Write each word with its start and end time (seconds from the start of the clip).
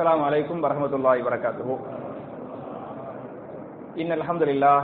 السلام 0.00 0.24
عليكم 0.24 0.64
ورحمة 0.64 0.92
الله 0.96 1.14
وبركاته. 1.20 1.68
إن 4.00 4.12
الحمد 4.12 4.42
لله. 4.42 4.78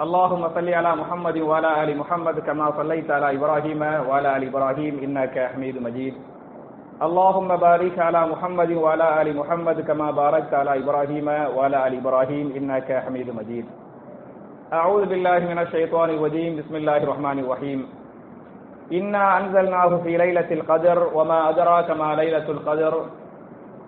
اللهم 0.00 0.42
صل 0.54 0.68
على 0.78 0.90
محمد 0.96 1.36
وعلى 1.38 1.70
آل 1.82 1.90
محمد 1.98 2.36
كما 2.46 2.70
صليت 2.78 3.10
على 3.10 3.34
إبراهيم 3.34 3.82
وعلى 3.82 4.28
آل 4.36 4.42
إبراهيم 4.46 4.94
إنك 5.02 5.34
حميد 5.54 5.82
مجيد. 5.82 6.14
اللهم 7.02 7.50
بارك 7.56 7.98
على 7.98 8.20
محمد 8.30 8.70
وعلى 8.72 9.06
آل 9.22 9.28
محمد 9.36 9.80
كما 9.80 10.10
باركت 10.10 10.54
على 10.54 10.78
إبراهيم 10.86 11.28
وعلى 11.56 11.76
آل 11.86 11.92
إبراهيم 11.98 12.46
إنك 12.58 12.88
حميد 13.04 13.28
مجيد. 13.34 13.66
أعوذ 14.72 15.02
بالله 15.10 15.38
من 15.50 15.58
الشيطان 15.58 16.08
الرجيم. 16.10 16.62
بسم 16.62 16.74
الله 16.76 16.96
الرحمن 16.96 17.38
الرحيم. 17.42 17.80
إنا 18.92 19.24
أنزلناه 19.38 19.92
في 20.06 20.12
ليلة 20.16 20.50
القدر 20.58 20.98
وما 21.10 21.38
أدراك 21.50 21.90
ما 21.90 22.14
ليلة 22.14 22.46
القدر. 22.46 23.25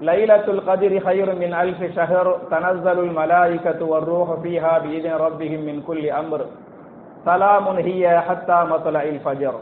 ليلة 0.01 0.45
القدر 0.47 0.99
خير 0.99 1.35
من 1.35 1.53
ألف 1.53 1.95
شهر 1.95 2.25
تنزل 2.51 2.97
الملائكة 2.99 3.85
والروح 3.85 4.39
فيها 4.39 4.79
بإذن 4.79 5.13
ربهم 5.15 5.59
من 5.59 5.81
كل 5.81 6.09
أمر 6.11 6.45
سلام 7.25 7.67
هي 7.67 8.21
حتى 8.21 8.57
مطلع 8.69 9.03
الفجر 9.03 9.53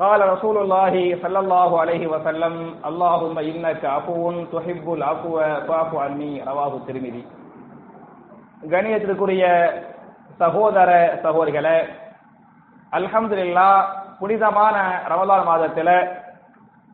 قال 0.00 0.28
رسول 0.28 0.56
الله 0.58 1.18
صلى 1.22 1.38
الله 1.38 1.80
عليه 1.80 2.06
وسلم 2.06 2.74
اللهم 2.86 3.38
إنك 3.40 3.84
عفو 3.86 4.44
تحب 4.44 4.86
العفو 4.92 5.34
فاعف 5.68 5.94
عني 5.96 6.32
رواه 6.46 6.72
الترمذي 6.76 7.24
கணியத்திற்குரிய 8.68 9.44
சகோதர 10.40 10.90
சகோதரிகளே 11.22 11.76
அல்ஹம்துலில்லா 12.92 13.68
புனிதமான 14.18 14.76
ரமலான் 15.12 15.46
மாதத்துல 15.48 15.90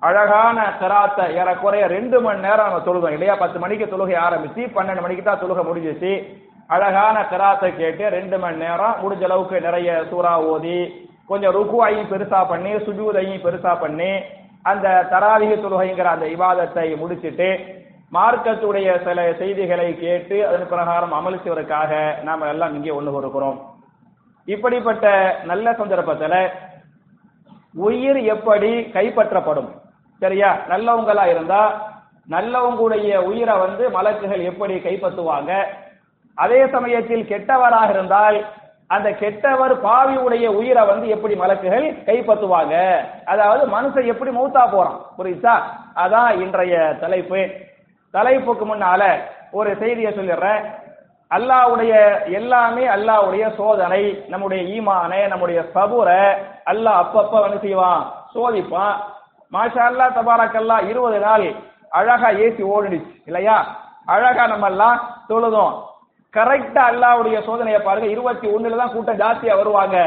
அழகான 0.01 0.59
கராத்தை 0.81 1.25
ஏறக்குறைய 1.39 1.83
ரெண்டு 1.95 2.17
மணி 2.25 2.45
நேரம் 2.45 2.67
நம்ம 2.67 2.85
தொழுதோம் 2.85 3.15
இல்லையா? 3.15 3.33
பத்து 3.41 3.57
மணிக்கு 3.63 3.85
தொழுகை 3.93 4.15
ஆரம்பிச்சு 4.27 4.61
பன்னெண்டு 4.77 5.03
மணிக்கு 5.05 5.23
தான் 5.23 5.41
தொழுகை 5.43 5.63
முடிஞ்சிச்சு. 5.67 6.13
அழகான 6.69 7.17
கராத்தை 7.31 7.69
கேட்டு 7.75 8.03
ரெண்டு 8.09 8.37
மணி 8.43 8.57
நேரம் 8.57 8.99
முடிஞ்ச 9.01 9.23
அளவுக்கு 9.27 9.57
நிறைய 9.67 9.89
சூறா 10.11 10.33
ஓதி 10.51 10.77
கொஞ்சம் 11.29 11.53
ருக்குவாயும் 11.57 12.09
பெருசா 12.11 12.39
பண்ணி 12.51 12.71
சுஜூதையும் 12.85 13.43
பெருசா 13.45 13.73
பண்ணி 13.83 14.11
அந்த 14.71 14.87
தராவிக 15.11 15.51
தொழுகைங்கிற 15.57 16.09
அந்த 16.13 16.25
விவாதத்தை 16.25 16.87
முடிச்சிட்டு 17.01 17.49
மார்க்கத்துடைய 18.11 18.87
சில 19.05 19.19
செய்திகளை 19.33 19.87
கேட்டு 20.01 20.37
அதன் 20.47 20.71
பிரகாரம் 20.71 21.15
அமல் 21.19 21.41
செய்வதற்காக 21.43 21.91
நாம 22.23 22.47
எல்லாம் 22.53 22.73
இங்கே 22.75 22.95
ஒண்ணு 22.97 23.19
இருக்கிறோம் 23.21 23.59
இப்படிப்பட்ட 24.47 25.05
நல்ல 25.43 25.73
சந்தர்ப்பத்தில் 25.73 26.39
உயிர் 27.81 28.19
எப்படி 28.33 28.71
கைப்பற்றப்படும்? 28.95 29.69
சரியா? 30.21 30.49
நல்லவங்களா 30.69 31.25
இருந்தா 31.33 31.61
நல்லவங்களுடைய 32.33 33.11
உயிரை 33.29 33.53
வந்து 33.57 33.83
மலக்குகள் 33.89 34.43
எப்படி 34.49 34.73
கைப்பற்றுவாங்க? 34.79 35.51
அதே 36.37 36.59
சமயத்தில் 36.67 37.23
கெட்டவராக 37.31 37.89
இருந்தால் 37.89 38.37
அந்த 38.95 39.09
கெட்டவர் 39.21 39.73
பாவியுடைய 39.85 40.45
உயிரை 40.59 40.83
வந்து 40.85 41.07
எப்படி 41.07 41.33
மலக்குகள் 41.35 41.87
கைப்பற்றுவாங்க? 42.07 42.75
அதாவது 43.25 43.63
மனுஷன் 43.75 44.11
எப்படி 44.13 44.31
மௌத்தா 44.31 44.63
போறான்? 44.71 44.99
புரியுதா? 45.17 45.55
அதான் 46.03 46.31
இன்றைய 46.39 46.75
தலைப்பு. 47.01 47.41
தலைப்புக்கு 48.13 48.65
முன்னால 48.65 49.03
ஒரு 49.51 49.77
செய்தியை 49.79 50.11
சொல்லிடுறேன். 50.11 50.63
அல்லாவுடைய 51.31 51.93
எல்லாமே 52.31 52.83
அல்லாவுடைய 52.87 53.43
சோதனை 53.57 54.03
நம்முடைய 54.29 54.61
ஈமானை 54.75 55.27
நம்முடைய 55.27 55.59
சபுரை 55.75 56.23
அல்லாஹ் 56.71 57.01
அப்பப்ப 57.03 57.41
வந்து 57.41 57.59
செய்வான் 57.61 58.03
சோதிப்பான். 58.35 58.95
மாஷா 59.51 59.85
அல்லா 59.89 60.05
தபாராக்கெல்லாம் 60.17 60.83
இருபது 60.91 61.19
நாள் 61.27 61.47
அழகா 61.99 62.29
ஏசி 62.43 62.61
ஓடிடுச்சு 62.73 63.13
இல்லையா? 63.29 63.55
அழகா 64.13 64.43
நம்ம 64.51 64.67
எல்லாம் 64.73 64.99
தொழுதோம் 65.29 65.73
கரெக்டா 66.33 66.83
அல்லாவுடைய 66.91 67.37
சோதனையை 67.47 67.79
பாருங்க. 67.87 68.07
இருபத்தி 68.15 68.47
ஒண்ணுல 68.55 68.77
தான் 68.81 68.93
கூட்டம் 68.93 69.19
ஜாஸ்தியா 69.23 69.53
வருவாங்க. 69.61 69.97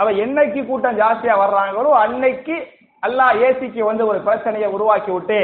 அவ 0.00 0.08
என்னைக்கு 0.24 0.60
கூட்டம் 0.70 0.98
ஜாஸ்தியா 1.02 1.34
வர்றாங்களோ 1.42 1.90
அன்னைக்கு 2.04 2.56
அல்லாஹ் 3.02 3.38
ஏசிக்கு 3.46 3.82
வந்து 3.90 4.04
ஒரு 4.10 4.18
பிரச்சனையை 4.26 4.68
உருவாக்கி 4.76 5.10
விட்டு 5.16 5.40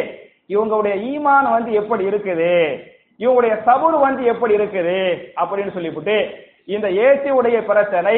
இவங்களுடைய 0.54 0.94
ஈமான் 1.12 1.48
வந்து 1.56 1.70
எப்படி 1.80 2.04
இருக்குது? 2.10 2.50
இவங்களுடைய 3.20 3.54
சபுர் 3.66 3.96
வந்து 4.06 4.22
எப்படி 4.32 4.54
இருக்குது? 4.58 4.98
அப்படின்னு 5.40 5.74
சொல்லிவிட்டு 5.76 6.16
இந்த 6.74 6.88
ஏசி 7.06 7.30
உடைய 7.38 7.58
பிரச்சனை 7.70 8.16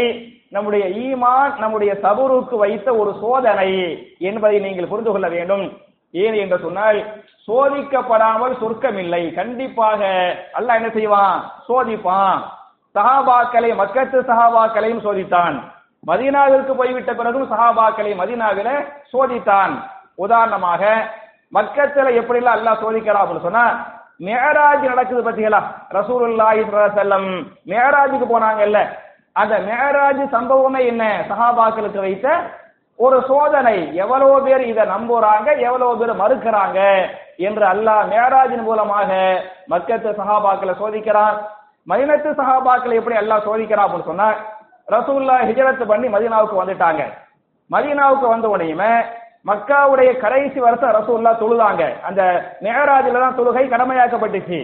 நம்முடைய 0.54 0.84
ஈமான் 1.04 1.54
நம்முடைய 1.62 1.92
சபுருக்கு 2.04 2.56
வைத்த 2.64 2.88
ஒரு 3.00 3.12
சோதனை 3.22 3.70
என்பதை 4.28 4.58
நீங்கள் 4.66 4.90
புரிந்து 4.90 5.12
கொள்ள 5.12 5.28
வேண்டும். 5.36 5.64
ஏன் 6.14 6.36
என்று 6.42 6.58
சொன்னால் 6.64 6.98
சோதிக்கப்படாமல் 7.48 8.54
சொர்க்கம் 8.60 8.98
இல்லை 9.04 9.22
கண்டிப்பாக 9.38 10.00
அல்லாஹ் 10.58 10.78
என்ன 10.80 10.90
செய்வான்? 10.96 11.36
சோதிப்பான். 11.68 12.40
சஹாபாக்களை 12.94 13.70
மக்கத்து 13.80 14.18
சஹாபாக்களையும் 14.30 15.04
சோதித்தான். 15.06 15.56
மதீனாவிற்கு 16.10 16.72
போய்விட்ட 16.78 17.12
பிறகும் 17.18 17.50
சஹாபாக்களை 17.52 18.12
மதீனாவில 18.20 18.68
சோதித்தான். 19.12 19.74
உதாரணமாக 20.24 20.82
மக்கத்துல 21.56 22.06
எப்படிலாம் 22.20 22.56
அல்லாஹ் 22.58 22.82
சோதிக்கலாம் 22.84 23.22
அப்படின்னு 23.24 23.46
சொன்னா 23.48 23.66
மேராஜ் 24.26 24.84
நடக்குது 24.92 25.22
பத்திகளா 25.26 25.60
ரசூலுல்லாஹி 25.96 26.62
செல்லம் 26.98 27.28
மேராஜுக்கு 27.72 28.26
போனாங்கல்ல. 28.30 28.78
அந்த 29.40 29.54
மேராஜ் 29.68 30.22
சம்பவமே 30.36 30.80
என்ன? 30.92 31.04
சஹாபாக்களுக்கு 31.30 32.00
வைத்த 32.04 32.28
ஒரு 32.98 33.16
சோதனை. 33.30 33.76
எவ்வளவு 34.02 34.36
பேர் 34.46 34.62
இதை 34.70 34.84
நம்புறாங்க 34.94 35.48
எவ்வளவு 35.66 35.98
பேர் 36.00 36.20
மறுக்கிறாங்க 36.22 36.78
என்று 37.48 37.64
அல்லாஹ் 37.72 38.04
மேராஜின் 38.12 38.64
மூலமாக 38.68 39.10
மக்கத்து 39.72 40.10
சஹாபாக்களை 40.20 40.74
சோதிக்கிறான். 40.82 41.36
மதினத்து 41.90 42.30
சஹாபாக்களை 42.40 42.94
எப்படி 43.00 43.18
அல்லாஹ் 43.22 43.46
சோதிக்கிறான் 43.48 43.86
அப்படின்னு 43.86 44.10
சொன்னா 44.12 44.28
ரசூல்லா 44.94 45.36
ஹிஜரத்து 45.50 45.84
பண்ணி 45.92 46.08
மதீனாவுக்கு 46.16 46.60
வந்துட்டாங்க. 46.62 47.02
மதீனாவுக்கு 47.70 48.26
வந்த 48.34 48.48
உடனே 48.54 48.90
மக்காவுடைய 49.50 50.10
கடைசி 50.22 50.58
வருஷம் 50.66 50.94
ரசூல்லா 50.98 51.32
தொழுதாங்க. 51.40 51.82
அந்த 52.08 52.22
மேராஜில 52.66 53.20
தான் 53.24 53.38
தொழுகை 53.38 53.64
கடமையாக்கப்பட்டுச்சு. 53.74 54.60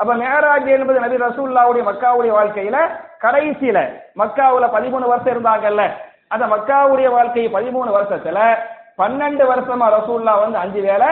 அப்ப 0.00 0.12
மேராஜ் 0.22 0.68
என்பது 0.76 0.98
நபி 1.04 1.16
ரசூல்லாவுடைய 1.28 1.82
மக்காவுடைய 1.88 2.32
வாழ்க்கையில 2.36 2.78
கடைசியில 3.22 4.00
மக்காவுல 4.16 4.64
பதிமூணு 4.70 5.06
வருஷம் 5.06 5.44
இருந்தாங்கல்ல 5.44 5.92
அந்த 6.28 6.46
மக்காவுடைய 6.46 7.10
வாழ்க்கை 7.10 7.48
பதிமூணு 7.48 7.90
வருஷத்துல 7.96 8.58
பன்னெண்டு 8.98 9.44
வருஷமா 9.44 9.92
ரசூல்லா 9.98 10.38
வந்து 10.40 10.58
அஞ்சு 10.58 10.80
வேலை 10.80 11.06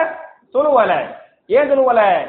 தொழுவல. 0.53 1.15
ஏன் 1.45 1.71
தொழுவல? 1.71 2.27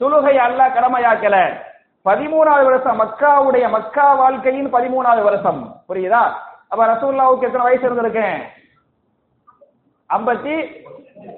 தொழுகை 0.00 0.36
அல்ல 0.36 0.68
கடமையாக்கல. 0.68 1.60
பதிமூணாவது 2.04 2.64
வருஷம் 2.64 3.00
மக்காவுடைய 3.00 3.68
மக்கா 3.68 4.14
வாழ்க்கையின் 4.14 4.74
பதிமூணாவது 4.74 5.22
வருஷம். 5.22 5.82
புரியுதா? 5.88 6.32
அப்ப 6.68 6.86
ரசூல்லாவுக்கு 6.86 7.42
எத்தனை 7.42 7.60
வயசு 7.60 7.90
இருந்திருக்கேன் 7.90 8.38
ஐம்பத்தி 10.08 10.84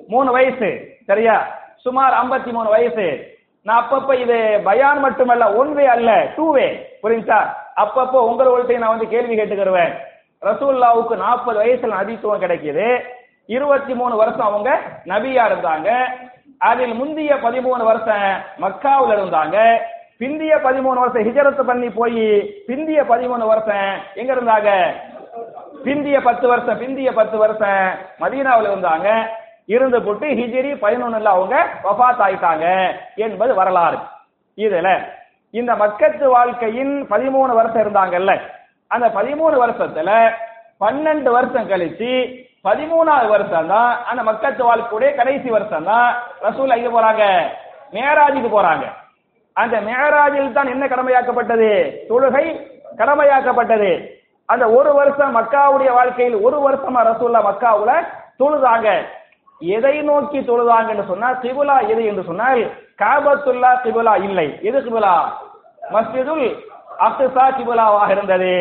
மூணு 0.09 0.33
வயசு. 0.33 0.89
சரியா? 1.07 1.47
சுமார் 1.77 2.13
ஐம்பத்தி 2.13 2.53
மூணு 2.53 2.69
வயசு. 2.69 3.37
நான் 3.63 3.87
அப்பப்ப 3.89 4.15
இது 4.15 4.61
பயான் 4.65 4.99
மட்டுமல்ல 4.99 5.53
ஒன் 5.53 5.75
வே 5.75 5.87
அல்ல 5.87 6.27
டூ 6.37 6.53
வே. 6.53 6.99
புரிஞ்சா 7.03 7.63
அப்பப்போ 7.77 8.17
உங்களோட 8.17 8.79
நான் 8.79 8.89
வந்து 8.89 9.09
கேள்வி 9.09 9.37
கேட்டுக்கிருவேன். 9.37 9.95
ரசூல்லாவுக்கு 10.43 11.17
நாற்பது 11.17 11.65
வயசுல 11.65 11.87
நபித்துவம் 11.87 12.43
கிடைக்குது. 12.43 13.01
இருபத்தி 13.47 13.95
மூணு 13.95 14.17
வருஷம் 14.17 14.41
அவங்க 14.41 14.79
நபியா 15.05 15.49
இருந்தாங்க. 15.49 16.05
அதில் 16.59 16.95
முந்திய 16.95 17.35
பதிமூணு 17.35 17.85
வருஷம் 17.85 18.41
மக்காவில் 18.61 19.19
இருந்தாங்க. 19.19 19.79
பிந்திய 20.19 20.57
பதிமூணு 20.57 21.05
வருஷம் 21.05 21.23
ஹிஜரத்து 21.23 21.63
பண்ணி 21.63 21.91
போய் 21.91 22.55
பிந்திய 22.69 23.03
பதிமூணு 23.03 23.47
வருஷம் 23.47 24.01
எங்க 24.15 24.35
இருந்தாங்க? 24.35 24.93
பிந்திய 25.85 26.21
பத்து 26.21 26.49
வருஷம் 26.49 26.81
பிந்திய 26.81 27.13
பத்து 27.13 27.39
வருஷம் 27.39 27.89
மதீனாவில் 28.21 28.71
இருந்தாங்க. 28.71 29.27
இருந்து 29.67 30.03
போட்டு 30.03 30.27
ஹிஜிரி 30.27 30.77
பதினொன்னுல 30.83 31.23
அவங்க 31.23 31.67
வஃத் 31.85 32.21
ஆயிட்டாங்க 32.21 32.95
என்பது 33.15 33.55
வரலாறு. 33.55 33.99
இதுல 34.57 35.05
இந்த 35.59 35.73
மக்கத்து 35.83 36.27
வாழ்க்கையின் 36.37 36.95
பதிமூணு 37.13 37.53
வருஷம் 37.59 37.83
இருந்தாங்கல்ல 37.85 38.33
அந்த 38.91 39.07
பதிமூணு 39.19 39.57
வருஷத்துல 39.65 40.11
பன்னெண்டு 40.81 41.31
வருஷம் 41.37 41.69
கழிச்சு 41.69 42.11
பதிமூணாவது 42.67 43.29
வருஷம் 43.29 43.69
தான் 43.69 43.91
அந்த 44.11 44.21
மக்கத்து 44.31 44.63
வாழ்க்கையுடைய 44.69 45.11
கடைசி 45.15 45.49
வருஷம் 45.51 45.89
தான் 45.91 46.09
ரசூல் 46.45 46.77
எங்க 46.77 46.91
போறாங்க? 46.91 47.25
மேராஜுக்கு 47.93 48.51
போறாங்க. 48.57 48.85
அந்த 49.57 49.77
மேராஜில் 49.81 50.53
தான் 50.53 50.73
என்ன 50.75 50.85
கடமையாக்கப்பட்டது? 50.87 51.71
தொழுகை 52.09 52.45
கடமையாக்கப்பட்டது. 53.01 53.91
அந்த 54.49 54.65
ஒரு 54.71 54.91
வருஷம் 54.95 55.37
மக்காவுடைய 55.37 55.91
வாழ்க்கையில் 55.99 56.37
ஒரு 56.47 56.59
வருஷமா 56.67 57.03
ரசூல்லா 57.11 57.43
மக்காவுல 57.51 57.93
தொழுதாங்க. 58.41 58.89
எதை 59.61 59.95
நோக்கி 60.03 60.39
தொழுதாங்கன்னு 60.41 61.05
சொன்னா 61.11 61.29
கிபுலா 61.43 61.77
எது 61.93 62.03
என்று 62.05 62.25
சொன்னால் 62.31 62.63
காபத்துல்லா 63.03 63.71
கிபுலா 63.85 64.23
இல்லை. 64.23 64.59
எது 64.63 64.81
கிபுலா? 64.81 65.15
மஸ்ஜிதுல் 65.93 66.47
அக்சா 66.99 67.47
கிபுலாவாக 67.57 68.11
இருந்தது. 68.11 68.53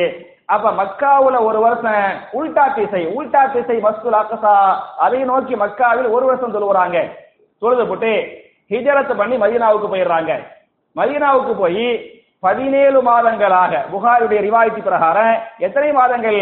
அப்ப 0.46 0.72
மக்காவுல 0.72 1.44
ஒரு 1.44 1.60
வருஷம் 1.60 2.22
உல்டா 2.34 2.74
திசை 2.74 3.08
உல்டா 3.08 3.52
திசை 3.52 3.78
மஸ்துல் 3.78 4.18
அக்கசா 4.22 4.76
அதை 4.98 5.20
நோக்கி 5.20 5.56
மக்காவில் 5.56 6.10
ஒரு 6.10 6.26
வருஷம் 6.26 6.52
சொல்லுவாங்க 6.52 6.98
தொழுது 7.60 7.88
போட்டு 7.88 8.12
ஹிஜரத் 8.70 9.18
பண்ணி 9.18 9.36
மதீனாவுக்கு 9.38 9.88
போயிடுறாங்க. 9.94 10.32
மதீனாவுக்கு 10.96 11.54
போய் 11.54 11.88
பதினேழு 12.40 13.02
மாதங்களாக 13.02 13.84
புகாருடைய 13.92 14.40
ரிவாயத்து 14.42 14.82
பிரகாரம் 14.82 15.36
எத்தனை 15.58 15.92
மாதங்கள்? 15.92 16.42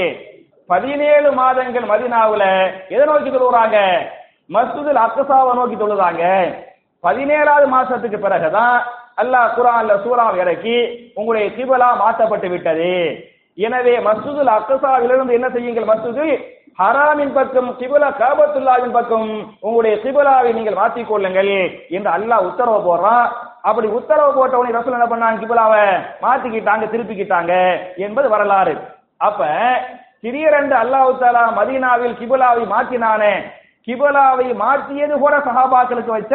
பதினேழு 0.68 1.32
மாதங்கள் 1.32 1.84
மதினாவுல. 1.84 2.44
எதை 2.90 3.06
நோக்கி 3.06 3.30
தொழுகிறாங்க 3.30 3.78
மஸ்ஜிதுல் 4.50 5.04
அக்ஸாவை 5.06 5.54
நோக்கி 5.54 5.76
சொல்லுறாங்க 5.76 6.24
பதினேழாவது 7.04 7.68
மாசத்துக்கு 7.76 8.18
பிறகுதான் 8.24 8.78
அல்லாஹ் 9.22 9.54
குரான்ல 9.58 9.94
சூறாவை 10.04 10.38
இறக்கி 10.44 10.78
உங்களுடைய 11.18 11.48
கிபலா 11.58 11.90
மாற்றப்பட்டு 12.02 12.48
விட்டது. 12.54 12.94
எனவே 13.58 13.94
மசூதுல் 14.08 14.52
அக்கசாவிலிருந்து 14.58 15.38
என்ன 15.38 15.48
செய்யுங்கள் 15.56 15.92
மசூது 15.92 16.26
ஹராமின் 16.80 17.34
பக்கம் 17.38 17.70
கிபுலா 17.80 18.10
காபத்துல்லாவின் 18.20 18.94
பக்கம் 18.98 19.28
உங்களுடைய 19.66 19.96
கிபுலாவை 20.04 20.52
நீங்கள் 20.58 20.78
மாற்றிக் 20.82 21.10
கொள்ளுங்கள் 21.10 21.52
என்று 21.96 22.10
அல்லாஹ் 22.18 22.46
உத்தரவு 22.50 22.80
போடுறான். 22.88 23.26
அப்படி 23.70 23.88
உத்தரவு 23.98 24.32
போட்ட 24.38 24.56
உடனே 24.60 24.76
ரசூல் 24.78 24.98
என்ன 25.00 25.10
பண்ணாங்க? 25.12 25.42
கிபலாவை 25.44 25.84
மாத்திக்கிட்டாங்க 26.24 26.86
திருப்பிக்கிட்டாங்க 26.94 27.54
என்பது 28.06 28.28
வரலாறு. 28.36 28.76
அப்ப 29.28 29.50
திடீரென்று 30.24 30.76
அல்லாஹு 30.84 31.12
தாலா 31.24 31.44
மதீனாவில் 31.60 32.18
கிபுலாவை 32.22 32.64
மாற்றினானே. 32.74 33.34
கிபுலாவை 33.88 34.48
மாற்றியது 34.64 35.16
கூட 35.26 35.36
சஹாபாக்களுக்கு 35.48 36.12
வச்ச 36.18 36.34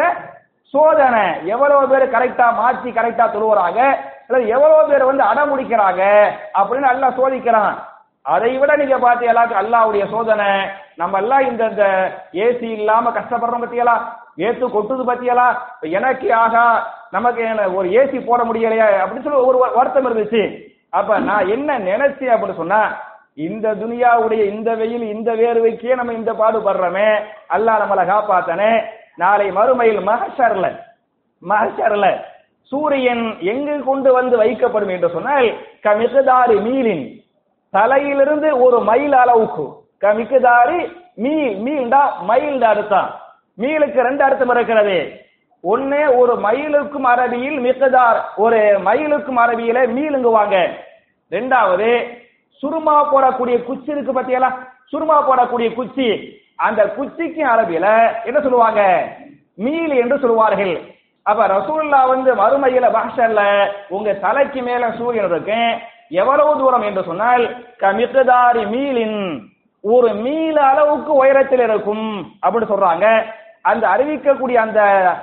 சோதனை 0.73 1.25
எவ்வளவு 1.53 1.83
பேர் 1.91 2.13
கரெக்டா 2.15 2.47
மாற்றி 2.61 2.89
கரெக்டா 2.97 3.25
தொழுவுறாங்க? 3.33 3.81
அல்லது 4.27 4.47
எவ்வளவு 4.55 4.89
பேர் 4.89 5.09
வந்து 5.09 5.23
அடமுடிக்கிறாங்க 5.31 6.03
அப்படின்னு 6.59 6.89
அல்லாஹ் 6.93 7.17
சோதிக்கிறான் 7.19 7.75
அதை 8.25 8.49
விட 8.61 8.71
நீங்க 8.79 8.95
பாத்தீங்களா 9.03 9.43
அல்லாவுடைய 9.61 10.05
சோதனை. 10.13 10.47
நம்ம 11.01 11.17
எல்லாம் 11.23 11.43
இந்த 11.49 11.63
இந்த 11.71 11.85
ஏசி 12.45 12.67
இல்லாம 12.77 13.11
கஷ்டப்படுறோம் 13.17 13.63
பத்தியலா? 13.63 13.95
ஏத்து 14.47 14.65
கொட்டுது 14.73 15.03
பத்தியலா? 15.09 15.47
எனக்கு 15.97 16.27
ஆகா 16.43 16.65
நமக்கு 17.15 17.41
என்ன 17.51 17.69
ஒரு 17.79 17.87
ஏசி 17.99 18.17
போட 18.25 18.41
முடியலையா 18.49 18.87
அப்படின்னு 19.03 19.25
சொல்லி 19.27 19.47
ஒரு 19.49 19.59
வருத்தம் 19.77 20.07
இருந்துச்சு. 20.09 20.43
அப்ப 20.97 21.19
நான் 21.29 21.49
என்ன 21.55 21.79
நினைச்சேன் 21.89 22.33
அப்படின்னு 22.33 22.61
சொன்னா 22.61 22.81
இந்த 23.47 23.67
துனியாவுடைய 23.81 24.43
இந்த 24.53 24.69
வெயில் 24.75 25.05
இந்த 25.15 25.31
வேர்வைக்கே 25.41 25.95
நம்ம 25.95 26.13
இந்த 26.19 26.31
பாடுபடுறோமே. 26.41 27.09
அல்லாஹ் 27.55 27.81
நம்மளை 27.81 28.03
காப்பாத்தனே. 28.11 28.71
நாளை 29.17 29.47
மறுமையில் 29.57 30.01
மகஷர்ல 30.09 30.67
மகஷர்ல 31.43 32.07
சூரியன் 32.71 33.25
எங்கு 33.51 33.75
கொண்டு 33.89 34.09
வந்து 34.17 34.35
வைக்கப்படும் 34.43 34.91
என்று 34.95 35.09
சொன்னால் 35.15 35.47
கமிகதாரி 35.85 36.57
மீலின் 36.67 37.05
தலையிலிருந்து 37.73 38.49
ஒரு 38.65 38.77
மைல் 38.89 39.15
அளவுக்கு 39.21 39.65
கமிகதாரி 40.05 40.79
மீல் 41.23 41.55
மீல்டா 41.65 42.01
மைல் 42.29 42.59
அடுத்தான் 42.71 43.09
மீலுக்கு 43.61 43.99
ரெண்டு 44.07 44.23
அர்த்தம் 44.23 44.51
இருக்கிறது. 44.55 44.97
ஒண்ணு 45.63 46.01
ஒரு 46.19 46.33
மயிலுக்கும் 46.45 47.07
அரபியில் 47.11 47.59
மிக்கதார் 47.65 48.19
ஒரு 48.43 48.59
மயிலுக்கும் 48.87 49.39
அரபியில 49.43 49.77
மீளுங்குவாங்க. 49.95 50.57
ரெண்டாவது 51.31 51.89
சுருமா 52.63 52.97
போடக்கூடிய 53.13 53.57
குச்சி 53.69 53.89
இருக்கு 53.95 54.13
பத்தியெல்லாம் 54.17 54.57
சுருமா 54.91 55.17
போடக்கூடிய 55.29 55.69
குச்சி. 55.73 56.07
அந்த 56.57 56.81
குச்சிக்கு 56.97 57.41
அரபியில 57.53 57.87
என்ன 58.23 58.39
சொல்லுவாங்க? 58.41 58.81
மீல் 59.55 59.93
என்று 60.01 60.19
சொல்லுவார்கள். 60.19 60.73
அப்ப 61.23 61.47
ரசூல்லா 61.47 62.07
வந்து 62.07 62.35
மறுமையில 62.35 62.85
பாஷல்ல 62.95 63.41
உங்க 63.87 64.13
தலைக்கு 64.13 64.61
மேல 64.61 64.91
சூரியன் 64.97 65.29
இருக்கு 65.29 65.59
எவ்வளவு 66.09 66.51
தூரம் 66.59 66.81
என்று 66.81 67.03
சொன்னால் 67.03 67.43
கமிகதாரி 67.79 68.63
மீலின் 68.73 69.19
ஒரு 69.83 70.13
மீல் 70.13 70.57
அளவுக்கு 70.57 71.13
உயரத்தில் 71.13 71.59
இருக்கும் 71.59 72.05
அப்படின்னு 72.45 72.71
சொல்றாங்க. 72.73 73.23
அந்த 73.61 73.87
அறிவிக்கக்கூடிய 73.87 74.55
அந்த 74.55 74.79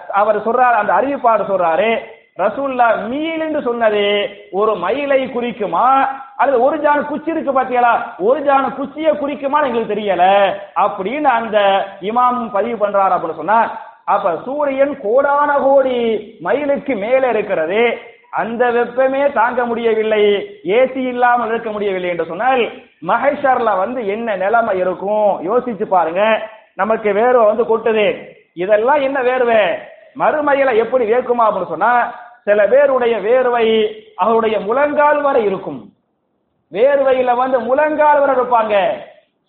அவர் 0.09 0.39
சொல்றாரு 0.47 0.77
அந்த 0.83 0.93
அறிவிப்பாடு 0.93 1.45
சொல்றாரு 1.53 1.91
ரசூல்லா 2.39 3.09
மீல் 3.09 3.41
என்று 3.41 3.63
சொன்னது 3.63 4.29
ஒரு 4.51 4.75
மயிலை 4.75 5.27
குறிக்குமா? 5.27 6.09
அல்லது 6.37 6.63
ஒரு 6.63 6.77
ஜான 6.77 7.05
குச்சி 7.05 7.31
இருக்கு 7.31 7.61
பாத்தீங்களா? 7.61 8.01
ஒரு 8.19 8.41
ஜான 8.41 8.75
குச்சியை 8.75 9.13
குறிக்குமான்னு 9.13 9.67
எங்களுக்கு 9.67 9.95
தெரியல. 9.95 10.53
அப்படின்னு 10.81 11.23
அந்த 11.23 11.87
இமாம் 12.01 12.53
பதிவு 12.53 12.89
பண்றாரு 12.89 13.13
அப்படின்னு 13.13 13.35
சொன்னா 13.35 13.81
அப்ப 14.05 14.39
சூரியன் 14.45 14.99
கோடான 15.01 15.59
கோடி 15.59 16.37
மயிலுக்கு 16.41 16.95
மேலே 16.95 17.29
இருக்கிறது. 17.29 17.99
அந்த 18.31 18.71
வெப்பமே 18.71 19.33
தாங்க 19.33 19.65
முடியவில்லை. 19.65 20.49
ஏசி 20.65 20.97
இல்லாமல் 20.97 21.49
இருக்க 21.49 21.71
முடியவில்லை 21.71 22.11
என்று 22.11 22.25
சொன்னால் 22.25 22.73
மகேஷர்ல 23.07 23.77
வந்து 23.77 24.07
என்ன 24.07 24.37
நிலைமை 24.37 24.79
இருக்கும்? 24.79 25.51
யோசிச்சு 25.51 25.85
பாருங்க. 25.85 26.49
நமக்கு 26.75 27.13
வேர்வை 27.13 27.45
வந்து 27.45 27.79
கொட்டுது. 27.79 28.29
இதெல்லாம் 28.55 29.01
என்ன 29.01 29.23
வேர்வை? 29.23 29.93
மறுமையில 30.19 30.75
எப்படி 30.77 31.05
வேக்குமா 31.13 31.45
அப்படின்னு 31.47 31.73
சொன்னா 31.75 31.93
சில 32.45 32.67
பேருடைய 32.67 33.15
வேர்வை 33.19 33.67
அவருடைய 34.17 34.61
முழங்கால் 34.61 35.21
வரை 35.21 35.45
இருக்கும். 35.45 35.81
வேர்வையில 36.73 37.37
வந்து 37.37 37.61
முழங்கால் 37.61 38.21
வரை 38.21 38.35
இருப்பாங்க. 38.37 38.75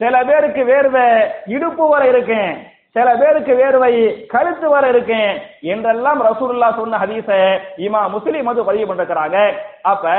சில 0.02 0.24
பேருக்கு 0.24 0.64
வேர்வை 0.64 1.04
இடுப்பு 1.46 1.88
வரை 1.90 2.08
இருக்கும் 2.08 2.50
சில 2.96 3.16
பேருக்கு 3.16 3.54
வேர்வை 3.54 3.94
கழுத்து 4.34 4.70
வர 4.70 4.88
இருக்கேன் 4.88 5.32
என்றெல்லாம் 5.62 6.20
ரசூலுல்லா 6.28 6.76
சொன்ன 6.76 6.98
ஹதீச 6.98 7.30
இமா 7.78 8.10
முஸ்லிம் 8.10 8.46
வந்து 8.46 8.64
பதிவு 8.64 8.86
பண்றாங்க 8.88 9.38
அப்ப 9.82 10.14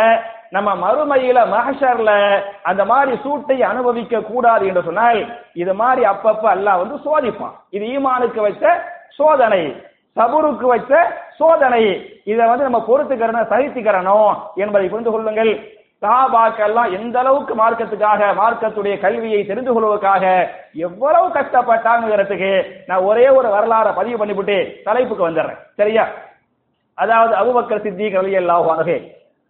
நம்ம 0.50 0.74
மறுமையில 0.74 1.38
மகஷர்ல 1.54 2.10
அந்த 2.62 2.84
மாதிரி 2.84 3.16
சூட்டை 3.22 3.62
அனுபவிக்க 3.62 4.20
கூடாது 4.20 4.66
என்று 4.66 4.82
சொன்னால் 4.82 5.20
இது 5.52 5.74
மாதிரி 5.74 6.06
அப்பப்ப 6.06 6.44
அல்லாஹ் 6.54 6.82
வந்து 6.82 6.96
சோதிப்பான். 7.06 7.56
இது 7.70 7.84
ஈமானுக்கு 7.86 8.40
வச்ச 8.40 8.64
சோதனை. 9.08 9.62
சபுருக்கு 10.16 10.66
வச்ச 10.72 10.92
சோதனை. 11.38 11.82
இதை 12.24 12.46
வந்து 12.46 12.66
நம்ம 12.68 12.84
பொறுத்துக்கிறணும் 12.88 13.50
சகித்துக்கிறணும் 13.52 14.36
என்பதை 14.54 14.88
புரிந்து 14.88 15.10
கொள்ளுங்கள். 15.10 15.52
சஹாபாக்கெல்லாம் 16.02 16.90
எந்த 16.92 17.18
அளவுக்கு 17.18 17.52
மார்க்கத்துக்காக 17.54 18.30
மார்க்கத்துடைய 18.40 19.00
கல்வியை 19.00 19.46
தெரிந்து 19.46 19.72
கொள்வதற்காக 19.72 20.24
எவ்வளவு 20.72 21.28
கஷ்டப்பட்டாங்கிறதுக்கு 21.28 22.50
நான் 22.86 23.06
ஒரே 23.10 23.28
ஒரு 23.28 23.48
வரலாறை 23.48 23.92
பதிவு 23.94 24.16
பண்ணிவிட்டு 24.24 24.56
தலைப்புக்கு 24.82 25.28
வந்துடுறேன். 25.28 25.60
சரியா? 25.76 26.08
அதாவது 26.94 27.34
அபுபக்கர் 27.40 27.82
சித்திக் 27.82 28.18
ரலி 28.20 28.34
அல்லாஹ் 28.42 29.00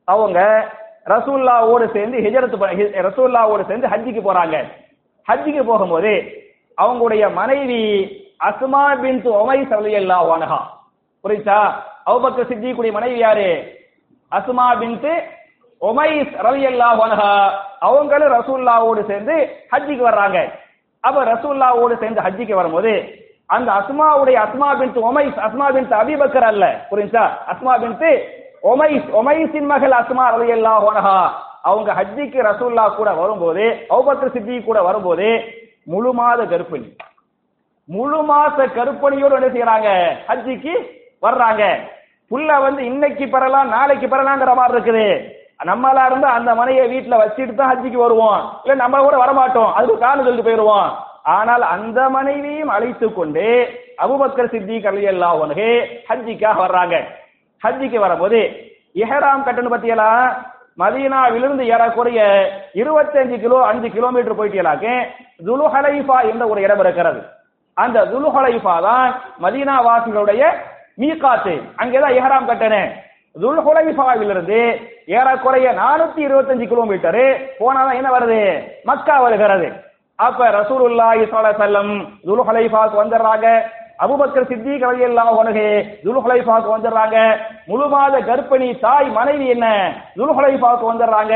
அவங்க 0.04 0.40
ரசூல்லாவோடு 1.06 1.92
சேர்ந்து 1.92 2.18
ஹிஜரத்து 2.18 2.56
ரசூல்லாவோடு 3.08 3.66
சேர்ந்து 3.66 3.88
ஹஜ்ஜிக்கு 3.88 4.22
போறாங்க. 4.28 4.56
ஹஜ்ஜிக்கு 5.26 5.62
போகும்போது 5.64 6.12
அவங்களுடைய 6.82 7.32
மனைவி 7.32 7.82
அஸ்மா 8.41 8.83
பின் 9.03 9.21
உமைஸ் 9.43 9.73
ரலியல்லாஹு 9.79 10.29
அன்ஹா. 10.37 10.61
புரியுதா? 11.25 11.61
அபூபக்கர் 12.09 12.49
சித்திக்குடைய 12.50 12.93
மனைவி 12.93 13.19
யாரு? 13.19 13.49
அஸ்மா 14.33 14.66
பின்த் 14.81 15.09
உமைஸ் 15.81 16.33
ரலியல்லாஹு 16.47 16.97
வனஹா 17.02 17.33
அவங்களும் 17.88 18.33
ரசூல்லாவோடு 18.38 19.02
சேர்ந்து 19.11 19.35
ஹஜ்ஜிக்கு 19.73 20.05
வர்றாங்க. 20.09 20.38
அப்ப 21.05 21.25
ரசூல்லாவோடு 21.33 21.95
சேர்ந்து 22.02 22.25
ஹஜ்ஜிக்கு 22.26 22.55
வரும்போது 22.61 22.93
அந்த 23.50 23.69
அஸ்மாவுடைய 23.81 24.37
அஸ்மா 24.47 24.69
பின்த் 24.81 25.00
உமைஸ் 25.09 25.38
அஸ்மா 25.47 25.66
பின்த் 25.75 25.95
அபிபக்கர் 26.02 26.49
அல்ல. 26.52 26.64
புரியுதா? 26.90 27.25
அஸ்மா 27.52 27.73
பின்த் 27.83 28.09
உமைஸ் 28.73 29.09
உமைஸின் 29.21 29.69
மகள் 29.73 29.95
அஸ்மா 30.00 30.25
ரலியல்லாஹு 30.37 30.87
அன்ஹா. 30.93 31.19
அவங்க 31.62 31.90
ஹஜ்ஜிக்கு 31.99 32.38
ரசூல்லா 32.50 32.85
கூட 32.97 33.09
வரும்போது 33.21 33.64
அவுபக்கர் 33.95 34.35
சித்தி 34.35 34.57
கூட 34.62 34.78
வரும்போது 34.83 35.28
முழு 35.85 36.11
மாத 36.12 36.40
கர்ப்பிணி. 36.52 36.88
முழு 37.95 38.21
மாச 38.28 38.57
கருப்பணியோடு 38.76 39.37
என்ன 39.38 39.49
செய்யறாங்க? 39.55 39.88
ஹஜ்ஜிக்கு 40.28 40.75
வர்றாங்க. 41.26 41.62
புள்ள 42.31 42.49
வந்து 42.66 42.81
இன்னைக்கு 42.90 43.25
பெறலாம் 43.35 43.69
நாளைக்கு 43.75 44.07
பெறலாங்கிற 44.12 44.55
மாதிரி 44.61 44.75
இருக்குது. 44.76 45.07
நம்மளா 45.69 46.02
இருந்தா 46.09 46.31
அந்த 46.38 46.50
மனையை 46.61 46.85
வீட்டுல 46.93 47.19
வச்சுட்டு 47.21 47.55
தான் 47.59 47.71
ஹஜ்ஜிக்கு 47.73 47.99
வருவோம். 48.05 48.40
இல்ல 48.62 48.75
நம்ம 48.83 49.02
கூட 49.05 49.16
வரமாட்டோம். 49.25 49.71
அதுக்கு 49.78 50.02
காரணம் 50.05 50.26
சொல்லிட்டு 50.26 50.49
போயிருவோம் 50.49 50.88
ஆனால் 51.37 51.64
அந்த 51.75 52.00
மனைவியும் 52.16 52.75
அழைத்து 52.75 53.07
கொண்டு 53.12 53.47
அபுபக்கர் 54.05 54.52
சித்தி 54.55 54.76
அலியல்லாஹு 54.90 55.38
அன்ஹு 55.47 55.71
ஹஜ்ஜிக்காக 56.11 56.59
வர்றாங்க. 56.66 56.97
ஹஜ்ஜிக்கு 57.62 58.00
வரும்போது 58.05 58.40
இஹராம் 59.02 59.47
கட்டணம் 59.47 59.75
பத்தியெல்லாம் 59.75 60.26
மதீனாவிலிருந்து 60.83 61.64
ஏறக்குறைய 61.75 62.21
இருபத்தஞ்சு 62.81 63.37
கிலோ 63.45 63.59
அஞ்சு 63.71 63.88
கிலோமீட்டர் 63.95 64.38
போயிட்டீங்களாக்கு 64.38 64.93
துலுஹலைஃபா 65.47 66.19
என்ற 66.33 66.43
ஒரு 66.52 66.61
இடம் 66.66 66.83
இருக்கிறது. 66.85 67.21
அந்த 67.76 67.99
துலுஹலைஃபா 68.12 68.75
தான் 68.88 69.09
மதீனா 69.45 69.76
வாசிகளுடைய 69.88 70.42
மீகாத்து 71.02 71.54
அங்கேதான் 71.83 72.16
இஹராம் 72.18 72.49
கட்டணேன் 72.50 72.90
துல்ஹுலைஃபாவிலிருந்து 73.37 74.61
ஏறக்குறைய 75.16 75.66
நானூத்தி 75.80 76.21
இருபத்தஞ்சு 76.26 76.66
கிலோமீட்டர். 76.71 77.25
போனாதான் 77.59 77.99
என்ன 78.00 78.11
வருது? 78.14 78.38
மக்கா 78.90 79.16
வருகிறது. 79.25 79.66
அப்ப 80.18 80.40
ரசூலுல்லாஹி 80.61 81.21
ஸல்லல்லாஹு 81.25 81.52
அலைஹி 81.52 81.62
வஸல்லம் 81.62 81.92
துல்ஹுலைஃபாக்கு 82.28 82.97
வந்துடுறாங்க. 83.02 83.47
அபுபக்கர் 84.04 84.49
சித்திக் 84.50 84.87
ரலியல்லாஹு 84.88 85.37
அன்ஹு 85.42 85.66
துல்ஹுலைஃபாக்கு 86.04 86.71
வந்துடுறாங்க. 86.75 87.16
முழு 87.68 87.87
மாத 87.92 88.14
கர்ப்பிணி 88.30 88.68
தாய் 88.87 89.09
மனைவி 89.18 89.47
என்ன? 89.56 89.66
துல்ஹுலைஃபாக்கு 90.18 90.85
வந்துடுறாங்க. 90.90 91.35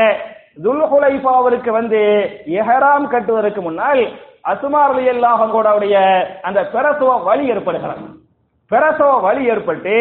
துல்ஹுலைஃபாவிற்கு 0.65 1.71
வந்து 1.79 2.01
எஹராம் 2.59 3.07
கட்டுவதற்கு 3.13 3.61
முன்னால் 3.67 4.03
அஸ்மா 4.45 4.81
ரலியல்லாஹு 4.91 5.41
அன்ஹுடைய 5.45 5.95
அந்த 6.41 6.59
பிரசவ 6.73 7.17
வலி 7.23 7.49
ஏற்படுகிறது. 7.51 8.05
பிரசவ 8.71 9.19
வலி 9.19 9.49
ஏற்பட்டு 9.49 9.95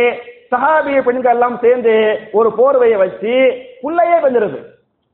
சஹாபிய 0.53 1.03
பெண்கள் 1.03 1.33
எல்லாம் 1.33 1.59
சேர்ந்து 1.59 1.95
ஒரு 2.33 2.49
போர்வையை 2.59 2.97
வச்சு 2.97 3.35
புள்ளையே 3.83 4.17
வந்துருது. 4.27 4.59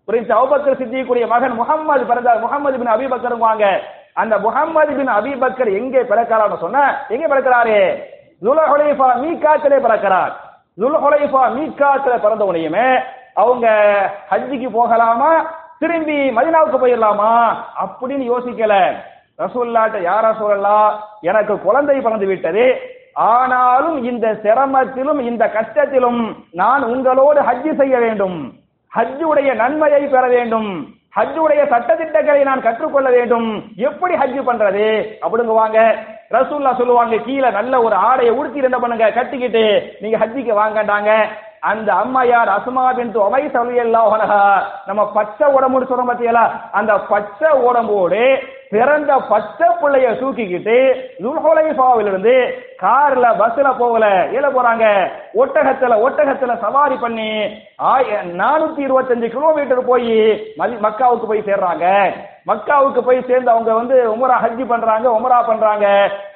புரிஞ்சு 0.09 0.33
அவுபக்கர் 0.39 0.79
சித்திக்குரிய 0.81 1.27
மகன் 1.27 1.55
முகம்மது 1.61 2.05
பிறந்தார். 2.07 2.41
முகமது 2.41 2.79
பின் 2.79 2.93
அபிபக்கர் 2.95 3.39
வாங்க. 3.39 3.65
அந்த 4.15 4.39
முகம்மது 4.39 4.93
பின் 4.95 5.09
அபிபக்கர் 5.09 5.71
எங்கே 5.75 6.03
பிறக்கிறார்னு 6.03 6.59
சொன்னா 6.59 6.85
எங்கே 7.09 7.27
பிறக்கிறாரு? 7.27 7.79
ஜுலஹுலைஃபா 8.45 9.09
மீகாத்திலே 9.25 9.79
பிறக்கிறார். 9.87 10.33
துல்ஹுலைஃபா 10.81 11.43
மீகாத்தில 11.59 12.15
பிறந்த 12.21 12.45
உடனேயுமே 12.45 12.89
அவங்க 13.35 13.67
ஹஜ்ஜிக்கு 14.31 14.69
போகலாமா? 14.71 15.31
திரும்பி 15.79 16.31
மதினாவுக்கு 16.31 16.79
போயிடலாமா? 16.83 17.33
அப்படின்னு 17.83 18.25
யோசிக்கல. 18.33 18.75
ரசூல்லாட்ட 19.39 19.99
யாரா 20.11 20.31
சொல்லலாம் 20.43 20.91
எனக்கு 21.31 21.55
குழந்தை 21.65 21.97
பிறந்து 22.01 22.27
விட்டது. 22.27 22.67
ஆனாலும் 23.33 23.99
இந்த 24.11 24.27
சிரமத்திலும் 24.45 25.21
இந்த 25.31 25.45
கஷ்டத்திலும் 25.57 26.21
நான் 26.61 26.83
உங்களோடு 26.93 27.41
ஹஜ்ஜு 27.49 27.73
செய்ய 27.81 27.97
வேண்டும். 28.05 28.39
ஹஜ்ஜுடைய 28.93 29.51
நன்மையை 29.63 30.03
பெற 30.15 30.25
வேண்டும். 30.35 30.69
ஹஜ்ஜுடைய 31.17 31.61
சட்டத்திட்டங்களை 31.73 32.41
நான் 32.45 32.65
கற்றுக்கொள்ள 32.67 33.09
வேண்டும். 33.11 33.49
எப்படி 33.89 34.15
ஹஜ்ஜு 34.23 34.43
பண்றது? 34.49 34.87
அப்படிங்குவாங்க 35.25 35.79
ரசூல்லா 36.37 36.71
சொல்லுவாங்க 36.79 37.17
கீழே 37.27 37.49
நல்ல 37.51 37.75
ஒரு 37.87 37.97
ஆடையை 38.09 38.33
உடுத்தி 38.39 38.69
என்ன 38.69 38.79
பண்ணுங்க 38.81 39.09
கட்டிக்கிட்டு 39.19 39.65
நீங்க 40.03 40.17
ஹஜ்ஜிக்கு 40.23 40.55
வாங்கண்டாங்க 40.63 41.11
அந்த 41.71 41.91
அம்மையார் 42.03 42.51
அசுமா 42.57 42.85
பின் 42.97 43.15
உமை 43.27 43.43
சலியல்லாஹு 43.55 44.17
நம்ம 44.89 45.03
பச்சை 45.17 45.47
உடம்புன்னு 45.57 45.89
சொல்றோம் 45.91 46.11
பாத்தீங்களா? 46.11 46.45
அந்த 46.79 46.93
பச்சை 47.13 47.51
உடம்போடு 47.69 48.23
பிறந்த 48.71 49.13
பச்சை 49.29 49.69
பிள்ளைய 49.81 50.09
தூக்கிக்கிட்டு 50.21 50.77
துல்ஹுலைஃபாவில 51.23 52.07
இருந்து 52.07 52.37
கார்ல 52.83 53.27
பஸ்ல 53.41 53.69
போகல. 53.79 54.07
ஏல 54.37 54.47
போறாங்க? 54.57 54.85
ஒட்டகத்துல 55.43 55.95
ஒட்டகத்துல 56.07 56.53
சவாரி 56.65 56.97
பண்ணி 57.05 57.31
நானூத்தி 58.41 58.83
இருபத்தஞ்சு 58.87 59.29
கிலோமீட்டர் 59.35 59.85
போய் 59.91 60.17
மக்காவுக்கு 60.87 61.27
போய் 61.31 61.47
சேர்றாங்க. 61.49 61.87
மக்காவுக்கு 62.51 63.01
போய் 63.07 63.21
சேர்ந்து 63.29 63.51
அவங்க 63.51 63.71
வந்து 63.75 63.97
உமரா 64.15 64.37
ஹஜ்ஜி 64.43 64.65
பண்றாங்க 64.73 65.07
உமரா 65.19 65.39
பண்றாங்க. 65.47 65.87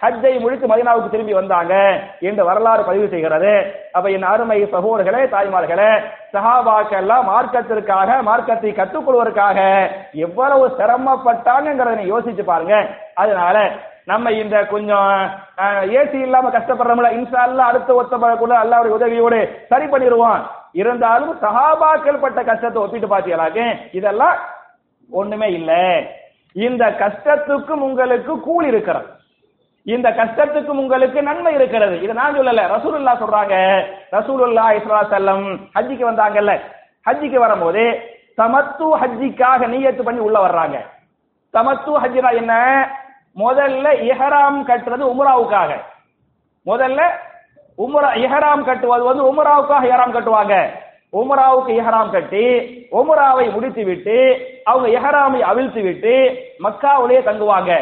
ஹஜ்ஜை 0.02 0.32
முடித்து 0.40 0.66
மதினாவுக்கு 0.66 1.10
திரும்பி 1.10 1.32
வந்தாங்க. 1.32 1.74
என்று 2.20 2.44
வரலாறு 2.44 2.82
பதிவு 2.88 3.06
செய்கிறது. 3.08 3.52
அப்ப 3.92 4.10
என் 4.16 4.30
அருமை 4.32 4.58
சகோதரர்களே 4.64 5.22
தாய்மார்களே 5.34 5.90
சஹாபாக்கெல்லாம் 6.32 7.28
மார்க்கத்திற்காக 7.30 8.18
மார்க்கத்தை 8.30 8.72
கற்றுக்கொள்வதற்காக 8.72 9.58
எவ்வளவு 10.26 10.66
சிரமப்பட்டாங்கிறத 10.78 12.02
யோசிச்சு 12.12 12.44
பாருங்க. 12.50 12.76
அதனால 13.14 13.56
நம்ம 14.04 14.30
இந்த 14.30 14.66
கொஞ்சம் 14.66 15.30
ஏசி 15.96 16.20
இல்லாம 16.20 16.48
கஷ்டப்படுறோம்ல 16.48 17.10
இன்சா 17.18 17.40
அல்லா 17.46 17.66
அடுத்த 17.70 17.90
ஒத்தப்படக்கூட 18.02 18.54
அல்லாவுடைய 18.62 18.94
உதவியோடு 18.98 19.66
சரி 19.68 19.84
பண்ணிடுவோம். 19.84 20.40
இருந்தாலும் 20.72 21.38
சஹாபாக்கள் 21.42 22.20
பட்ட 22.20 22.42
கஷ்டத்தை 22.44 22.82
ஒப்பிட்டு 22.82 23.06
பார்த்தீங்களாக்கு 23.06 23.76
இதெல்லாம் 23.92 24.36
ஒண்ணுமே 25.10 25.52
இல்ல. 25.52 26.02
இந்த 26.52 26.90
கஷ்டத்துக்கும் 26.90 27.84
உங்களுக்கு 27.88 28.40
கூலி 28.40 28.66
இருக்கிறது. 28.66 29.06
இந்த 29.82 30.10
கஷ்டத்துக்கும் 30.10 30.80
உங்களுக்கு 30.82 31.22
நன்மை 31.22 31.54
இருக்கிறது. 31.54 32.02
இதை 32.02 32.14
நான் 32.14 32.38
சொல்லல. 32.38 32.62
ரசூலுல்லா 32.76 33.14
சொல்றாங்க. 33.22 33.84
ரசூலுல்லா 34.12 34.64
இஸ்லா 34.78 35.02
செல்லம் 35.10 35.44
ஹஜ்ஜிக்கு 35.74 36.06
வந்தாங்கல்ல. 36.10 36.60
ஹஜ்ஜிக்கு 37.08 37.38
வரும்போது 37.38 37.84
தமத்து 38.38 38.86
ஹஜ்ஜிக்காக 39.00 39.68
நீயத்து 39.68 40.02
பண்ணி 40.02 40.20
உள்ள 40.20 40.46
வர்றாங்க. 40.46 40.78
தமத்து 41.54 41.92
ஹஜ்ஜினா 42.02 42.36
என்ன? 42.36 42.54
முதல்ல 43.36 43.92
இஹராம் 44.02 44.64
கட்டுறது 44.64 45.04
உம்ராவுக்காக. 45.14 45.70
முதல்ல 46.66 47.00
உம்ரா 47.78 48.10
இஹராம் 48.14 48.64
கட்டுவது 48.64 49.04
வந்து 49.04 49.34
உம்ராவுக்காக 49.34 49.84
இஹராம் 49.84 50.16
கட்டுவாங்க. 50.16 50.70
உமராவுக்கு 51.12 51.72
இஹராம் 51.80 52.10
கட்டி 52.10 52.44
உமராவை 52.90 53.50
முடித்து 53.52 53.84
விட்டு 53.84 54.46
அவங்க 54.64 54.98
இஹராமை 54.98 55.40
அவிழ்த்து 55.40 55.82
விட்டு 55.82 56.42
மக்காவுலேயே 56.62 57.22
தங்குவாங்க. 57.22 57.80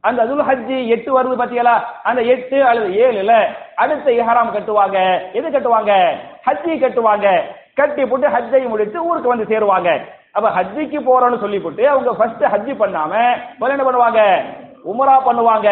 அந்த 0.00 0.24
துல் 0.24 0.44
ஹஜ்ஜி 0.44 0.86
எட்டு 0.86 1.22
வருது 1.22 1.40
பாத்தீங்களா? 1.40 1.84
அந்த 2.02 2.22
எட்டு 2.22 2.64
அல்லது 2.64 2.88
ஏழுல 2.88 3.46
அடுத்த 3.74 4.10
இஹராம் 4.10 4.52
கட்டுவாங்க. 4.52 5.20
எது 5.32 5.50
கட்டுவாங்க? 5.50 6.18
ஹஜ்ஜி 6.46 6.78
கட்டுவாங்க. 6.78 7.42
கட்டி 7.74 8.06
போட்டு 8.06 8.28
ஹஜ்ஜை 8.28 8.68
முடித்து 8.68 9.04
ஊருக்கு 9.04 9.28
வந்து 9.28 9.44
சேருவாங்க. 9.44 10.00
அப்ப 10.32 10.48
ஹஜ்ஜிக்கு 10.48 10.98
போறோம்னு 11.08 11.38
சொல்லி 11.38 11.58
போட்டு 11.58 11.88
அவங்க 11.88 12.14
ஃபர்ஸ்ட் 12.14 12.42
ஹஜ்ஜி 12.42 12.74
பண்ணாம 12.74 13.36
முதல்ல 13.60 13.68
என்ன 13.68 13.84
பண்ணுவாங்க? 13.84 14.44
உமரா 14.90 15.16
பண்ணுவாங்க. 15.26 15.68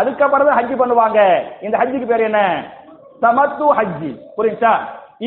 அதுக்கப்புறம் 0.00 0.48
தான் 0.48 0.58
ஹஜ்ஜி 0.58 0.76
பண்ணுவாங்க. 0.82 1.20
இந்த 1.66 1.74
ஹஜ்ஜிக்கு 1.80 2.10
பேர் 2.10 2.28
என்ன? 2.28 2.40
தமத்து 3.24 3.66
ஹஜ்ஜி. 3.78 4.10
புரிஞ்சா 4.36 4.72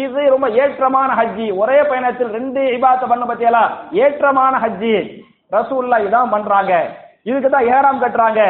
இது 0.03 0.21
ரொம்ப 0.33 0.47
ஏற்றமான 0.61 1.09
ஹஜ்ஜி. 1.19 1.45
ஒரே 1.61 1.77
பயணத்தில் 1.89 2.33
ரெண்டு 2.37 2.61
இபாத்த 2.77 3.03
பண்ண 3.11 3.25
பத்தியலா? 3.29 3.63
ஏற்றமான 4.05 4.53
ஹஜ்ஜி. 4.63 4.95
ரசூல்லா 5.55 5.97
இதான் 6.07 6.33
பண்றாங்க. 6.35 6.73
இதுக்கு 7.29 7.49
தான் 7.49 7.69
ஏறாம் 7.75 8.01
கட்டுறாங்க. 8.01 8.41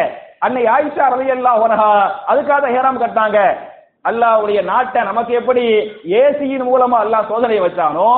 அன்னை 0.45 0.63
ஆயிஷா 0.75 1.05
ரவி 1.13 1.29
அல்லா 1.35 1.51
அதுக்காக 2.31 2.59
தான் 2.63 2.75
ஏறாம் 2.79 3.01
கட்டினாங்க. 3.01 3.39
அல்லாவுடைய 4.09 4.59
நாட்டை 4.71 5.01
நமக்கு 5.09 5.31
எப்படி 5.39 5.63
ஏசியின் 6.21 6.67
மூலமா 6.69 6.97
அல்லாஹ் 7.03 7.29
சோதனையை 7.31 7.61
வச்சானோ 7.63 8.09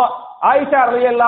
ஆயிஷா 0.50 0.82
ரவி 0.90 1.06
அல்லா 1.12 1.28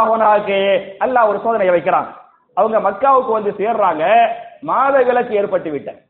அல்லாஹ் 1.05 1.29
ஒரு 1.31 1.39
சோதனையை 1.45 1.73
வைக்கிறான். 1.75 2.09
அவங்க 2.57 2.79
மக்காவுக்கு 2.87 3.31
வந்து 3.37 3.51
சேர்றாங்க. 3.59 4.05
மாத 4.61 5.01
விளக்கு 5.01 5.35
ஏற்பட்டு 5.35 5.71
விட்டேன் 5.71 6.01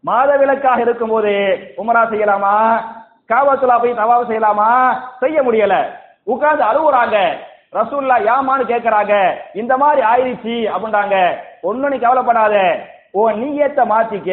மாத 0.00 0.36
விலக்காக 0.36 0.80
இருக்கும்போது 0.80 1.28
உமரா 1.76 2.02
செய்யலாமா? 2.08 2.82
காவத்துலா 3.28 3.80
போய் 3.80 3.92
தவாவு 3.92 4.30
செய்யலாமா? 4.30 4.98
செய்ய 5.20 5.42
முடியல. 5.42 5.84
உட்கார்ந்து 6.24 6.64
அழுவுறாங்க. 6.64 7.36
ரசூல்லா 7.72 8.16
யாமான்னு 8.20 8.64
கேக்குறாங்க. 8.68 9.34
இந்த 9.54 9.76
மாதிரி 9.76 10.06
ஆயிடுச்சு 10.06 10.70
அப்படின்றாங்க. 10.72 11.36
ஒண்ணு 11.62 11.88
நீ 11.88 11.96
கவலைப்படாத. 11.96 12.78
ஓ 13.10 13.30
நீயத்தை 13.30 13.84
மாத்திக்க. 13.86 14.30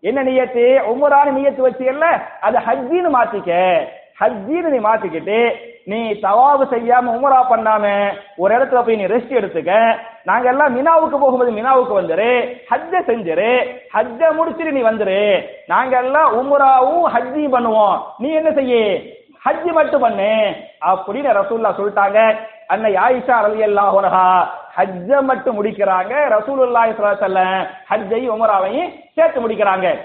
என்ன 0.00 0.22
நீயத்து? 0.22 0.80
உமரான 0.80 1.30
நீயத்து 1.30 1.68
வச்சியல்ல. 1.68 2.22
அது 2.40 2.58
ஹஜ்ஜின்னு 2.58 3.12
மாத்திக்க. 3.12 3.80
ஹஜ்ஜின்னு 4.20 4.72
நீ 4.74 4.78
மாத்திக்கிட்டு 4.78 5.38
நீ 5.84 6.10
தவாவு 6.10 6.64
செய்யாம 6.70 7.10
உமரா 7.16 7.40
பண்ணாம 7.50 8.12
ஒரு 8.36 8.56
இடத்துல 8.56 8.84
போய் 8.84 8.96
நீ 8.96 9.04
ரெஸ்ட் 9.04 9.38
எடுத்துக்க. 9.40 9.98
நாங்க 10.24 10.48
எல்லாம் 10.48 10.76
மினாவுக்கு 10.76 11.18
போகும்போது 11.18 11.50
மினாவுக்கு 11.50 12.00
வந்துரு. 12.00 12.58
ஹஜ்ஜ 12.70 12.92
செஞ்சிரு. 12.92 13.76
ஹஜ்ஜ 13.94 14.32
முடிச்சிட்டு 14.32 14.72
நீ 14.72 14.82
வந்துரு. 14.82 15.44
நாங்க 15.66 15.96
எல்லாம் 15.96 16.32
உமராவும் 16.34 17.08
ஹஜ்ஜியும் 17.14 17.56
பண்ணுவோம். 17.56 18.00
நீ 18.18 18.32
என்ன 18.32 18.52
செய்ய? 18.52 19.00
ஹஜ்ஜி 19.44 19.72
மட்டும் 19.72 20.00
பண்ணு. 20.00 20.54
அப்படின்னு 20.86 21.36
ரசூல்லா 21.40 21.70
சொல்லிட்டாங்க. 21.78 22.36
அன்னை 22.66 22.94
ஆயிஷா 22.94 23.36
ரலி 23.46 23.62
அல்லாஹா 23.68 24.46
ஹஜ்ஜ 24.76 25.20
மட்டும் 25.20 25.64
முடிக்கிறாங்க. 25.64 26.14
ரசூலுல்லாஹி 26.36 26.92
சொல்லம் 26.98 27.66
ஹஜ்ஜையும் 27.90 28.34
உமராவையும் 28.36 28.92
சேர்த்து 29.14 29.48
முடிக்கிறாங்க. 29.48 29.98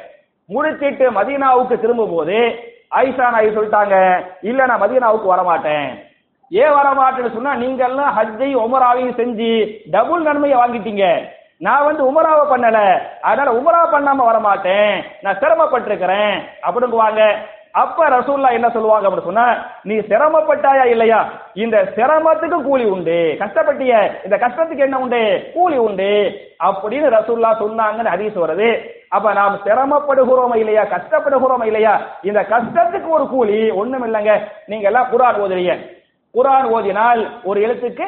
முடிச்சிட்டு 0.45 1.11
மதீனாவுக்கு 1.11 1.79
திரும்பும் 1.79 2.15
போது 2.15 2.68
ஆயிஷா 2.95 3.29
நாயகி 3.29 3.55
சொல்லிட்டாங்க 3.55 4.25
இல்ல 4.41 4.65
நான் 4.65 4.81
மதீனாவுக்கு 4.81 5.25
வர 5.25 5.43
மாட்டேன் 5.43 6.07
ஏன் 6.49 6.71
வரமாட்டேன்னு 6.71 7.33
சொன்னா 7.33 7.55
நீங்க 7.55 7.85
எல்லாம் 7.85 8.17
ஹஜ்ஜை 8.17 8.55
உமராவையும் 8.55 9.17
செஞ்சு 9.19 9.77
டபுள் 9.91 10.21
நன்மையை 10.21 10.59
வாங்கிட்டீங்க. 10.59 11.29
நான் 11.57 11.85
வந்து 11.85 12.03
உமராவை 12.03 12.49
பண்ணல. 12.49 13.01
அதனால 13.21 13.57
உமரா 13.57 13.93
பண்ணாம 13.93 14.15
வர 14.15 14.39
மாட்டேன் 14.39 15.03
நான் 15.21 15.37
சிரமப்பட்டிருக்கிறேன். 15.37 16.41
அப்படிங்குவாங்க. 16.61 17.35
அப்ப 17.71 18.09
ரசூல்லா 18.09 18.51
என்ன 18.51 18.69
சொல்லுவாங்க 18.69 19.09
அப்படின்னு 19.09 19.23
சொன்னா 19.23 19.65
நீ 19.83 19.95
சிரமப்பட்டாயா 19.95 20.85
இல்லையா? 20.85 21.29
இந்த 21.53 21.91
சிரமத்துக்கு 21.95 22.61
கூலி 22.61 22.83
உண்டு. 22.83 23.35
கஷ்டப்பட்டிய. 23.39 24.11
இந்த 24.23 24.37
கஷ்டத்துக்கு 24.37 24.77
என்ன 24.77 24.99
உண்டு? 24.99 25.51
கூலி 25.53 25.77
உண்டு. 25.77 26.39
அப்படின்னு 26.63 27.13
ரசூல்லா 27.17 27.51
சொன்னாங்கன்னு 27.51 28.13
ஹதீஸ் 28.15 28.39
வருது. 28.45 28.97
அப்ப 29.09 29.33
நாம் 29.33 29.59
சிரமப்படுகிறோமா 29.65 30.55
இல்லையா? 30.55 30.83
கஷ்டப்படுகிறோமா 30.83 31.65
இல்லையா? 31.65 32.01
இந்த 32.21 32.41
கஷ்டத்துக்கு 32.41 33.07
ஒரு 33.07 33.27
கூலி 33.27 33.69
ஒண்ணும் 33.69 34.05
இல்லைங்க. 34.05 34.33
நீங்க 34.65 34.85
எல்லாம் 34.85 35.09
குரான் 35.11 35.39
ஓதுறீங்க. 35.43 35.75
குரான் 36.33 36.67
ஓதினால் 36.75 37.21
ஒரு 37.43 37.61
எழுத்துக்கு 37.61 38.05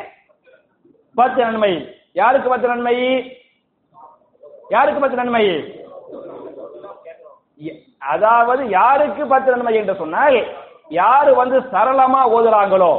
பத்து 1.16 1.42
நன்மை. 1.44 1.72
யாருக்கு 2.14 2.50
பத்து 2.50 2.68
நன்மை? 2.68 2.96
யாருக்கு 4.70 5.02
பத்து 5.02 5.18
நன்மை? 5.18 5.46
அதாவது 7.98 8.70
யாருக்கு 8.70 9.28
பத்து 9.28 9.52
நன்மை 9.52 9.76
என்று 9.76 9.96
சொன்னால் 9.96 10.38
யாரு 10.90 11.36
வந்து 11.36 11.60
சரளமா 11.60 12.22
ஓதுறாங்களோ 12.32 12.94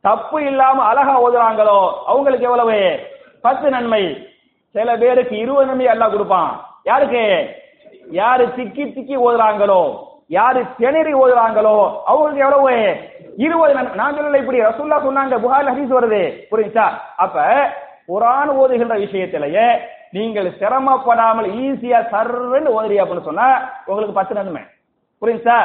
தப்பு 0.00 0.44
இல்லாம 0.44 0.82
அழகா 0.82 1.14
ஓதுறாங்களோ 1.22 1.78
அவங்களுக்கு 2.06 2.44
எவ்வளவு? 2.44 2.98
பத்து 3.40 3.70
நன்மை. 3.70 4.02
சில 4.70 4.96
பேருக்கு 4.96 5.36
இருபது 5.36 5.66
நன்மை 5.66 5.86
எல்லாம் 5.86 6.10
கொடுப்பான். 6.10 6.50
யாருக்கு? 6.88 7.22
யாரு 8.20 8.44
திக்கி 8.56 8.84
திக்கி 8.96 9.16
ஓதுறாங்களோ 9.26 9.80
யாரு 10.36 10.60
திணறி 10.78 11.12
ஓதுறாங்களோ 11.22 11.76
அவங்களுக்கு 12.10 12.44
எவ்வளவு? 12.46 12.72
இருபது 13.44 13.74
நான் 14.00 14.16
சொல்லல 14.16 14.40
இப்படி. 14.42 14.58
ரசுல்லா 14.68 14.96
சொன்னாங்க 15.04 15.36
புகார் 15.44 15.70
ஹதீஸ் 15.70 15.96
வருது. 15.98 16.22
புரியுச்சா 16.50 16.86
அப்ப 17.24 17.44
குரான் 18.10 18.50
ஓதுகின்ற 18.60 18.96
விஷயத்திலேயே 19.04 19.66
நீங்கள் 20.16 20.48
சிரமப்படாமல் 20.60 21.48
ஈஸியா 21.64 21.98
சர்ன்னு 22.12 22.74
ஓதுறீ 22.76 22.96
அப்படின்னு 23.02 23.28
சொன்னா 23.30 23.48
உங்களுக்கு 23.86 24.18
பத்து 24.20 24.34
நன்மை. 24.38 24.62
புரியுதா 25.22 25.58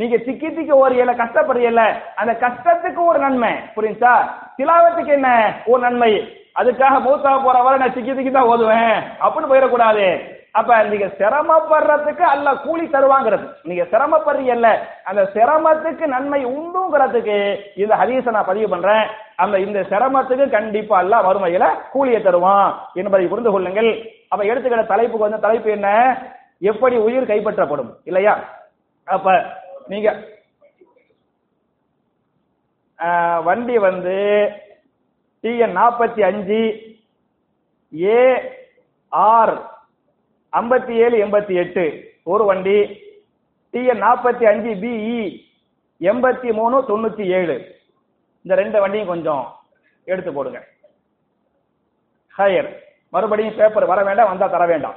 நீங்க 0.00 0.16
திக்கி 0.26 0.48
திக்கி 0.56 0.74
ஓரியல 0.82 1.12
கஷ்டப்படுறீல்ல 1.22 1.84
அந்த 2.20 2.32
கஷ்டத்துக்கு 2.44 3.00
ஒரு 3.10 3.18
நன்மை. 3.18 3.52
புரியுதா 3.76 4.14
திலாவத்துக்கு 4.58 5.12
என்ன? 5.18 5.30
ஒரு 5.66 5.80
நன்மை. 5.86 6.12
அதுக்காக 6.60 6.96
மூத்தா 7.06 7.32
போற 7.44 7.58
வரை 7.62 7.78
நான் 7.78 7.96
திக்கி 7.96 8.12
திக்கி 8.18 8.30
தான் 8.30 8.50
ஓதுவேன். 8.52 8.96
அப்படின்னு 9.24 9.50
போயிடக்கூடாது. 9.52 10.06
அப்ப 10.58 10.76
நீங்க 10.90 11.06
சிரமப்படுறதுக்கு 11.18 12.24
அல்ல 12.34 12.48
கூலி 12.64 12.84
தருவாங்கிறது. 12.94 13.44
நீங்க 13.68 13.84
சிரமப்படுறீங்கல்ல 13.92 14.70
அந்த 15.10 15.22
சிரமத்துக்கு 15.34 16.06
நன்மை 16.14 16.40
உண்டுங்கிறதுக்கு 16.54 17.36
இந்த 17.82 17.92
ஹதீஸை 18.00 18.32
நான் 18.36 18.50
பதிவு 18.50 18.68
பண்றேன். 18.72 19.04
அந்த 19.42 19.56
இந்த 19.66 19.80
சிரமத்துக்கு 19.92 20.46
கண்டிப்பா 20.56 20.96
அல்ல 21.02 21.20
வறுமையில 21.28 21.66
கூலியை 21.92 22.20
தருவான் 22.22 22.70
என்பதை 23.02 23.26
புரிந்து 23.32 23.52
கொள்ளுங்கள். 23.54 23.90
அப்ப 24.32 24.42
எடுத்துக்கிற 24.50 24.82
தலைப்புக்கு 24.92 25.28
வந்து 25.28 25.44
தலைப்பு 25.46 25.70
என்ன? 25.76 25.88
எப்படி 26.70 26.96
உயிர் 27.06 27.30
கைப்பற்றப்படும் 27.30 27.92
இல்லையா? 28.10 28.34
அப்ப 29.06 29.28
நீங்க 29.92 30.08
வண்டி 33.44 33.76
வந்து 33.88 34.16
டிஎன் 35.44 35.76
நாற்பத்தி 35.78 36.20
அஞ்சு 36.30 36.58
ஏ 37.92 38.18
ஆர் 39.12 39.52
ஐம்பத்தி 40.52 40.90
ஏழு 40.90 41.26
எண்பத்தி 41.26 41.54
எட்டு. 41.54 42.12
ஒரு 42.24 42.44
வண்டி. 42.44 42.80
டிஎன் 43.72 44.02
நாற்பத்தி 44.02 44.44
அஞ்சு 44.44 44.70
பிஇ 44.70 45.40
எண்பத்தி 46.00 46.52
மூணு 46.52 46.80
தொண்ணூத்தி 46.80 47.26
ஏழு. 47.26 47.74
இந்த 48.42 48.54
ரெண்டு 48.54 48.80
வண்டியும் 48.80 49.06
கொஞ்சம் 49.06 49.56
எடுத்து 50.04 50.32
போடுங்க. 50.32 50.66
ஹையர் 52.38 52.76
மறுபடியும் 53.10 53.56
பேப்பர் 53.56 53.86
வர 53.86 54.02
வேண்டாம் 54.02 54.28
வந்தா 54.28 54.46
தர 54.46 54.66
வேண்டாம். 54.66 54.94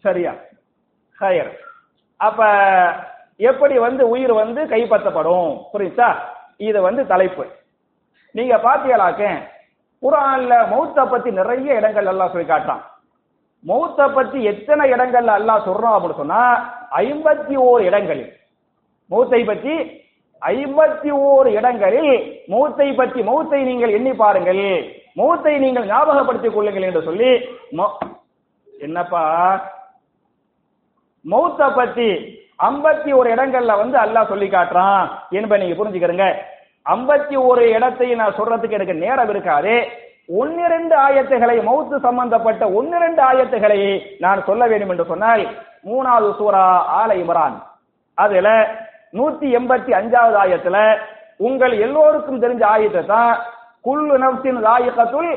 சரியா? 0.00 0.34
ஹையர் 1.20 1.52
அப்ப 2.16 2.46
எப்படி 3.36 3.78
வந்து 3.78 4.08
உயிர் 4.08 4.32
வந்து 4.32 4.66
கைப்பற்றப்படும்? 4.66 5.62
புரியுதா? 5.72 6.14
இது 6.56 6.82
வந்து 6.82 7.06
தலைப்பு. 7.06 7.46
நீங்க 8.30 8.56
பாத்தீங்களாக்க 8.56 9.48
குரான்ல 10.02 10.68
மௌத்த 10.68 11.10
பத்தி 11.10 11.30
நிறைய 11.30 11.74
இடங்கள் 11.74 12.06
எல்லாம் 12.06 12.30
சொல்லி 12.30 12.46
காட்டான் 12.46 12.93
மௌத்த 13.64 14.00
பத்தி 14.16 14.38
எத்தனை 14.52 14.84
இடங்கள்ல 14.94 15.34
அல்லாஹ் 15.38 15.66
சொல்றோம் 15.68 15.94
அப்படின்னு 15.96 16.20
சொன்னா 16.22 16.40
ஐம்பத்தி 17.02 17.54
ஓர் 17.68 17.82
இடங்களில். 17.88 18.32
மௌத்தை 19.10 19.40
பற்றி 19.50 19.74
ஐம்பத்தி 20.42 21.10
ஓர் 21.28 21.48
இடங்களில் 21.58 22.14
மௌத்தை 22.52 22.88
பற்றி 23.00 23.20
மௌத்தை 23.30 23.60
நீங்கள் 23.70 23.94
எண்ணி 23.98 24.12
பாருங்கள். 24.22 24.64
மௌத்தை 25.20 25.54
நீங்கள் 25.64 25.88
ஞாபகப்படுத்திக் 25.92 26.56
கொள்ளுங்கள் 26.56 26.88
என்று 26.88 27.02
சொல்லி 27.08 27.30
என்னப்பா? 28.86 29.24
மௌத்த 31.24 31.68
பத்தி 31.80 32.08
ஐம்பத்தி 32.70 33.10
ஒரு 33.18 33.28
இடங்கள்ல 33.34 33.72
வந்து 33.82 33.96
அல்லாஹ் 34.04 34.30
சொல்லி 34.32 34.48
காட்டுறான் 34.50 35.04
என்பதை 35.38 35.60
நீங்க 35.62 35.76
புரிஞ்சுக்கிறங்க. 35.78 36.26
ஐம்பத்தி 36.86 37.36
ஒரு 37.50 37.62
இடத்தை 37.76 38.08
நான் 38.20 38.38
சொல்றதுக்கு 38.38 38.76
எனக்கு 38.78 39.02
நேரம் 39.04 39.30
இருக்காது. 39.34 39.74
ஒன்னிரண்டு 40.28 40.94
ஆயத்துகளை 41.06 41.56
மௌத்து 41.68 41.96
சம்பந்தப்பட்ட 42.06 42.62
ஒன்னிரண்டு 42.78 43.20
ஆயத்துகளை 43.22 43.80
நான் 44.24 44.40
சொல்ல 44.46 44.62
வேண்டும் 44.66 44.92
என்று 44.92 45.06
சொன்னால் 45.10 45.42
மூணாவது 45.88 46.30
சூரா 46.38 46.62
ஆல 47.00 47.10
இம்ரான். 47.22 47.56
அதுல 48.18 48.48
நூத்தி 49.18 49.46
எண்பத்தி 49.58 49.90
அஞ்சாவது 50.00 50.36
ஆயத்துல 50.44 50.78
உங்கள் 51.46 51.74
எல்லோருக்கும் 51.86 52.42
தெரிஞ்ச 52.44 52.62
ஆயத்தை 52.74 53.02
தான் 53.06 53.32
குல்லு 53.86 54.16
நப்சின் 54.24 54.60
ராயிகத்துல் 54.66 55.32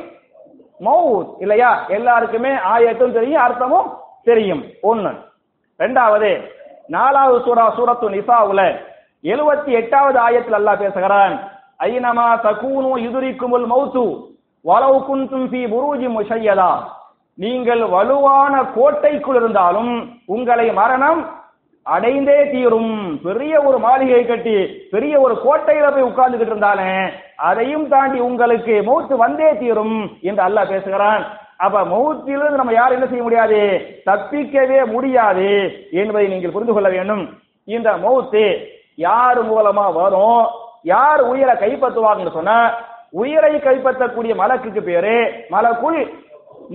மவுத் 0.79 1.31
இல்லையா? 1.43 1.71
எல்லாருக்குமே 1.89 2.51
ஆயத்தும் 2.73 3.15
தெரியும் 3.17 3.43
அர்த்தமும் 3.45 3.87
தெரியும். 4.23 4.63
ஒன்னு 4.81 5.11
ரெண்டாவது 5.79 6.29
நாலாவது 6.95 7.37
சூரா 7.45 7.65
சூரத்து 7.77 8.07
நிசாவுல 8.09 8.61
எழுபத்தி 9.23 9.71
எட்டாவது 9.81 10.17
ஆயத்தில் 10.19 10.57
அல்லாஹ் 10.59 10.81
பேசுகிறான் 10.83 11.35
ஐனமா 11.87 12.27
தகூனு 12.45 12.91
இதுரிக்குமுல் 13.07 13.67
மௌத்து 13.73 14.03
வலவு 14.67 14.99
குந்தும் 15.07 15.47
ஃபீ 15.51 15.61
புரூஜி 15.73 16.07
முஷையதா 16.17 16.71
நீங்கள் 17.43 17.81
வலுவான 17.95 18.53
கோட்டைக்குள் 18.75 19.37
இருந்தாலும் 19.39 19.91
உங்களை 20.35 20.67
மரணம் 20.79 21.19
அடைந்தே 21.85 22.37
தீரும். 22.53 22.93
பெரிய 23.25 23.53
ஒரு 23.67 23.77
மாளிகை 23.83 24.21
கட்டி 24.25 24.55
பெரிய 24.93 25.13
ஒரு 25.25 25.35
கோட்டையில 25.43 25.91
போய் 25.93 26.07
உட்கார்ந்துகிட்டு 26.07 26.53
இருந்தாலே 26.53 26.89
அதையும் 27.49 27.85
தாண்டி 27.93 28.19
உங்களுக்கு 28.29 28.75
மௌத்து 28.87 29.15
வந்தே 29.23 29.49
தீரும் 29.61 29.95
என்று 30.29 30.43
அல்லாஹ் 30.47 30.71
பேசுகிறான். 30.73 31.23
அப்ப 31.65 31.83
மௌத்திலிருந்து 31.93 32.61
நம்ம 32.61 32.73
யாரும் 32.77 32.97
என்ன 32.97 33.07
செய்ய 33.11 33.23
முடியாது? 33.27 33.61
தப்பிக்கவே 34.09 34.79
முடியாது 34.95 35.47
என்பதை 36.01 36.25
நீங்கள் 36.33 36.55
புரிந்து 36.55 36.73
கொள்ள 36.73 36.89
வேண்டும். 36.95 37.23
இந்த 37.67 37.89
மௌத்து 38.03 38.43
யார் 39.07 39.39
மூலமா 39.51 39.87
வரும்? 40.01 40.43
யார் 40.93 41.21
உயிரை 41.31 41.55
கைப்பற்றுவாங்கன்னு 41.63 42.37
சொன்னா 42.37 42.59
உயிரை 43.13 43.53
கைப்பற்றக்கூடிய 43.65 44.33
மலக்குக்கு 44.41 44.81
பேரு 44.89 45.15
மலக்குள் 45.53 45.99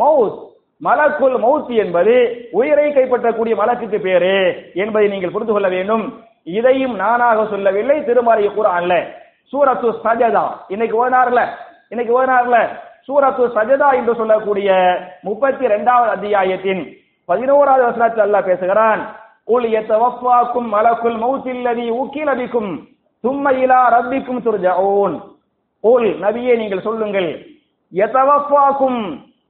மவுத். 0.01 0.39
மலக்குள் 0.83 1.35
மவுத் 1.45 1.73
என்பது 1.83 2.15
உயிரை 2.59 2.87
கைப்பற்றக்கூடிய 2.93 3.55
மலக்குக்கு 3.63 3.99
பேரு 4.07 4.37
என்பதை 4.83 5.09
நீங்கள் 5.09 5.35
புரிந்து 5.35 5.53
கொள்ள 5.53 5.69
வேண்டும். 5.69 6.05
இதையும் 6.59 6.95
நானாக 7.03 7.45
சொல்லவில்லை 7.51 7.99
திருமறை 8.05 8.47
கூறான்ல 8.55 8.95
சூரத்து 9.53 9.89
சஜதா. 10.05 10.47
இன்னைக்கு 10.75 10.97
ஓனார்ல 11.03 11.41
இன்னைக்கு 11.93 12.13
ஓனார்ல 12.21 12.57
சூரத்து 13.09 13.45
சஜதா 13.57 13.89
என்று 13.99 14.13
சொல்லக்கூடிய 14.21 14.71
முப்பத்தி 15.29 15.65
இரண்டாவது 15.65 16.11
அத்தியாயத்தின் 16.17 16.83
பதினோராவது 17.29 17.85
வசனத்தில் 17.89 18.25
அல்லாஹ் 18.27 18.49
பேசுகிறான் 18.51 19.03
உல் 19.55 19.69
எத்தவஃபாக்கும் 19.81 20.69
மலக்குல் 20.75 21.19
மௌத்தில்லதி 21.23 21.87
ஊக்கிலபிக்கும் 22.01 22.71
தும்ம 23.25 23.53
இலா 23.63 23.81
ரப்பிக்கும் 23.95 24.43
துர்ஜഊன் 24.47 25.17
போல் 25.83 26.09
நபியே 26.21 26.57
நீங்கள் 26.57 26.87
சொல்லுங்கள். 26.89 27.31
எதவப்பாக்கும் 27.95 29.01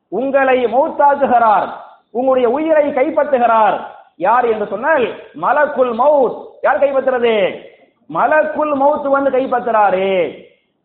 உங்களை 0.09 0.59
மௌத்தாக்குகிறார் 0.65 1.71
உங்களுடைய 2.11 2.49
உயிரை 2.49 2.87
கைப்பற்றுகிறார். 2.89 3.77
யார் 4.17 4.45
என்று 4.45 4.67
சொன்னால் 4.67 5.05
மலக்குல் 5.43 5.93
மவுத் 6.01 6.39
யார் 6.63 6.81
கைப்பற்றுறது? 6.81 7.35
மலக்குல் 8.15 8.73
மவுத் 8.81 9.09
வந்து 9.11 9.31
கைப்பற்றுறாரு. 9.31 10.09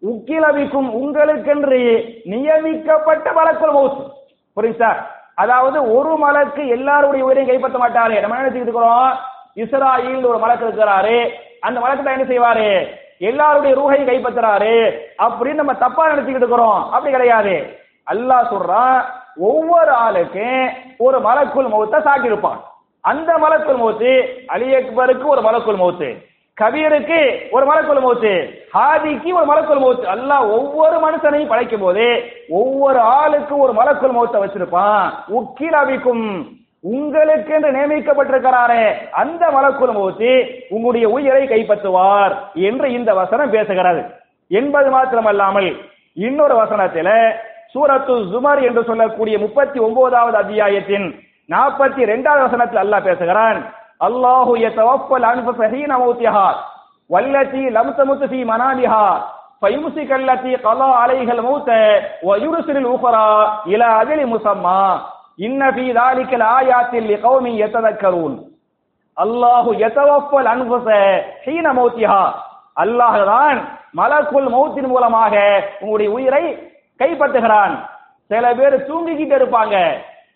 உக்கிலவிக்கும் 0.10 0.90
உங்களுக்கென்று 1.02 1.82
நியமிக்கப்பட்ட 2.26 3.32
மலக்குல் 3.32 3.76
மவுத் 3.78 4.00
புரியுதா? 4.56 4.92
அதாவது 5.36 5.78
ஒரு 5.96 6.16
மலக்கு 6.18 6.68
எல்லாருடைய 6.68 7.26
உயிரையும் 7.26 7.52
கைப்பற்ற 7.52 7.78
மாட்டாரு. 7.80 8.20
நம்ம 8.20 8.36
என்ன 8.36 8.50
நினைச்சுக்கிட்டு 8.50 8.70
இருக்கிறோம் 8.70 9.12
இஸ்ராயில் 9.56 10.26
ஒரு 10.26 10.40
மலக்கு 10.40 10.68
இருக்கிறாரு. 10.68 11.18
அந்த 11.60 11.80
மலக்கு 11.80 12.04
தான் 12.04 12.20
என்ன 12.20 12.28
செய்வாரு? 12.34 12.88
எல்லாருடைய 13.22 13.74
ரூஹையும் 13.80 14.10
கைப்பற்றுறாரு 14.10 14.76
அப்படின்னு 15.26 15.62
நம்ம 15.62 15.74
தப்பா 15.74 16.04
நினைச்சுக்கிட்டு 16.10 16.44
இருக்கிறோம். 16.44 16.80
அப்படி 16.94 17.12
கிடையாது. 17.12 17.56
அல்லாஹ் 18.14 18.52
சொல்றான் 18.54 18.98
ஒவ்வொரு 19.50 19.92
ஆளுக்கும் 20.06 20.64
ஒரு 21.06 21.18
மலக்குள் 21.28 21.68
மௌத்த 21.74 21.96
சாட்டியிருப்பான் 22.08 22.62
அந்த 23.04 23.32
மலக்குள் 23.44 23.80
மௌத்து 23.82 24.12
அலி 24.54 24.68
அக்பருக்கு 24.76 25.26
ஒரு 25.34 25.42
மலக்குள் 25.48 25.80
மௌத்து 25.82 26.10
கபீருக்கு 26.58 27.20
ஒரு 27.56 27.66
மலக்குள் 27.70 28.00
மௌத்து 28.04 28.32
ஹாதிக்கு 28.76 29.30
ஒரு 29.40 29.48
மலக்குள் 29.50 29.82
மௌத்து. 29.84 30.06
அல்லாஹ் 30.14 30.46
ஒவ்வொரு 30.58 30.98
மனுஷனையும் 31.06 31.52
படைக்கும் 31.52 31.84
போது 31.86 32.06
ஒவ்வொரு 32.60 33.00
ஆளுக்கும் 33.18 33.64
ஒரு 33.66 33.74
மலக்குள் 33.80 34.16
மௌத்தை 34.18 34.40
வச்சிருப்பான். 34.44 35.04
உக்கில் 35.38 35.78
அபிக்கும் 35.82 36.26
உங்களுக்கு 36.84 37.54
என்று 37.58 37.70
நியமிக்கப்பட்டிருக்கிறாரே 37.76 38.84
அந்த 39.22 39.44
மலக்குள் 39.56 39.94
மூத்தி 40.00 40.34
உங்களுடைய 40.76 41.06
உயிரை 41.16 41.44
கைப்பற்றுவார் 41.52 42.34
என்று 42.70 42.88
இந்த 42.98 43.10
வசனம் 43.22 43.54
பேசுகிறது. 43.56 44.02
என்பது 44.52 44.90
மாத்திரமல்லாமல் 44.96 45.70
இன்னொரு 46.18 46.56
வசனத்தில் 46.62 47.14
சூரத்து 47.74 48.14
ஜுமர் 48.34 48.62
என்று 48.68 48.82
சொல்லக்கூடிய 48.90 49.36
முப்பத்தி 49.46 49.80
ஒன்பதாவது 49.88 50.38
அத்தியாயத்தின் 50.44 51.08
நாற்பத்தி 51.50 52.00
இரண்டாவது 52.08 52.46
வசனத்தில் 52.48 52.82
அல்லாஹ் 52.84 53.08
பேசுகிறான் 53.10 53.60
அல்லாஹு 54.08 54.54
யதவஃபல் 54.66 55.28
அன்ஃபஸஹீன 55.32 55.92
மௌத்திஹா 56.04 56.48
வல்லதி 57.10 57.64
லம் 57.78 57.92
தமுத் 58.00 58.26
ஃபீ 58.32 58.40
மனாமிஹா 58.52 59.04
ஃபயும்சிக் 59.62 60.16
அல்லதி 60.18 60.52
கலா 60.66 60.90
அலைஹல் 61.04 61.44
மௌத்த 61.48 61.70
வயுர்சிலுல் 62.30 62.90
உஹரா 62.96 63.28
இலா 63.74 63.88
அஜலி 64.02 64.26
முசம்மா. 64.34 64.80
இன்னபி 65.40 65.86
ஆயாத்தில் 66.56 67.10
கௌமி 67.26 67.52
எத்ததக்கரூன் 67.66 68.38
அல்லாஹு 69.18 69.72
எத்தவப்பல் 69.88 70.48
அன்புச 70.54 70.88
ஹீன 71.46 71.66
மௌத்தியா 71.80 72.22
அல்லாஹ் 72.84 73.20
தான் 73.34 73.60
மலக்குள் 74.00 74.50
மௌத்தின் 74.56 74.90
மூலமாக 74.94 75.36
உங்களுடைய 75.82 76.10
உயிரை 76.18 76.44
கைப்பற்றுகிறான். 77.00 77.76
சில 78.32 78.46
பேர் 78.60 78.76
தூங்கிக்கிட்டு 78.90 79.36
இருப்பாங்க. 79.40 79.76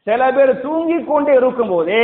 சில 0.07 0.21
பேர் 0.35 0.51
தூங்கி 0.65 0.97
கொண்டே 1.09 1.33
இருக்கும் 1.39 1.71
போது 1.73 1.99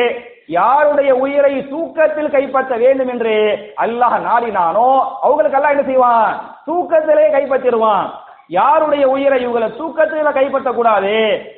யாருடைய 0.57 1.11
உயிரை 1.23 1.53
தூக்கத்தில் 1.71 2.33
கைப்பற்ற 2.35 2.73
வேண்டும் 2.83 3.09
என்று 3.13 3.35
அல்லாஹ் 3.83 4.17
நாடினானோ 4.27 4.89
அவங்களுக்கு 5.25 5.57
எல்லாம் 5.59 5.73
என்ன 5.75 5.85
செய்வான்? 5.89 6.31
தூக்கத்திலே 6.67 7.25
கைப்பற்றிடுவான். 7.35 8.07
யாருடைய 8.49 9.07
உயிரை 9.07 9.47
இவங்களை 9.47 9.67
தூக்கத்துல 9.79 10.33
கைப்பற்ற 10.33 10.71
கூடாது 10.71 11.15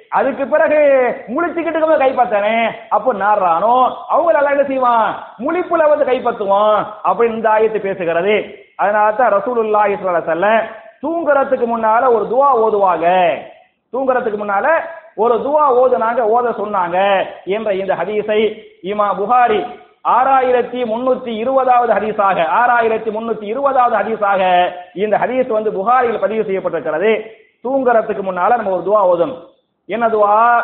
அதுக்கு 0.10 0.47
பிறகு 0.47 0.80
முழிச்சுக்கிட்டு 1.28 1.97
கைப்பற்றனே. 2.04 2.71
அப்போ 2.89 3.13
நாடுறானோ 3.13 3.75
அவங்க 4.08 4.32
எல்லாம் 4.32 4.52
என்ன 4.52 4.63
செய்வான்? 4.63 5.10
முழிப்புல 5.39 5.89
வந்து 5.89 6.06
கைப்பற்றுவான் 6.06 6.86
அப்படின்னு 7.04 7.38
இந்த 7.38 7.49
ஆயத்து 7.49 7.80
பேசுகிறது. 7.88 8.36
அதனால 8.75 9.12
தான் 9.12 9.34
ரசூலுல்லா 9.34 9.84
இஸ்வல 9.93 10.62
தூங்குறதுக்கு 11.04 11.65
முன்னால 11.65 12.13
ஒரு 12.13 12.25
துவா 12.32 12.49
ஓதுவாங்க. 12.65 13.08
தூங்குறதுக்கு 13.93 14.39
முன்னால 14.41 14.67
ஒரு 15.15 15.36
துவா 15.36 15.63
ஓதுனாங்க 15.82 16.21
ஓத 16.36 16.49
சொன்னாங்க 16.58 17.25
என்ற 17.45 17.73
இந்த 17.73 17.93
ஹதீஸை 17.95 18.41
இமா 18.84 19.08
புகாரி 19.17 19.62
ஆறாயிரத்தி 20.06 20.80
முன்னூத்தி 20.92 21.32
இருபதாவது 21.44 21.94
ஹதீஸாக 21.94 22.46
ஆறாயிரத்தி 22.60 23.10
முன்னூத்தி 23.16 23.44
இருபதாவது 23.44 23.96
ஹதீஸாக 24.00 24.42
இந்த 24.94 25.18
ஹதீஸ் 25.18 25.48
வந்து 25.48 25.72
புகாரியில் 25.72 26.20
பதிவு 26.20 26.44
செய்யப்பட்டிருக்கிறது. 26.44 27.12
தூங்குறதுக்கு 27.64 28.24
முன்னால 28.24 28.56
நம்ம 28.56 28.72
ஒரு 28.72 28.84
துவா 28.88 29.02
ஓதும் 29.02 29.36
என்ன 29.86 30.08
துவா? 30.10 30.64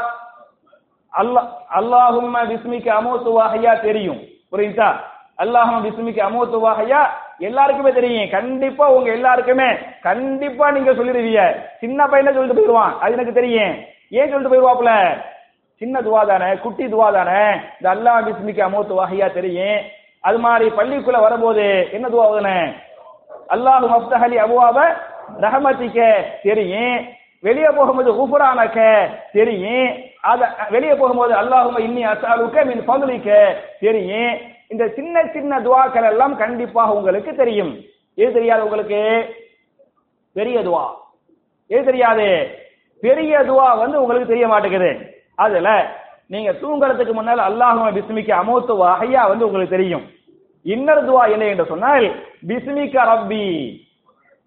அல்லாஹ் 1.14 1.50
அல்லாஹும் 1.80 2.34
விஸ்மிக்கு 2.52 2.90
அமோத்து 3.00 3.30
வாஹையா 3.40 3.82
தெரியும். 3.82 4.22
புரியுதா? 4.52 4.90
அல்லாஹும் 5.38 5.84
விஸ்மிக்கு 5.86 6.22
அமோத்து 6.30 6.58
வாஹையா 6.66 7.02
எல்லாருக்குமே 7.40 7.92
தெரியும். 7.92 8.30
கண்டிப்பா 8.30 8.88
உங்க 8.88 9.12
எல்லாருக்குமே 9.12 9.70
கண்டிப்பா 10.02 10.72
நீங்க 10.72 10.92
சொல்லிடுவீங்க. 10.92 11.56
சின்ன 11.80 12.08
பையனை 12.08 12.34
சொல்லிட்டு 12.34 12.60
போயிடுவான். 12.60 12.94
அது 13.00 13.14
எனக்கு 13.14 13.34
தெரியும். 13.34 13.74
ஏன் 14.10 14.30
சொல்லிட்டு 14.32 14.52
போயிடுவாப்புல? 14.52 14.92
சின்ன 15.82 16.02
துவா 16.02 16.26
தானே 16.26 16.56
குட்டி 16.56 16.86
துவா 16.86 17.12
தானே? 17.12 17.42
இந்த 17.78 17.88
அல்லாஹ் 17.96 18.26
பிஸ்மிக்கு 18.28 18.62
அமௌத்து 18.68 18.94
வாஹையா 19.00 19.28
தெரியும். 19.34 19.80
அது 20.22 20.38
மாதிரி 20.40 20.70
பள்ளிக்குள்ள 20.70 21.20
வரும்போது 21.22 21.88
என்ன 21.92 22.08
துவா 22.10 22.26
தானே 22.36 22.58
அல்லாஹு 23.56 23.86
மஃப்தஹலி 23.94 24.38
அபுவாப 24.46 24.78
ரஹமத்திக்க 25.42 26.00
தெரியும். 26.44 27.08
வெளியே 27.40 27.70
போகும்போது 27.76 28.12
குஃபுரானக்க 28.12 29.10
தெரியும். 29.32 29.88
அத 30.22 30.50
வெளியே 30.70 30.94
போகும்போது 30.94 31.34
அல்லாஹும 31.34 31.80
இன்னி 31.80 32.04
அசாலுக்க 32.12 32.66
மின் 32.66 32.88
பகுலிக்க 32.88 33.30
தெரியும். 33.80 34.38
இந்த 34.68 34.88
சின்ன 34.88 35.26
சின்ன 35.34 35.60
துவாக்கள் 35.60 36.04
எல்லாம் 36.04 36.38
கண்டிப்பாக 36.38 36.94
உங்களுக்கு 36.94 37.36
தெரியும். 37.36 37.74
எது 38.16 38.32
தெரியாது 38.32 38.64
உங்களுக்கு? 38.64 39.02
பெரிய 40.34 40.60
துவா. 40.60 40.86
எது 41.68 41.84
தெரியாது? 41.84 42.28
பெரிய 43.02 43.40
துவா 43.40 43.78
வந்து 43.78 44.02
உங்களுக்கு 44.02 44.28
தெரிய 44.28 44.48
மாட்டேங்குது. 44.48 44.92
அதுல 45.38 45.70
நீங்க 46.34 46.52
தூங்குறதுக்கு 46.62 47.14
முன்னால் 47.18 47.42
அல்லாஹும 47.48 47.88
பிஸ்மிக்க 47.98 48.32
அமௌத்து 48.42 48.74
வகையா 48.84 49.24
வந்து 49.32 49.46
உங்களுக்கு 49.48 49.76
தெரியும். 49.76 50.06
இன்னொரு 50.66 51.02
துவா 51.08 51.24
என்ன 51.34 51.46
என்று 51.54 51.66
சொன்னால் 51.72 52.06
பிஸ்மிக்க 52.50 52.96
ரப்பி 53.10 53.48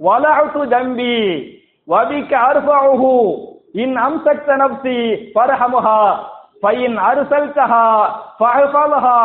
வலஅத்து 0.00 0.62
ஜம்பி 0.72 1.14
வபிக்க 1.88 2.32
அர்ஃபஉஹு 2.48 3.12
இன் 3.82 3.94
அம்சக்த 4.06 4.56
நப்சி 4.62 4.96
ஃபர்ஹமுஹா 5.34 6.00
ஃபைன் 6.62 6.96
அர்சல்தஹா 7.08 7.84
ஃபஹ்ஃபல்ஹா 8.38 9.18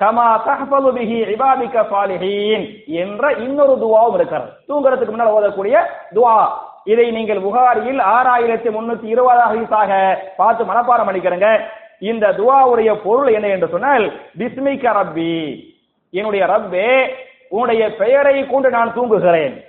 கமா 0.00 0.28
தஹ்ஃபலு 0.46 0.90
பிஹி 0.96 1.18
இபாதிக 1.34 1.84
சாலிஹீன் 1.92 2.64
என்ற 3.02 3.32
இன்னொரு 3.44 3.74
துவாவும் 3.82 4.16
இருக்கிறது. 4.18 4.50
தூங்குறதுக்கு 4.68 5.12
முன்னால் 5.14 5.36
ஓதக்கூடிய 5.36 5.76
துவா. 6.16 6.34
இதை 6.84 7.10
நீங்கள் 7.10 7.40
புகாரியில் 7.40 7.98
ஆறாயிரத்தி 7.98 8.68
முன்னூத்தி 8.68 9.04
இருபதாக 9.04 9.54
ஹதீஸாக 9.54 10.16
பார்த்து 10.36 10.64
மனப்பாடம் 10.64 11.08
பண்ணிக்கிறங்க. 11.08 11.60
இந்த 11.98 12.28
துவாவுடைய 12.28 13.00
பொருள் 13.04 13.26
என்ன 13.26 13.46
என்று 13.46 13.68
சொன்னால் 13.68 14.12
பிஸ்மிக 14.38 14.92
ரப்பி. 14.92 15.64
என்னுடைய 16.10 16.46
ரப்பே 16.46 17.10
உன்னுடைய 17.48 17.94
பெயரை 17.94 18.46
கொண்டு 18.46 18.70
நான் 18.70 18.92
தூங்குகிறேன். 18.96 19.64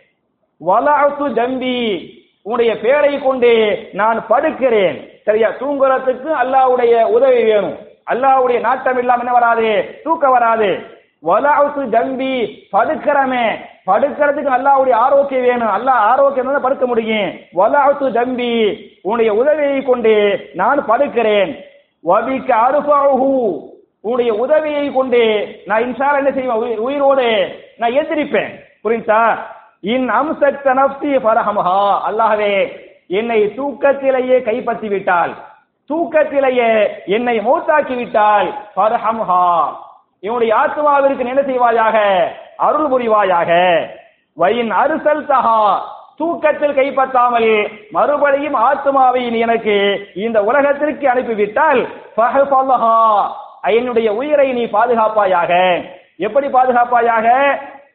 வலாத்து 0.67 1.33
ஜம்பி. 1.33 2.09
உன்னுடைய 2.41 2.79
பெயரை 2.79 3.19
கொண்டு 3.19 3.77
நான் 3.93 4.25
படுக்கிறேன். 4.29 5.21
சரியா? 5.23 5.49
தூங்குறதுக்கு 5.49 6.29
அல்லாஹ்வுடைய 6.43 7.03
உதவி 7.03 7.43
வேணும். 7.43 7.77
அல்லாஹ்வுடைய 8.11 8.59
நாட்டம் 8.59 8.97
இல்லாம 8.97 9.19
என்ன 9.19 9.31
வராது? 9.31 9.99
தூக்க 10.03 10.29
வராது. 10.29 10.99
வலாசு 11.23 11.81
ஜம்பி 11.93 12.33
படுக்கிறமே. 12.73 13.45
படுக்கிறதுக்கு 13.89 14.51
அல்லாவுடைய 14.57 14.95
ஆரோக்கியம் 15.05 15.45
வேணும். 15.47 15.73
அல்லாஹ் 15.77 16.05
ஆரோக்கியம் 16.11 16.47
தான் 16.51 16.65
படுக்க 16.67 16.85
முடியும். 16.91 17.29
வலாசு 17.59 18.07
ஜம்பி 18.17 18.53
உன்னுடைய 19.03 19.31
உதவியை 19.41 19.79
கொண்டு 19.89 20.13
நான் 20.61 20.79
படுக்கிறேன். 20.91 21.51
வபிக்கு 22.05 22.53
அருஃபஹு 22.65 23.31
உன்னுடைய 24.03 24.31
உதவியை 24.43 24.85
கொண்டு 24.93 25.21
நான் 25.69 25.83
இன்ஷால் 25.87 26.19
என்ன 26.21 26.31
செய்வேன்? 26.37 26.79
உயிரோடு 26.87 27.27
நான் 27.79 27.95
எந்திரிப்பேன். 28.01 28.51
புரியுதா? 28.83 29.23
இன் 29.93 30.07
அம்சக்த 30.19 30.73
நப்சி 30.79 31.11
பரஹமஹா 31.27 31.79
அல்லாஹவே 32.07 32.53
என்னை 33.19 33.39
தூக்கத்திலேயே 33.57 34.37
கைப்பற்றி 34.47 34.87
விட்டால் 34.89 35.31
தூக்கத்திலேயே 35.89 36.71
என்னை 37.15 37.37
மௌத்தாக்கி 37.47 37.95
விட்டால் 38.01 38.49
ஃபரஹம்ஹா. 38.75 39.45
இவனுடைய 40.25 40.55
ஆத்மாவிற்கு 40.55 41.31
என்ன 41.33 41.41
செய்வாயாக? 41.41 41.97
அருள் 42.57 42.89
புரிவாயாக. 42.91 43.51
வயின் 44.37 44.71
அருசல் 44.71 45.23
தஹா 45.29 45.79
தூக்கத்தில் 46.17 46.75
கைப்பற்றாமல் 46.75 47.51
மறுபடியும் 47.91 48.53
ஆத்மாவை 48.53 49.29
நீ 49.29 49.39
எனக்கு 49.39 49.75
இந்த 50.15 50.43
உலகத்திற்கு 50.43 51.05
அனுப்பிவிட்டால் 51.09 51.81
என்னுடைய 53.77 54.13
உயிரை 54.13 54.51
நீ 54.53 54.63
பாதுகாப்பாயாக. 54.65 55.51
எப்படி 56.17 56.47
பாதுகாப்பாயாக? 56.47 57.27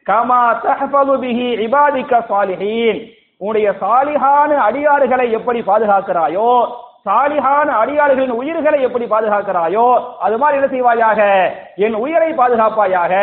கமா 0.09 0.41
தஹபலு 0.65 1.15
பிஹி 1.23 1.47
இபாதிக்க 1.65 2.19
சாலிஹீன். 2.29 2.99
உன்னுடைய 3.37 3.67
சாலிஹான 3.81 4.51
அடியாறுகளை 4.67 5.29
எப்படி 5.29 5.59
பாதுகாக்கிறாயோ 5.61 6.51
சாலிகான 7.07 7.67
அடியாறுகளின் 7.81 8.37
உயிர்களை 8.39 8.79
எப்படி 8.87 9.05
பாதுகாக்கிறாயோ 9.05 9.85
அது 10.25 10.37
மாதிரி 10.37 10.57
என்ன 10.59 10.69
செய்வாயாக? 10.73 11.21
என் 11.85 11.97
உயிரை 12.03 12.29
பாதுகாப்பாயாக. 12.39 13.13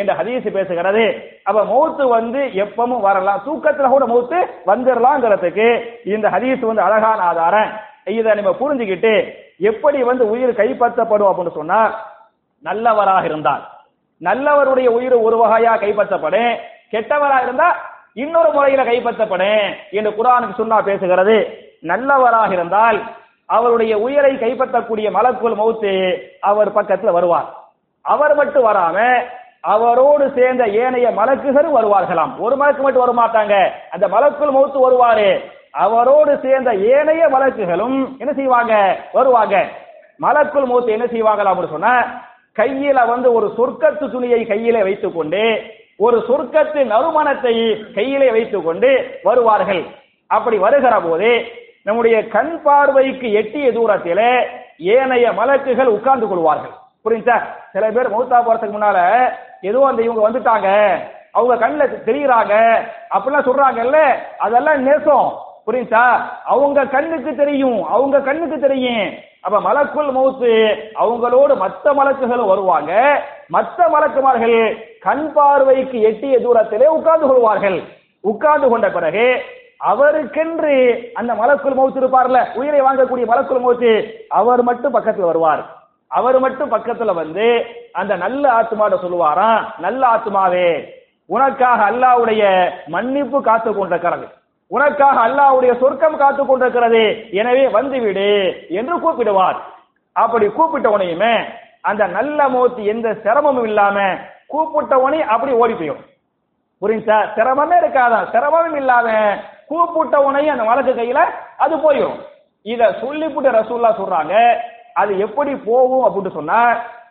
என்ற 0.00 0.12
ஹதீஸ் 0.20 0.46
பேசுகிறது. 0.56 1.04
அப்ப 1.48 1.60
மௌத்து 1.70 2.04
வந்து 2.16 2.40
எப்பவும் 2.64 3.04
வரலாம். 3.06 3.42
தூக்கத்துல 3.46 3.88
கூட 3.94 4.06
மௌத்து 4.12 4.38
வந்துடலாங்கிறதுக்கு 4.70 5.68
இந்த 6.14 6.26
ஹதீஸ் 6.34 6.66
வந்து 6.70 6.86
அழகான 6.88 7.20
ஆதாரம். 7.30 7.70
இதை 8.18 8.34
நம்ம 8.34 8.52
புரிஞ்சுக்கிட்டு 8.60 9.14
எப்படி 9.70 9.98
வந்து 10.10 10.24
உயிர் 10.32 10.58
கைப்பற்றப்படும் 10.60 11.30
அப்படின்னு 11.30 11.58
சொன்னா 11.60 11.80
நல்லவராக 12.68 13.24
இருந்தால் 13.24 13.64
நல்லவருடைய 14.28 14.88
உயிர் 14.98 15.16
ஒரு 15.26 15.36
வகையா 15.42 15.74
கைப்பற்றப்படும். 15.84 16.52
கெட்டவராக 16.92 17.46
இருந்தா 17.46 17.68
இன்னொரு 18.12 18.52
முறையில 18.52 18.84
கைப்பற்றப்படும் 18.84 19.74
என்று 19.90 20.10
குரானுக்கு 20.10 20.58
சுண்ணா 20.58 20.78
பேசுகிறது. 20.88 21.54
நல்லவராக 21.80 22.52
இருந்தால் 22.52 23.02
அவருடைய 23.46 23.98
உயிரை 23.98 24.34
கைப்பற்றக்கூடிய 24.34 25.10
மலக்குள் 25.10 25.54
மௌத்து 25.54 26.20
அவர் 26.40 26.74
பக்கத்துல 26.74 27.10
வருவார். 27.10 27.54
அவர் 28.02 28.34
மட்டும் 28.34 28.66
வராம 28.66 29.22
அவரோடு 29.60 30.32
சேர்ந்த 30.34 30.64
ஏனைய 30.68 31.10
மலக்குகளும் 31.10 31.76
வருவார்களாம். 31.76 32.38
ஒரு 32.38 32.56
மலக்கு 32.56 32.82
மட்டும் 32.82 33.14
வர 33.14 33.26
மாட்டாங்க 33.26 33.70
அந்த 33.90 34.08
மலக்குள் 34.08 34.54
மௌத்து 34.54 34.78
வருவாரு. 34.88 35.40
அவரோடு 35.70 36.38
சேர்ந்த 36.42 36.74
ஏனைய 36.74 37.28
மலக்குகளும் 37.28 38.18
என்ன 38.18 38.32
செய்வாங்க? 38.32 38.98
வருவாங்க. 39.12 39.68
மலக்குள் 40.16 40.64
மௌத்து 40.64 40.86
என்ன 40.86 41.04
செய்வாங்களா 41.04 41.48
அப்படின்னு 41.48 41.70
சொன்னா 41.70 42.22
கையில 42.58 43.06
வந்து 43.06 43.32
ஒரு 43.32 43.54
சொர்க்கத்து 43.58 44.10
துணியை 44.10 44.44
கையில 44.44 44.82
வைத்துக் 44.82 45.16
கொண்டு 45.16 45.62
ஒரு 46.02 46.24
சொர்க்கத்து 46.28 46.84
நறுமணத்தை 46.84 47.54
கையிலே 47.94 48.30
வைத்துக் 48.30 48.64
கொண்டு 48.64 49.18
வருவார்கள். 49.22 49.84
அப்படி 50.26 50.58
வருகிற 50.58 51.00
போது 51.00 51.44
நம்முடைய 51.82 52.28
கண் 52.28 52.62
பார்வைக்கு 52.62 53.32
எட்டிய 53.32 53.70
தூரத்திலே 53.70 54.46
ஏனைய 54.78 55.30
மலக்குகள் 55.30 55.84
உட்கார்ந்து 55.84 56.28
கொள்வார்கள். 56.28 56.70
புரிஞ்சா? 57.04 57.42
சில 57.72 57.90
பேர் 57.90 58.10
மௌத்தா 58.10 58.32
போறதுக்கு 58.32 58.76
முன்னால 58.76 59.28
ஏதோ 59.60 59.84
அந்த 59.86 60.02
இவங்க 60.02 60.30
வந்துட்டாங்க. 60.30 60.98
அவங்க 61.32 61.56
கண்ணில் 61.56 62.02
தெரியுறாங்க. 62.06 62.54
அப்படிலாம் 63.14 63.48
சொல்றாங்கல்ல? 63.48 64.14
அதெல்லாம் 64.38 64.82
நேசம். 64.82 65.38
புரியுதா 65.66 66.20
அவங்க 66.44 66.86
கண்ணுக்கு 66.86 67.34
தெரியும். 67.34 67.84
அவங்க 67.84 68.20
கண்ணுக்கு 68.20 68.58
தெரியும். 68.58 69.14
அப்ப 69.40 69.60
மலக்குள் 69.60 70.08
மௌத்து 70.08 70.76
அவங்களோடு 71.00 71.56
மற்ற 71.56 71.92
மலக்குகளும் 71.92 72.46
வருவாங்க. 72.46 73.22
மற்ற 73.48 73.88
மலக்குமார்கள் 73.88 74.88
கண் 75.06 75.26
பார்வைக்கு 75.36 75.98
எட்டிய 76.10 76.36
தூரத்திலே 76.44 76.86
உட்கார்ந்து 76.96 77.26
கொள்வார்கள். 77.30 77.78
உட்கார்ந்து 78.30 78.66
கொண்ட 78.70 78.86
பிறகு 78.96 79.26
அவருக்கென்று 79.90 80.74
அந்த 81.18 81.32
மலக்குள் 81.40 81.76
மௌத்து 81.78 82.00
இருப்பார்ல 82.00 82.38
உயிரை 82.60 82.80
வாங்கக்கூடிய 82.86 83.26
மலக்குள் 83.30 83.62
மௌத்து 83.64 83.92
அவர் 84.40 84.62
மட்டும் 84.68 84.94
பக்கத்தில் 84.96 85.28
வருவார். 85.30 85.62
அவர் 86.18 86.38
மட்டும் 86.44 86.72
பக்கத்துல 86.72 87.12
வந்து 87.20 87.46
அந்த 88.00 88.12
நல்ல 88.24 88.44
ஆத்மாட்ட 88.58 88.96
சொல்லுவாராம் 89.04 89.62
நல்ல 89.84 90.02
ஆத்மாவே 90.14 90.68
உனக்காக 91.34 91.80
அல்லாஹ்வுடைய 91.90 92.44
மன்னிப்பு 92.94 93.38
காத்து 93.48 93.70
கொண்டிருக்கிறது. 93.72 94.26
உனக்காக 94.70 95.16
அல்லாவுடைய 95.28 95.72
சொர்க்கம் 95.82 96.20
காத்து 96.22 96.42
கொண்டிருக்கிறது. 96.46 97.02
எனவே 97.40 97.64
வந்துவிடு 97.76 98.30
என்று 98.80 98.96
கூப்பிடுவார். 99.04 99.58
அப்படி 100.16 100.46
கூப்பிட்ட 100.58 100.88
உனையுமே 100.96 101.34
அந்த 101.90 102.02
நல்ல 102.16 102.38
மௌத்து 102.54 102.82
எந்த 102.92 103.08
சிரமமும் 103.24 103.68
இல்லாம 103.70 103.98
கூப்பிட்டவனே 104.50 105.20
அப்படி 105.26 105.52
ஓடி 105.54 105.74
போயிடும். 105.74 106.04
புரிஞ்சா 106.82 107.16
சிரமமே 107.36 107.76
இருக்காதான் 107.80 108.28
சிரமமும் 108.32 108.76
இல்லாத 108.76 109.08
கூப்பிட்ட 109.70 110.16
உனையும் 110.28 110.54
அந்த 110.54 110.64
வழக்கு 110.64 110.92
கையில 110.94 111.20
அது 111.56 111.74
போயிடும். 111.76 112.18
இத 112.66 112.82
சொல்லிப்புட்டு 113.02 113.50
ரசூல்லா 113.58 113.90
சொல்றாங்க 113.98 114.34
அது 114.94 115.12
எப்படி 115.18 115.52
போகும் 115.66 116.06
அப்படின்னு 116.06 116.32
சொன்னா 116.32 116.60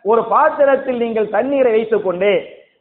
ஒரு 0.04 0.22
பாத்திரத்தில் 0.28 1.02
நீங்கள் 1.04 1.34
தண்ணீரை 1.36 1.72
வைத்துக் 1.72 2.04
கொண்டு 2.04 2.30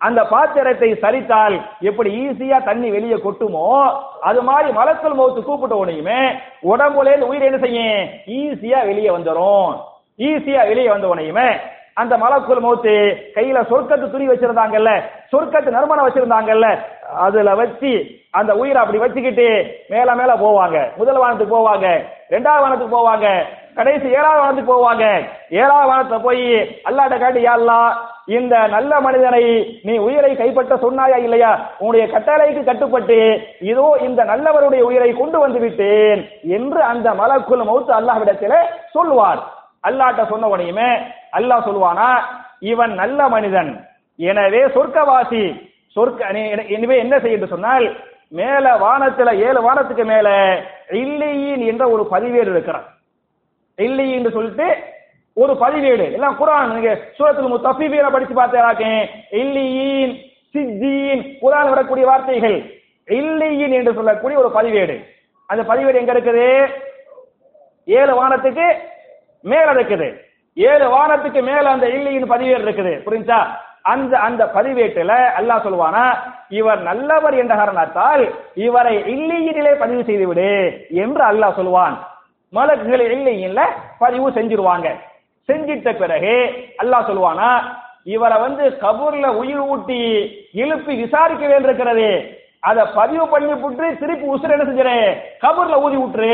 அந்த 0.02 0.22
பாத்திரத்தை 0.26 0.90
சரித்தால் 1.02 1.56
எப்படி 1.82 2.10
ஈஸியா 2.20 2.58
தண்ணி 2.64 2.90
வெளியே 2.92 3.18
கொட்டுமோ 3.18 3.64
அது 4.22 4.42
மாதிரி 4.42 4.70
மலக்கல் 4.78 5.18
மௌத்து 5.18 5.42
கூப்பிட்ட 5.42 5.76
உடனேயுமே 5.76 6.20
உடம்புல 6.64 7.16
உயிர் 7.30 7.48
என்ன 7.48 7.60
செய்யும்? 7.64 8.06
ஈஸியா 8.38 8.80
வெளியே 8.86 9.12
வந்துடும் 9.12 9.72
ஈஸியா 10.20 10.62
வெளியே 10.68 10.90
வந்த 10.90 11.08
உடனேயுமே 11.08 11.50
அந்த 12.00 12.14
மலக்குள் 12.18 12.64
மௌத்து 12.66 12.94
கையில 13.36 13.62
சொர்க்கத்து 13.70 14.08
துணி 14.08 14.26
வச்சிருந்தாங்கல்ல 14.30 14.92
சொர்க்கத்து 15.34 15.76
நறுமணம் 15.76 16.08
வச்சிருந்தாங்கல்ல 16.08 16.68
அதுல 17.26 17.54
வச்சு 17.56 17.92
அந்த 18.40 18.52
உயிரை 18.62 18.80
அப்படி 18.82 19.00
வச்சுக்கிட்டு 19.02 19.46
மேல 19.92 20.10
மேல 20.16 20.32
போவாங்க. 20.42 20.78
முதல் 20.98 21.22
வானத்துக்கு 21.22 21.56
போவாங்க 21.56 21.88
ரெண்டாவது 22.34 22.64
வானத்துக்கு 22.64 22.96
போவாங்க 22.96 23.28
கடைசி 23.78 24.08
ஏழாவது 24.18 24.42
வானத்துக்கு 24.42 24.72
போவாங்க. 24.72 25.06
ஏழாவது 25.60 25.90
வானத்துல 25.90 26.20
போய் 26.20 26.44
அல்லாட்ட 26.88 27.18
காட்டி 27.18 27.42
யாழ்லா 27.42 27.78
அல்லாஹ் 27.80 27.98
இந்த 28.36 28.56
நல்ல 28.68 28.94
மனிதனை 29.06 29.44
நீ 29.88 29.94
உயிரை 30.06 30.32
கைப்பற்ற 30.36 30.74
சொன்னாயா 30.84 31.18
இல்லையா? 31.26 31.52
உன்னுடைய 31.80 32.06
கட்டளைக்கு 32.08 32.62
கட்டுப்பட்டு 32.64 33.18
இதோ 33.72 33.88
இந்த 34.08 34.22
நல்லவருடைய 34.32 34.82
உயிரை 34.90 35.12
கொண்டு 35.14 35.40
வந்து 35.40 35.60
விட்டேன் 35.60 36.22
என்று 36.58 36.82
அந்த 36.92 37.08
மலக்குள் 37.22 37.70
மௌத்து 37.70 37.94
அல்லாஹ்விடத்திலே 38.00 38.60
சொல்வார் 38.94 39.42
அல்லாட்ட 39.88 40.22
சொன்ன 40.32 40.48
உடனேயுமே 40.54 40.90
அல்லாஹ் 41.38 41.66
சொல்லுவானா 41.68 42.10
இவன் 42.72 42.94
நல்ல 43.02 43.20
மனிதன். 43.36 43.72
எனவே 44.20 44.62
சொர்க்கவாசி 44.76 45.44
சொர்க்க 45.96 46.32
எனவே 46.76 46.96
என்ன 47.04 47.16
செய்ய 47.24 47.48
சொன்னால் 47.54 47.86
மேல 48.40 48.66
வானத்துல 48.86 49.30
ஏழு 49.48 49.60
வானத்துக்கு 49.68 50.04
மேல 50.14 50.30
இல்லையின் 51.04 51.64
என்ற 51.72 51.84
ஒரு 51.94 52.04
பதிவேடு 52.14 52.50
இருக்கிறான். 52.56 52.88
இல்லை 53.78 54.08
என்று 54.18 54.32
சொல்லிட்டு 54.36 54.68
ஒரு 55.38 55.54
பதிவேடு. 55.64 56.06
எல்லாம் 56.18 56.38
குரான். 56.42 56.74
நீங்க 56.76 56.92
சூரத்தில் 57.18 57.54
முத்தஃபீபீன 57.54 58.10
படிச்சு 58.16 58.36
பார்த்தேன் 58.42 59.00
இல்லியின் 59.42 60.14
சிஜியின் 60.54 61.24
குரான் 61.42 61.72
வரக்கூடிய 61.74 62.06
வார்த்தைகள். 62.12 62.58
இல்லியின் 63.08 63.74
என்று 63.80 63.92
சொல்லக்கூடிய 64.00 64.38
ஒரு 64.44 64.52
பதிவேடு. 64.58 64.96
அந்த 65.50 65.62
பதிவேடு 65.70 66.02
எங்க 66.02 66.14
இருக்குது? 66.16 66.48
ஏழு 68.00 68.14
வானத்துக்கு 68.22 68.68
மேல 69.44 69.68
இருக்குது. 69.72 70.08
ஏழு 70.58 70.86
வானத்துக்கு 70.90 71.42
மேல 71.50 71.66
அந்த 71.70 71.88
இல்லியின் 71.88 72.32
பதிவேடு 72.32 72.66
இருக்குது. 72.68 72.94
புரிஞ்சா? 73.08 73.40
அந்த 73.92 74.14
அந்த 74.20 74.44
பதிவேட்டுல 74.56 75.12
அல்லாஹ் 75.40 75.64
சொல்லுவானா 75.66 76.06
இவர் 76.60 76.82
நல்லவர் 76.90 77.36
என்ற 77.42 77.54
காரணத்தால் 77.56 78.24
இவரை 78.68 78.96
இல்லியினிலே 79.14 79.74
பதிவு 79.84 80.02
செய்து 80.04 80.26
விடு 80.28 80.50
என்று 81.04 81.24
அல்லாஹ் 81.32 81.58
சொல்லுவான் 81.60 81.96
மலக்குகள் 82.54 83.04
இல்லையில 83.16 83.62
பதிவு 84.04 84.28
செஞ்சிருவாங்க. 84.38 84.88
செஞ்சிட்ட 85.50 85.90
பிறகு 86.02 86.36
அல்லாஹ் 86.84 87.08
சொல்லுவானா 87.10 87.52
இவரை 88.16 88.38
வந்து 88.42 88.64
கபூர்ல 88.84 89.28
உயிர் 89.42 89.64
ஊட்டி 89.72 90.02
இழுப்பி 90.62 90.94
விசாரிக்க 91.04 91.44
வேண்டியிருக்கிறது. 91.48 92.10
அதை 92.64 92.84
பதிவு 92.96 93.26
பண்ணி 93.28 93.54
விட்டு 93.54 93.86
திருப்பி 94.00 94.26
உசுர 94.28 94.56
என்ன 94.56 94.66
செஞ்சிரு? 94.70 94.96
கபூர்ல 95.44 95.76
ஊதி 95.84 95.98
விட்டுரு 95.98 96.34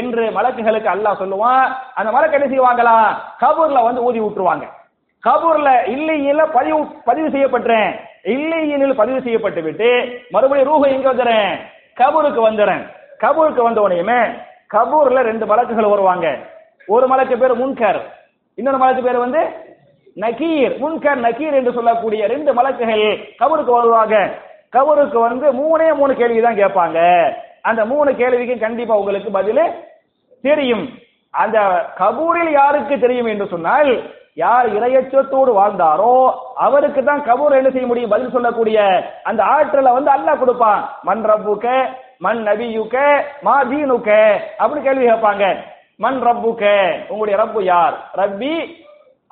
என்று 0.00 0.24
மலக்குகளுக்கு 0.36 0.88
அல்லாஹ் 0.94 1.20
சொல்லுவான். 1.22 1.66
அந்த 1.94 2.10
மலக்கு 2.12 2.38
என்ன 2.38 2.48
செய்வாங்களா? 2.52 2.96
கபூர்ல 3.42 3.82
வந்து 3.84 4.02
ஊதி 4.02 4.20
விட்டுருவாங்க. 4.20 4.66
கபூர்ல 5.24 5.70
இல்லையில 5.94 6.44
பதிவு 6.56 6.78
பதிவு 7.04 7.28
செய்யப்பட்டேன் 7.28 7.90
இல்லையினில் 8.34 8.94
பதிவு 8.94 9.22
செய்யப்பட்டு 9.22 9.62
விட்டு 9.62 9.90
மறுபடியும் 10.30 10.70
ரூஹ 10.70 10.88
எங்க 10.96 11.08
வந்துறேன்? 11.12 11.50
கபூருக்கு 12.00 12.40
வந்துறேன். 12.48 12.82
கபூருக்கு 13.22 13.62
வந்த 13.62 13.80
உடனேயுமே 13.80 14.20
கபூர்ல 14.74 15.22
ரெண்டு 15.30 15.46
மலக்குகள் 15.46 15.92
வருவாங்க. 15.94 16.26
ஒரு 16.88 17.06
மலக்கு 17.08 17.36
பேர் 17.38 17.60
முன்கர் 17.62 18.00
இன்னொரு 18.58 18.78
மலக்கு 18.78 19.02
பேர் 19.02 19.24
வந்து 19.24 19.42
நக்கீர் 20.16 20.72
முன்கர் 20.80 21.20
நக்கீர் 21.26 21.58
என்று 21.58 21.72
சொல்லக்கூடிய 21.72 22.26
ரெண்டு 22.26 22.50
மலக்குகள் 22.54 23.06
கபூருக்கு 23.40 23.72
வருவாங்க. 23.78 24.16
கவருக்கு 24.72 25.18
வந்து 25.28 25.46
மூணே 25.60 25.88
மூணு 26.00 26.12
கேள்வி 26.20 26.40
தான் 26.40 26.60
கேட்பாங்க. 26.62 26.98
அந்த 27.68 27.84
மூணு 27.92 28.10
கேள்விக்கும் 28.20 28.64
கண்டிப்பா 28.66 28.94
உங்களுக்கு 29.00 29.30
பதில் 29.30 29.64
தெரியும். 30.46 30.84
அந்த 31.30 31.58
கபூரில் 32.00 32.50
யாருக்கு 32.60 32.94
தெரியும் 33.04 33.30
என்று 33.32 33.46
சொன்னால் 33.52 33.90
யார் 34.42 34.66
இரையச்சத்தோடு 34.76 35.50
வாழ்ந்தாரோ 35.58 36.14
அவருக்கு 36.66 37.00
தான் 37.04 37.22
கபூர் 37.28 37.58
என்ன 37.58 37.70
செய்ய 37.70 37.86
முடியும்? 37.86 38.12
பதில் 38.14 38.34
சொல்லக்கூடிய 38.36 38.78
அந்த 39.30 39.40
ஆற்றலை 39.44 39.92
வந்து 39.92 40.10
அல்லாஹ் 40.16 40.40
கொடுப்பான். 40.42 40.82
மண் 41.08 41.24
ரப்புக்க 41.30 41.66
மண் 42.24 42.40
நபியுக்க 42.48 42.96
மா 43.42 43.54
தீனுக்க 43.70 44.10
அப்படின்னு 44.60 44.86
கேள்வி 44.86 45.04
கேட்பாங்க. 45.10 45.44
மண் 45.96 46.20
ரப்புக்க 46.28 46.64
உங்களுடைய 47.08 47.36
ரப்பு 47.42 47.62
யார்? 47.62 47.94
ரப்பி 48.20 48.54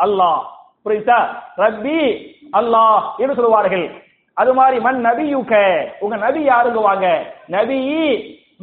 அல்லாஹ். 0.04 0.40
புரியுதா? 0.84 1.18
ரப்பி 1.56 1.98
அல்லாஹ் 2.60 3.02
என்று 3.18 3.34
சொல்லுவார்கள். 3.34 3.86
அது 4.34 4.52
மாதிரி 4.54 4.76
மண் 4.80 5.00
நபியுக்க 5.06 5.54
உங்க 6.00 6.16
நபி 6.16 6.40
யாருங்குவாங்க 6.48 7.06
நபி 7.46 7.78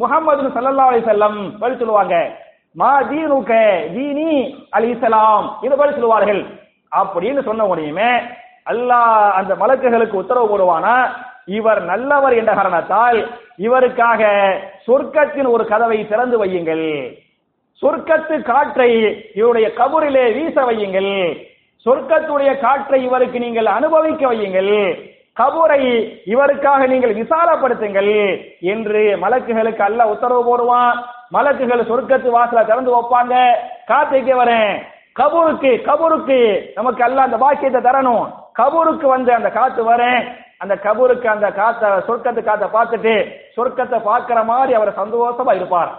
முகமது 0.02 0.50
சல்லல்லாஹு 0.56 0.92
அலி 0.92 1.04
செல்லம் 1.10 1.38
பதில் 1.60 1.80
சொல்லுவாங்க. 1.80 2.16
மா 2.76 2.92
தீனுக 3.12 3.52
தீனி 3.94 4.32
அலி 4.70 4.90
இஸ்லாம் 4.90 5.48
இது 5.62 5.76
பதில் 5.76 5.96
சொல்லுவார்கள். 5.98 6.42
அப்படின்னு 6.92 7.42
சொன்ன 7.44 7.66
உடனே 7.66 8.12
அல்லாஹ் 8.72 9.30
அந்த 9.40 9.56
மலக்குகளுக்கு 9.56 10.22
உத்தரவு 10.22 10.48
போடுவானா? 10.52 10.96
இவர் 11.58 11.82
நல்லவர் 11.92 12.34
என்ற 12.40 12.52
காரணத்தால் 12.56 13.20
இவருக்காக 13.66 14.22
சொர்க்கத்தின் 14.88 15.50
ஒரு 15.54 15.64
கதவை 15.66 16.08
திறந்து 16.08 16.38
வையுங்கள். 16.42 16.88
சொர்க்கத்து 17.82 18.36
காற்றை 18.42 18.90
இவருடைய 19.40 19.68
கபூரிலே 19.80 20.26
வீச 20.38 20.56
வையுங்கள். 20.70 21.14
சொர்க்கத்துடைய 21.86 22.60
காற்றை 22.60 23.04
இவருக்கு 23.04 23.40
நீங்கள் 23.40 23.66
அனுபவிக்க 23.66 24.24
வையுங்கள். 24.28 24.74
கபூரை 25.40 25.82
இவருக்காக 26.26 26.88
நீங்கள் 26.88 27.16
விசாலப்படுத்துங்கள் 27.16 28.12
என்று 28.60 29.02
மலக்குகளுக்கு 29.22 29.84
அல்ல 29.88 30.08
உத்தரவு 30.08 30.44
போடுவான். 30.48 30.98
மலக்குகள் 31.34 31.90
சொர்க்கத்து 31.90 32.30
வாசல 32.38 32.66
திறந்து 32.66 32.92
வைப்பாங்க. 32.96 33.36
காத்திக்க 33.88 34.32
வரேன். 34.42 34.72
கபூருக்கு 35.20 35.72
கபூருக்கு 35.90 36.40
நமக்கு 36.76 37.04
அல்ல 37.04 37.22
அந்த 37.22 37.38
பாக்கியத்தை 37.38 37.82
தரணும். 37.82 38.26
கபூருக்கு 38.60 39.08
வந்து 39.08 39.34
அந்த 39.34 39.50
காத்து 39.50 39.84
வரேன். 39.92 40.20
அந்த 40.58 40.76
கபூருக்கு 40.84 41.26
அந்த 41.26 41.52
காத்த 41.52 42.04
சொர்க்கத்து 42.08 42.44
காத்த 42.44 42.66
பார்த்துட்டு 42.74 43.16
சொர்க்கத்தை 43.58 44.00
பார்க்கிற 44.04 44.44
மாதிரி 44.44 44.74
அவர் 44.74 45.00
சந்தோஷமா 45.00 45.56
இருப்பார். 45.56 45.92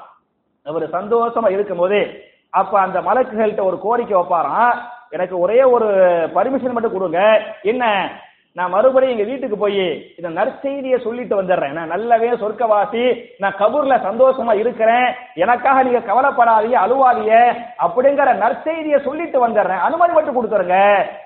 அவர் 0.66 0.86
சந்தோஷமா 0.90 1.50
இருக்கும்போது 1.50 2.00
அப்ப 2.50 2.80
அந்த 2.80 3.00
மலக்குகள்கிட்ட 3.00 3.62
ஒரு 3.62 3.78
கோரிக்கை 3.78 4.16
வைப்பாராம். 4.18 4.76
எனக்கு 5.10 5.38
ஒரே 5.38 5.62
ஒரு 5.62 5.86
பர்மிஷன் 6.34 6.76
மட்டும் 6.76 6.92
கொடுங்க. 6.92 7.20
என்ன? 7.62 7.84
நான் 8.58 8.72
மறுபடியும் 8.74 9.14
எங்க 9.14 9.26
வீட்டுக்கு 9.30 9.56
போய் 9.58 9.82
இந்த 10.18 10.28
நற்செய்தியை 10.38 10.98
சொல்லிட்டு 11.06 11.34
வந்துடுறேன். 11.40 11.74
நான் 11.78 11.92
நல்லவே 11.92 12.30
சொர்க்கவாசி 12.42 13.02
நான் 13.38 13.58
கபூர்ல 13.58 13.96
சந்தோஷமா 14.06 14.54
இருக்கிறேன். 14.62 15.08
எனக்காக 15.34 15.82
நீங்க 15.82 16.00
கவலைப்படாதீங்க 16.08 16.78
அழுவாதீங்க 16.84 17.34
அப்படிங்கிற 17.84 18.30
நற்செய்தியை 18.44 19.00
சொல்லிட்டு 19.04 19.48
வந்துடுறேன். 19.48 19.84
அனுமதி 19.88 20.12
மட்டும் 20.12 20.38
கொடுத்துருங்க 20.38 20.78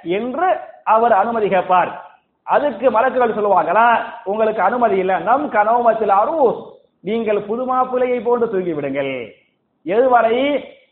என்று 0.03 0.49
அவர் 0.85 1.12
அனுமதி 1.12 1.49
கேட்பார். 1.49 1.92
அதுக்கு 2.42 2.90
மலக்குகள் 2.90 3.37
சொல்லுவாங்களா 3.38 3.87
உங்களுக்கு 4.25 4.62
அனுமதி 4.62 4.97
இல்லை. 4.97 5.16
நம் 5.21 5.53
கனவுமத்தில் 5.53 6.14
அரூஸ். 6.23 6.61
நீங்கள் 7.01 7.40
புது 7.42 7.62
மாப்பிள்ளையை 7.73 8.18
போன்று 8.25 8.51
தூங்கி 8.51 8.73
விடுங்கள் 8.73 9.14
எதுவரை? 9.87 10.37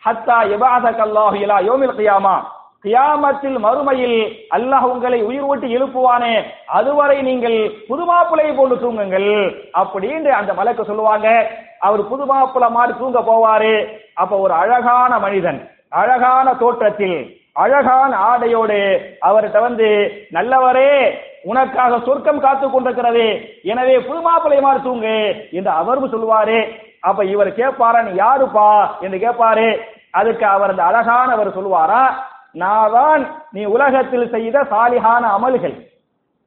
ஹத்தா 0.06 0.36
இபாதக் 0.54 1.00
கல்லாஹிலா 1.00 1.58
யோமில் 1.64 1.96
கையாமா. 1.96 2.36
கியாமத்தில் 2.84 3.58
மறுமையில் 3.58 4.36
அல்லாஹ் 4.50 4.86
உங்களை 4.92 5.22
உயிர் 5.22 5.40
ஓட்டி 5.40 5.76
எழுப்புவானே. 5.76 6.42
அதுவரை 6.66 7.22
நீங்கள் 7.22 7.72
புதுமாப்பிள்ளையை 7.88 8.56
போன்று 8.56 8.76
தூங்குங்கள். 8.76 9.54
அப்படின்னு 9.74 10.28
அந்த 10.28 10.54
மலைக்கு 10.54 10.84
சொல்லுவாங்க. 10.84 11.50
அவர் 11.78 12.08
புது 12.08 12.26
மாதிரி 12.26 12.98
தூங்க 12.98 13.20
போவாரு. 13.20 13.86
அப்ப 14.14 14.38
ஒரு 14.38 14.52
அழகான 14.52 15.18
மனிதன் 15.18 15.70
அழகான 15.88 16.54
தோற்றத்தில் 16.54 17.38
அழகான 17.52 18.16
ஆடையோடு 18.16 18.98
அவர்கிட்ட 19.22 19.60
வந்து 19.60 20.10
நல்லவரே 20.32 21.14
உனக்காக 21.42 21.98
சொர்க்கம் 21.98 22.40
காத்து 22.40 22.70
கொண்டிருக்கிறது. 22.70 23.40
எனவே 23.62 23.96
புதுமாப்பிள்ளை 23.96 24.60
மாதிரி 24.60 24.82
தூங்கு 24.82 25.48
என்று 25.50 25.70
அவரும் 25.70 26.12
சொல்லுவாரு. 26.12 26.68
அப்ப 27.00 27.24
இவர் 27.24 27.54
கேட்பாரன் 27.54 28.16
யாருப்பா? 28.16 28.88
என்று 29.00 29.18
கேட்பாரு 29.18 29.80
அதுக்கு 30.10 30.46
அவர் 30.46 30.70
அந்த 30.70 30.82
அழகானவர் 30.82 31.56
சொல்லுவாரா? 31.58 32.28
நான் 32.54 32.92
தான் 32.96 33.22
நீ 33.54 33.62
உலகத்தில் 33.74 34.32
செய்த 34.34 34.58
சாலிகான 34.72 35.22
அமல்கள். 35.36 35.76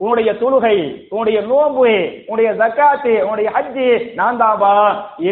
உன்னுடைய 0.02 0.30
தொழுகை 0.42 0.78
உன்னுடைய 1.12 1.39
நோம்பு 1.52 1.92
உன்னுடைய 2.28 2.50
ஜக்காத்து 2.62 3.13
உன்னுடைய 3.26 3.50
ஹஜ்ஜி 3.56 3.88
நான் 4.20 4.39
தாபா 4.42 4.74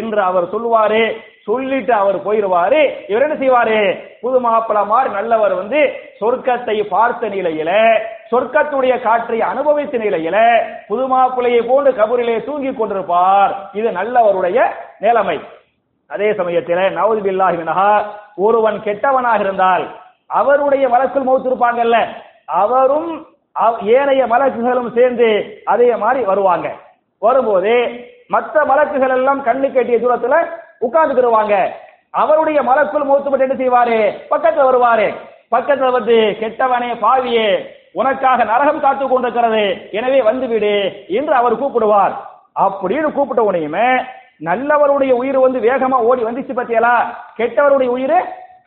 என்று 0.00 0.20
அவர் 0.28 0.52
சொல்லுவாரு 0.54 1.02
சொல்லிட்டு 1.46 1.92
அவர் 1.94 2.16
போயிருவாரு. 2.24 2.80
இவர் 3.10 3.24
என்ன 3.26 3.36
செய்வாரு? 3.38 3.78
புது 4.22 4.38
மாப்பிள்ள 4.44 4.80
மாதிரி 4.90 5.08
நல்லவர் 5.14 5.54
வந்து 5.60 5.80
சொர்க்கத்தை 6.20 6.76
பார்த்த 6.92 7.30
நிலையில 7.36 7.70
சொர்க்கத்துடைய 8.32 8.94
காற்றை 9.06 9.38
அனுபவித்த 9.52 9.98
நிலையில 10.04 10.36
புதுமாப்பிள்ளையை 10.90 11.62
போன்று 11.70 11.92
கபூரிலே 11.98 12.36
தூங்கி 12.48 12.70
கொண்டிருப்பார். 12.72 13.52
இது 13.78 13.88
நல்லவருடைய 13.98 14.58
நிலைமை. 15.06 15.36
அதே 16.10 16.28
சமயத்தில் 16.38 16.96
நவது 16.98 17.20
பில்லாஹினஹா 17.26 17.90
ஒருவன் 18.46 18.78
கெட்டவனாக 18.86 19.44
இருந்தால் 19.46 19.84
அவருடைய 20.32 20.88
வழக்கில் 20.88 21.28
மௌத்து 21.28 21.48
இருப்பாங்கல்ல 21.50 21.96
அவரும் 22.44 23.26
ஏனைய 23.80 24.26
மலக்குகளும் 24.26 24.94
சேர்ந்து 24.94 25.28
அதே 25.64 25.96
மாதிரி 25.96 26.24
வருவாங்க. 26.24 26.68
வரும்போது 27.18 27.72
மற்ற 28.28 28.64
மலக்குகள் 28.64 29.14
எல்லாம் 29.16 29.44
கண்ணு 29.44 29.72
கட்டிய 29.72 29.98
தூரத்துல 29.98 30.36
உட்கார்ந்துக்கிடுவாங்க 30.80 31.54
அவருடைய 32.10 32.62
மலக்குள் 32.62 33.08
மூத்துப்பட்டு 33.08 33.44
என்ன 33.46 33.54
செய்வாரு? 33.54 33.98
பக்கத்துல 34.30 34.64
வருவாரு. 34.68 35.14
பக்கத்துல 35.50 35.92
வந்து 35.92 36.16
கெட்டவனே 36.40 36.90
பாவியே 37.04 37.66
உனக்காக 37.92 38.44
நரகம் 38.44 38.80
காத்து 38.80 39.08
கொண்டிருக்கிறது. 39.08 39.88
எனவே 39.92 40.22
வந்து 40.22 40.46
விடு 40.46 41.04
என்று 41.08 41.34
அவர் 41.34 41.60
கூப்பிடுவார். 41.62 42.14
அப்படின்னு 42.60 43.12
கூப்பிட்ட 43.12 43.42
உடனேயுமே 43.42 44.04
நல்லவருடைய 44.40 45.12
உயிர் 45.12 45.38
வந்து 45.38 45.58
வேகமா 45.60 45.98
ஓடி 46.10 46.22
வந்துச்சு 46.22 46.54
பத்தியலா? 46.56 46.94
கெட்டவருடைய 47.36 47.86
உயிர் 47.86 48.18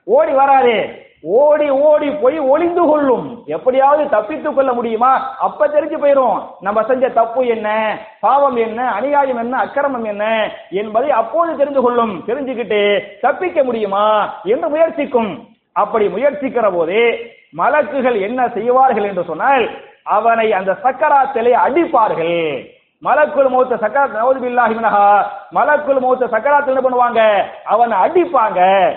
ஓடி 0.04 0.32
வராது. 0.32 1.05
ஓடி 1.27 1.69
ஓடி 1.69 2.09
போய் 2.11 2.39
ஒளிந்து 2.39 2.85
கொள்ளும். 2.85 3.43
எப்படியாவது 3.45 4.09
தப்பித்துக் 4.09 4.55
கொள்ள 4.55 4.73
முடியுமா? 4.73 5.35
அப்ப 5.39 5.67
தெரிஞ்சு 5.67 5.97
போயிரும். 5.97 6.47
நம்ம 6.59 6.83
செஞ்ச 6.83 7.09
தப்பு 7.09 7.45
என்ன? 7.45 7.97
பாவம் 8.19 8.55
என்ன? 8.55 8.91
அநியாயம் 8.91 9.38
என்ன? 9.38 9.57
அக்கிரமம் 9.57 10.03
என்ன? 10.03 10.51
என்பதை 10.69 11.11
அப்போது 11.11 11.57
தெரிந்து 11.57 11.81
கொள்ளும். 11.81 12.23
தெரிஞ்சுக்கிட்டு 12.27 13.01
தப்பிக்க 13.21 13.63
முடியுமா? 13.63 14.33
என்று 14.43 14.69
முயற்சிக்கும். 14.69 15.47
அப்படி 15.71 16.07
முயற்சிக்கிற 16.07 16.71
போது 16.71 17.19
மலக்குகள் 17.57 18.21
என்ன 18.21 18.49
செய்வார்கள் 18.49 19.03
என்று 19.03 19.23
சொன்னால் 19.23 19.69
அவனை 20.03 20.53
அந்த 20.53 20.77
சக்கராத்திலே 20.83 21.57
அடிப்பார்கள். 21.67 22.69
மலக்குள் 22.97 23.47
மூத்த 23.47 23.75
சக்கராத் 23.75 24.11
நவது 24.11 25.19
மலக்குள் 25.49 25.99
மூத்த 25.99 26.25
சக்கராத்தில் 26.25 26.75
என்ன 26.75 26.81
பண்ணுவாங்க? 26.81 27.43
அவனை 27.63 27.97
அடிப்பாங்க. 27.97 28.91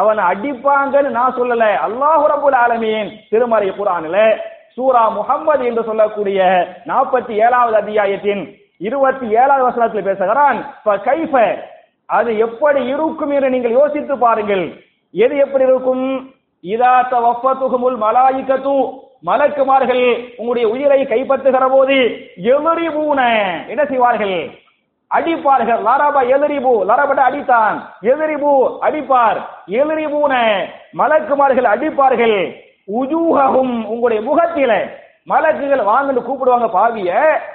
அவனை 0.00 0.22
அடிப்பாங்கன்னு 0.32 1.10
நான் 1.18 1.36
சொல்லல. 1.38 1.64
அல்லாஹு 1.86 2.24
ரபுல் 2.32 2.58
ஆலமீன் 2.64 3.10
திருமறை 3.30 3.70
குரானில 3.78 4.18
சூரா 4.76 5.02
முஹம்மது 5.18 5.64
என்று 5.70 5.82
சொல்லக்கூடிய 5.88 6.38
நாற்பத்தி 6.90 7.32
ஏழாவது 7.46 7.76
அத்தியாயத்தின் 7.80 8.42
இருபத்தி 8.88 9.26
ஏழாவது 9.40 9.64
வசனத்தில் 9.68 10.08
பேசுகிறான் 10.08 10.58
கைஃப 11.08 11.34
அது 12.18 12.30
எப்படி 12.46 12.80
இருக்கும் 12.92 13.32
என்று 13.36 13.48
நீங்கள் 13.54 13.78
யோசித்து 13.80 14.14
பாருங்கள். 14.24 14.64
எது 15.24 15.34
எப்படி 15.44 15.64
இருக்கும்? 15.68 16.06
இதா 16.64 16.94
தவஃபத்துஹுமுல் 17.12 17.98
மலாயிகத்து 18.04 18.74
மலக்குமார்கள் 19.28 20.04
உங்களுடைய 20.38 20.66
உயிரை 20.74 21.00
கைப்பற்றுகிற 21.12 21.64
போது 21.74 21.96
எவரி 22.54 22.86
என்ன 23.72 23.82
செய்வார்கள்? 23.90 24.36
அடிப்பார்கள். 25.12 25.80
லாராபா 25.86 26.20
எதிரிபு 26.28 26.84
லாராபட்ட 26.84 27.22
அடித்தான். 27.28 27.76
எதிரிபு 28.00 28.78
அடிப்பார். 28.82 29.40
எதிரிபூன 29.68 30.34
மலக்குமார்கள் 30.98 31.68
அடிப்பார்கள். 31.74 32.38
உஜூகவும் 33.00 33.84
உங்களுடைய 33.84 34.20
முகத்தில. 34.30 35.00
மலக்குகள் 35.28 35.82
வாங்கன்னு 35.88 36.22
கூப்பிடுவாங்க 36.28 36.68
பாவிய. 36.68 37.10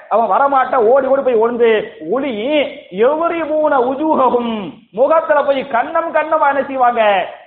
அவன் 0.08 0.30
வரமாட்ட 0.30 0.74
ஓடி 0.74 1.06
ஓடி 1.06 1.22
போய் 1.22 1.34
ஒழுந்து 1.34 1.92
ஒளி. 2.10 2.32
எவரி 2.90 3.44
மூன 3.48 3.78
உஜூகவும் 3.78 4.72
முகத்துல 4.92 5.42
போய் 5.42 5.62
கண்ணம் 5.62 6.14
கண்ணம் 6.14 6.48
என்ன 6.48 6.62
செய்வாங்க 6.66 7.02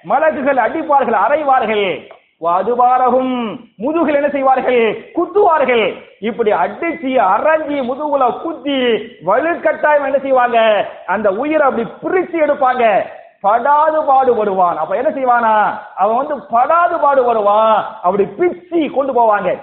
மலக்குகள் 0.10 0.64
அடிப்பார்கள் 0.66 1.20
அறைவார்கள். 1.26 2.12
அதுபாரகும் 2.50 3.60
முதுகில் 3.76 4.16
என்ன 4.16 4.30
செய்வார்கள்? 4.30 5.12
குத்துவார்கள். 5.16 6.04
இப்படி 6.20 6.52
அடிச்சு 6.52 7.12
அரைஞ்சி 7.34 7.78
முதுகுல 7.90 8.42
குத்தி 8.42 8.78
வலுக்கட்டாயம் 9.26 10.06
என்ன 10.06 10.20
செய்வாங்க? 10.20 10.88
அந்த 11.06 11.32
உயிரை 11.32 11.68
அப்படி 11.68 11.88
பிரிச்சு 12.04 12.38
எடுப்பாங்க. 12.46 13.04
படாது 13.42 14.02
பாடுபடுவான் 14.02 14.76
அப்ப 14.76 14.96
என்ன 14.96 15.10
செய்வானா? 15.10 15.80
அவன் 15.96 16.18
வந்து 16.18 16.36
படாது 16.36 16.96
பாடுபடுவான் 16.98 17.84
அப்படி 18.02 18.26
பிச்சு 18.26 18.92
கொண்டு 18.92 19.14
போவாங்க. 19.14 19.60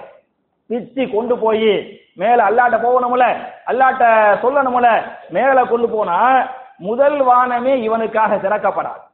பிச்சு 0.67 1.09
கொண்டு 1.09 1.37
போய் 1.37 1.99
மேல 2.15 2.43
அல்லாட்ட 2.43 2.77
போகணும்ல? 2.77 3.37
அல்லாட்ட 3.67 4.05
சொல்லணும்ல? 4.41 5.01
மேல 5.29 5.63
கொண்டு 5.63 5.89
போனா 5.89 6.47
முதல் 6.77 7.21
வானமே 7.21 7.81
இவனுக்காக 7.81 8.35
திறக்கப்படாது. 8.35 9.07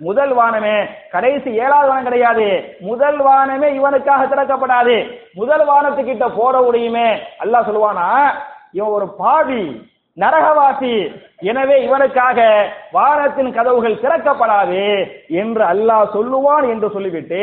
முதல் 0.00 0.32
வானமே. 0.32 0.76
கடைசி 1.10 1.50
ஏழாவது 1.50 1.88
வானம் 1.88 2.02
கிடையாது. 2.02 2.76
முதல் 2.80 3.16
வானமே 3.16 3.74
இவனுக்காக 3.74 4.26
திறக்கப்படாது. 4.26 5.10
முதல் 5.34 5.64
வானத்துக்கிட்ட 5.68 6.30
போற 6.36 6.70
உடையுமே 6.70 7.08
அல்லாஹ் 7.44 7.68
சொல்லுவானா 7.68 8.30
இவன் 8.72 8.88
ஒரு 8.88 9.08
பாவி 9.18 9.88
நரகவாசி. 10.18 10.94
எனவே 11.38 11.76
இவனுக்காக 11.86 12.66
வானத்தின் 12.92 13.52
கதவுகள் 13.52 14.00
திறக்கப்படாது 14.02 15.06
என்று 15.28 15.64
அல்லாஹ் 15.64 16.14
சொல்லுவான் 16.14 16.68
என்று 16.70 16.90
சொல்லிவிட்டு 16.90 17.42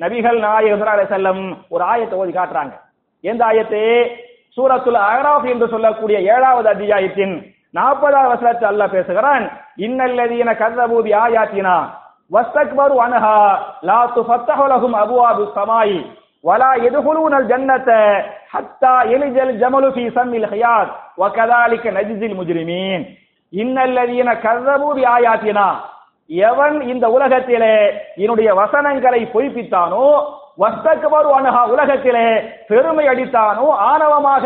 நபிகள் 0.00 0.38
நாயகர் 0.38 1.10
செல்லம் 1.10 1.56
ஒரு 1.68 1.84
ஆயத்தை 1.84 2.14
ஓதி 2.14 2.32
காட்டுறாங்க. 2.32 2.72
எந்த 3.20 3.44
ஆயத்து? 3.44 4.10
சூரத்துல 4.56 4.98
அகராஃப் 5.10 5.50
என்று 5.50 5.68
சொல்லக்கூடிய 5.68 6.18
ஏழாவது 6.18 6.68
அத்தியாயத்தின் 6.68 7.55
நாற்பதாவது 7.76 8.32
வசனத்தை 8.32 8.66
அல்லாஹ் 8.70 8.94
பேசுகிறான். 8.96 9.44
இன்னல்லதீன 9.86 10.48
கர்தபூதி 10.60 11.10
ஆயாத்தினா 11.24 11.76
வஸ்தக்பரு 12.30 12.96
அனஹா 13.04 13.38
லா 13.88 14.00
துஃபத்தஹு 14.16 14.64
அபுவாபு 15.02 15.42
சமாய் 15.56 15.96
வலா 16.44 16.70
يدخلون 16.76 17.32
الجنة 17.34 17.88
حتى 18.52 18.94
يلج 19.12 19.36
الجمل 19.40 19.84
في 19.96 20.04
சம்மில் 20.16 20.48
ஹயாத் 20.52 20.90
وكذلك 21.20 21.84
نجزي 21.96 22.26
المجرمين 22.26 23.00
إن 23.52 23.76
الذين 23.80 24.28
كذبوا 24.36 24.92
بآياتنا 24.96 25.68
எவன் 26.30 26.76
இந்த 26.92 27.04
உலகத்திலே 27.16 27.74
என்னுடைய 28.22 28.48
வசனங்களை 28.60 29.20
பொய்ப்பித்தானோ 29.34 30.06
வஸ்தக்பரு 30.62 31.28
அனஹா 31.38 31.62
உலகத்திலே 31.74 32.26
பெருமை 32.70 33.04
அடித்தானோ 33.12 33.66
ஆணவமாக 33.88 34.44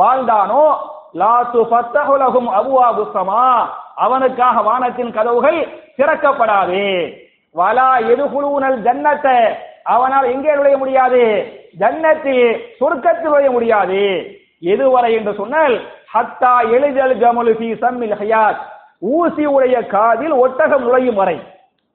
வாழ்ந்தானோ 0.00 0.64
லா 1.12 1.50
பத்தகுலகும் 1.52 2.48
லஹும் 2.54 3.66
அவனுக்காக 3.94 4.62
வானத்தின் 4.62 5.12
கதவுகள் 5.12 5.68
திறக்கப்படாது. 5.96 7.12
வலா 7.54 7.90
எதுகுழுவுனல் 7.98 8.76
ஜன்னத்தை. 8.76 9.54
அவனால் 9.82 10.24
எங்கே 10.24 10.54
நுழைய 10.54 10.76
முடியாது? 10.76 11.52
ஜன்னத்தில் 11.78 12.60
சொர்க்கத்தில் 12.80 13.30
நுழைய 13.30 13.50
முடியாது. 13.50 14.26
எதுவரை 14.62 15.12
என்று 15.12 15.34
சொன்னால் 15.34 15.80
ஹத்தா 16.14 16.70
எளிதல் 16.70 17.16
ஜமுலு 17.16 17.52
ஃபி 17.52 17.70
சம்மில் 17.82 18.16
ஹயாத். 18.20 18.58
ஊசி 18.98 19.46
உடைய 19.46 19.86
காதில் 19.86 20.32
ஒட்டகம் 20.32 20.82
நுழையும் 20.82 21.14
வரை. 21.14 21.40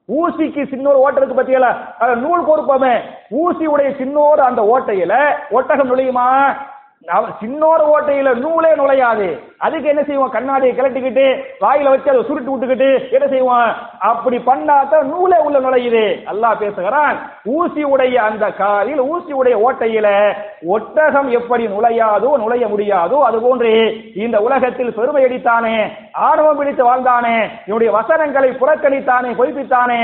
ஊசிக்கு 0.08 0.62
சின்னோர் 0.70 1.00
ஓட்டை 1.04 1.22
இருக்கு 1.22 1.42
பத்தியல 1.42 1.76
நூல் 2.14 2.46
கொடுப்போமே. 2.46 3.00
ஊசி 3.30 3.66
உடைய 3.66 3.90
சின்னோர் 3.90 4.40
அந்த 4.40 4.62
ஓட்டையில 4.74 5.34
ஒட்டகம் 5.50 5.90
நுழையுமா? 5.90 6.56
சின்னோர் 7.40 7.82
ஓட்டையில 7.94 8.34
நூலே 8.34 8.74
நுழையாது. 8.74 9.28
அதுக்கு 9.60 9.90
என்ன 9.90 10.02
செய்வோம் 10.02 10.32
கண்ணாடியை 10.32 10.72
கிளட்டிக்கிட்டு 10.72 11.26
வாயில 11.62 11.90
வச்சு 11.90 12.10
அதை 12.10 12.22
சுருட்டு 12.24 12.52
விட்டுக்கிட்டு 12.52 12.88
என்ன 13.16 13.26
செய்வோம் 13.28 13.68
அப்படி 14.08 14.38
பண்ணாதான் 14.46 15.10
நூலே 15.10 15.38
உள்ள 15.44 15.58
நுழையுது. 15.60 16.02
அல்லாஹ் 16.30 16.60
பேசுகிறான் 16.62 17.16
ஊசி 17.54 17.82
உடைய 17.92 18.16
அந்த 18.24 18.44
காலில் 18.58 19.02
ஊசி 19.08 19.32
உடைய 19.32 19.56
ஓட்டையில 19.66 20.08
ஒட்டகம் 20.74 21.28
எப்படி 21.38 21.64
நுழையாதோ 21.72 22.30
நுழைய 22.42 22.64
முடியாதோ 22.68 23.18
அது 23.28 23.38
போன்று 23.40 23.72
இந்த 24.24 24.36
உலகத்தில் 24.46 24.94
பெருமை 24.98 25.22
அடித்தானே 25.26 25.76
ஆணவம் 26.24 26.58
பிடித்து 26.58 26.82
வாழ்ந்தானே 26.84 27.36
என்னுடைய 27.64 27.90
வசனங்களை 27.96 28.50
புறக்கணித்தானே 28.54 29.30
பொய்ப்பித்தானே 29.38 30.00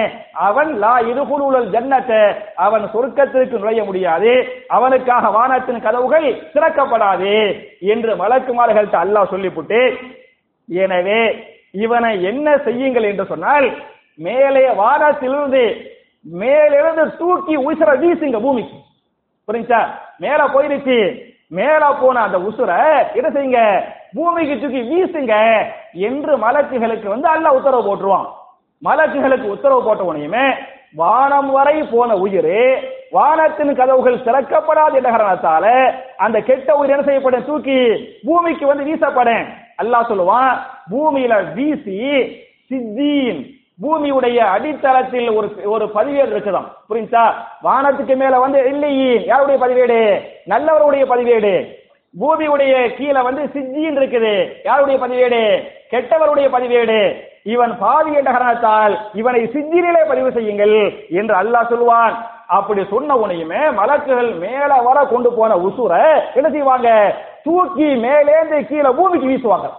அவன் 0.46 0.72
லா 0.82 0.94
இதுகுலூழல் 1.10 1.70
ஜன்னத்தை 1.74 2.22
அவன் 2.64 2.86
சொர்க்கத்திற்கு 2.94 3.62
நுழைய 3.62 3.82
முடியாது 3.84 4.32
அவனுக்காக 4.70 5.30
வானத்தின் 5.36 5.84
கதவுகள் 5.86 6.26
திறக்கப்படாது 6.54 7.34
என்று 7.90 8.12
மலக்குமார்கள்ட்ட 8.20 8.98
அல்லாஹ் 9.04 9.30
சொல்லிவிட்டு 9.40 9.80
எனவே 10.68 11.20
இவனை 11.84 12.10
என்ன 12.22 12.58
செய்யுங்கள்? 12.58 13.02
என்று 13.02 13.24
சொன்னால் 13.26 13.66
மேலே 14.14 14.64
வானத்திலிருந்து 14.70 15.62
மேலிருந்து 16.22 17.04
தூக்கி 17.16 17.54
உசுர 17.56 17.90
வீசுங்க 18.02 18.40
பூமிக்கு. 18.40 18.78
புரிஞ்சா? 19.46 19.80
மேல 20.18 20.40
போயிருச்சு. 20.46 20.98
மேல 21.48 21.82
போன 22.00 22.20
அந்த 22.20 22.38
உசுர 22.38 22.70
என்ன 23.18 23.28
செய்யுங்க? 23.34 23.62
பூமிக்கு 24.14 24.54
தூக்கி 24.60 24.82
வீசுங்க 24.90 25.34
என்று 25.92 26.32
மலக்குகளுக்கு 26.38 27.08
வந்து 27.14 27.28
அல்ல 27.28 27.52
உத்தரவு 27.52 27.82
போட்டுருவான். 27.88 28.28
மலக்குகளுக்கு 28.84 29.48
உத்தரவு 29.54 29.84
போட்ட 29.84 30.02
உடனேயுமே 30.02 30.44
வானம் 30.94 31.50
வரை 31.50 31.82
போன 31.82 32.16
உயிர் 32.16 32.54
வானத்தின் 33.10 33.76
கதவுகள் 33.76 34.24
திறக்கப்படாது 34.26 34.92
என்ற 34.92 35.10
காரணத்தால 35.10 35.94
அந்த 36.16 36.40
கெட்ட 36.40 36.74
உயிர் 36.74 36.90
என்ன 36.90 37.02
செய்யப்படும்? 37.02 37.44
தூக்கி 37.44 37.78
பூமிக்கு 38.24 38.66
வந்து 38.66 38.84
வீசப்படும். 38.84 39.46
அல்லாஹ் 39.82 40.10
சொல்லுவான் 40.10 40.56
பூமியில 40.90 41.54
வீசி 41.54 41.98
சித்தீன். 42.70 43.58
பூமியுடைய 43.82 44.36
அடித்தளத்தில் 44.36 45.36
ஒரு 45.36 45.48
ஒரு 45.64 45.90
பதிவேடு 45.94 46.32
இருக்குதாம். 46.32 46.68
புரிஞ்சா? 46.88 47.24
வானத்துக்கு 47.62 48.16
மேல 48.16 48.38
வந்து 48.38 48.64
இல்லையே 48.68 49.24
யாருடைய 49.24 49.58
பதிவேடு? 49.64 50.20
நல்லவருடைய 50.50 51.04
பதிவேடு. 51.12 51.78
பூமியுடைய 52.20 52.94
கீழே 52.96 53.20
வந்து 53.20 53.42
சிஜின் 53.44 53.98
இருக்குது. 53.98 54.48
யாருடைய 54.64 55.06
பதிவேடு? 55.06 55.62
கெட்டவருடைய 55.94 56.48
பதிவேடு. 56.56 57.28
இவன் 57.42 57.78
பாவி 57.78 58.12
என்ற 58.12 58.30
காரணத்தால் 58.30 58.98
இவனை 59.14 59.42
சித்தினிலே 59.42 60.08
பதிவு 60.08 60.32
செய்யுங்கள் 60.32 61.06
என்று 61.10 61.34
அல்லாஹ் 61.34 61.68
சொல்வான் 61.68 62.14
அப்படி 62.50 62.86
சொன்ன 62.90 63.14
உனையுமே 63.14 63.74
மலக்குகள் 63.74 64.38
மேல 64.38 64.66
வர 64.66 65.04
கொண்டு 65.04 65.32
போன 65.32 65.54
உசுர 65.54 66.20
என்ன 66.34 66.50
செய்வாங்க? 66.50 67.14
தூக்கி 67.42 67.84
மேலேந்து 67.84 68.66
கீழே 68.66 68.88
பூமிக்கு 68.88 69.28
வீசுவாங்க. 69.28 69.70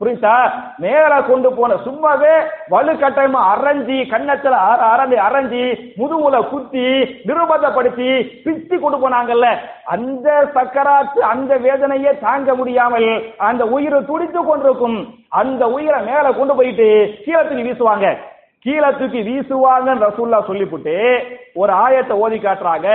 புரியுதா? 0.00 0.50
மேல 0.76 1.22
கொண்டு 1.22 1.52
போன 1.52 1.74
சும்மாவே 1.74 2.42
வலுக்கட்டமா 2.70 3.42
அரைஞ்சி 3.54 4.02
கண்ணத்துல 4.10 4.56
அர- 4.70 4.86
அரைஞ்சி 4.94 5.18
அரைஞ்சி 5.28 5.92
முதுகுல 5.98 6.48
குத்தி 6.48 6.84
நிருபந்தப்படுத்தி 7.26 8.42
பிச்சு 8.44 8.80
கொண்டு 8.80 9.08
போனாங்கல்ல. 9.08 9.56
அந்த 9.84 10.50
சக்கராத்து 10.54 11.18
அந்த 11.18 11.56
வேதனையே 11.56 12.18
தாங்க 12.18 12.54
முடியாமல் 12.54 13.22
அந்த 13.38 13.64
உயிரை 13.64 14.04
துடித்து 14.04 14.44
கொண்டிருக்கும். 14.44 15.14
அந்த 15.28 15.66
உயிரை 15.66 16.02
மேல 16.02 16.32
கொண்டு 16.32 16.54
போயிட்டு 16.54 17.14
கீழே 17.24 17.40
வீசுவாங்க. 17.40 18.16
கீழே 18.65 18.89
தூக்கி 18.93 19.19
வீசுவாங்கன்னு 19.27 20.05
ரசூல்லா 20.05 20.39
சொல்லிவிட்டு 20.47 20.95
ஒரு 21.55 21.71
ஆயத்தை 21.83 22.15
ஓதி 22.23 22.37
காட்டுறாங்க 22.39 22.87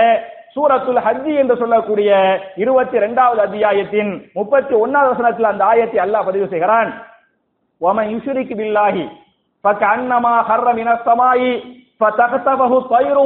சூரத்துல் 0.55 1.03
ஹஜ்ஜி 1.05 1.33
என்று 1.41 1.55
சொல்லக்கூடிய 1.61 2.09
இருபத்தி 2.63 2.97
ரெண்டாவது 3.03 3.41
அத்தியாயத்தின் 3.45 4.11
முப்பத்தி 4.35 4.73
ஒன்னாவது 4.81 5.13
வசனத்தில் 5.13 5.51
அந்த 5.51 5.65
ஆயத்தை 5.71 5.99
அல்லாஹ் 6.05 6.29
பதிவு 6.29 6.47
செய்கிறான் 6.53 6.91
ومن 7.81 8.05
يشرك 8.09 8.49
بالله 8.53 8.95
فكأنما 9.63 10.33
خر 10.43 10.65
من 10.73 10.87
السماء 10.89 11.39
فتخطفه 12.01 12.71
الطير 12.77 13.17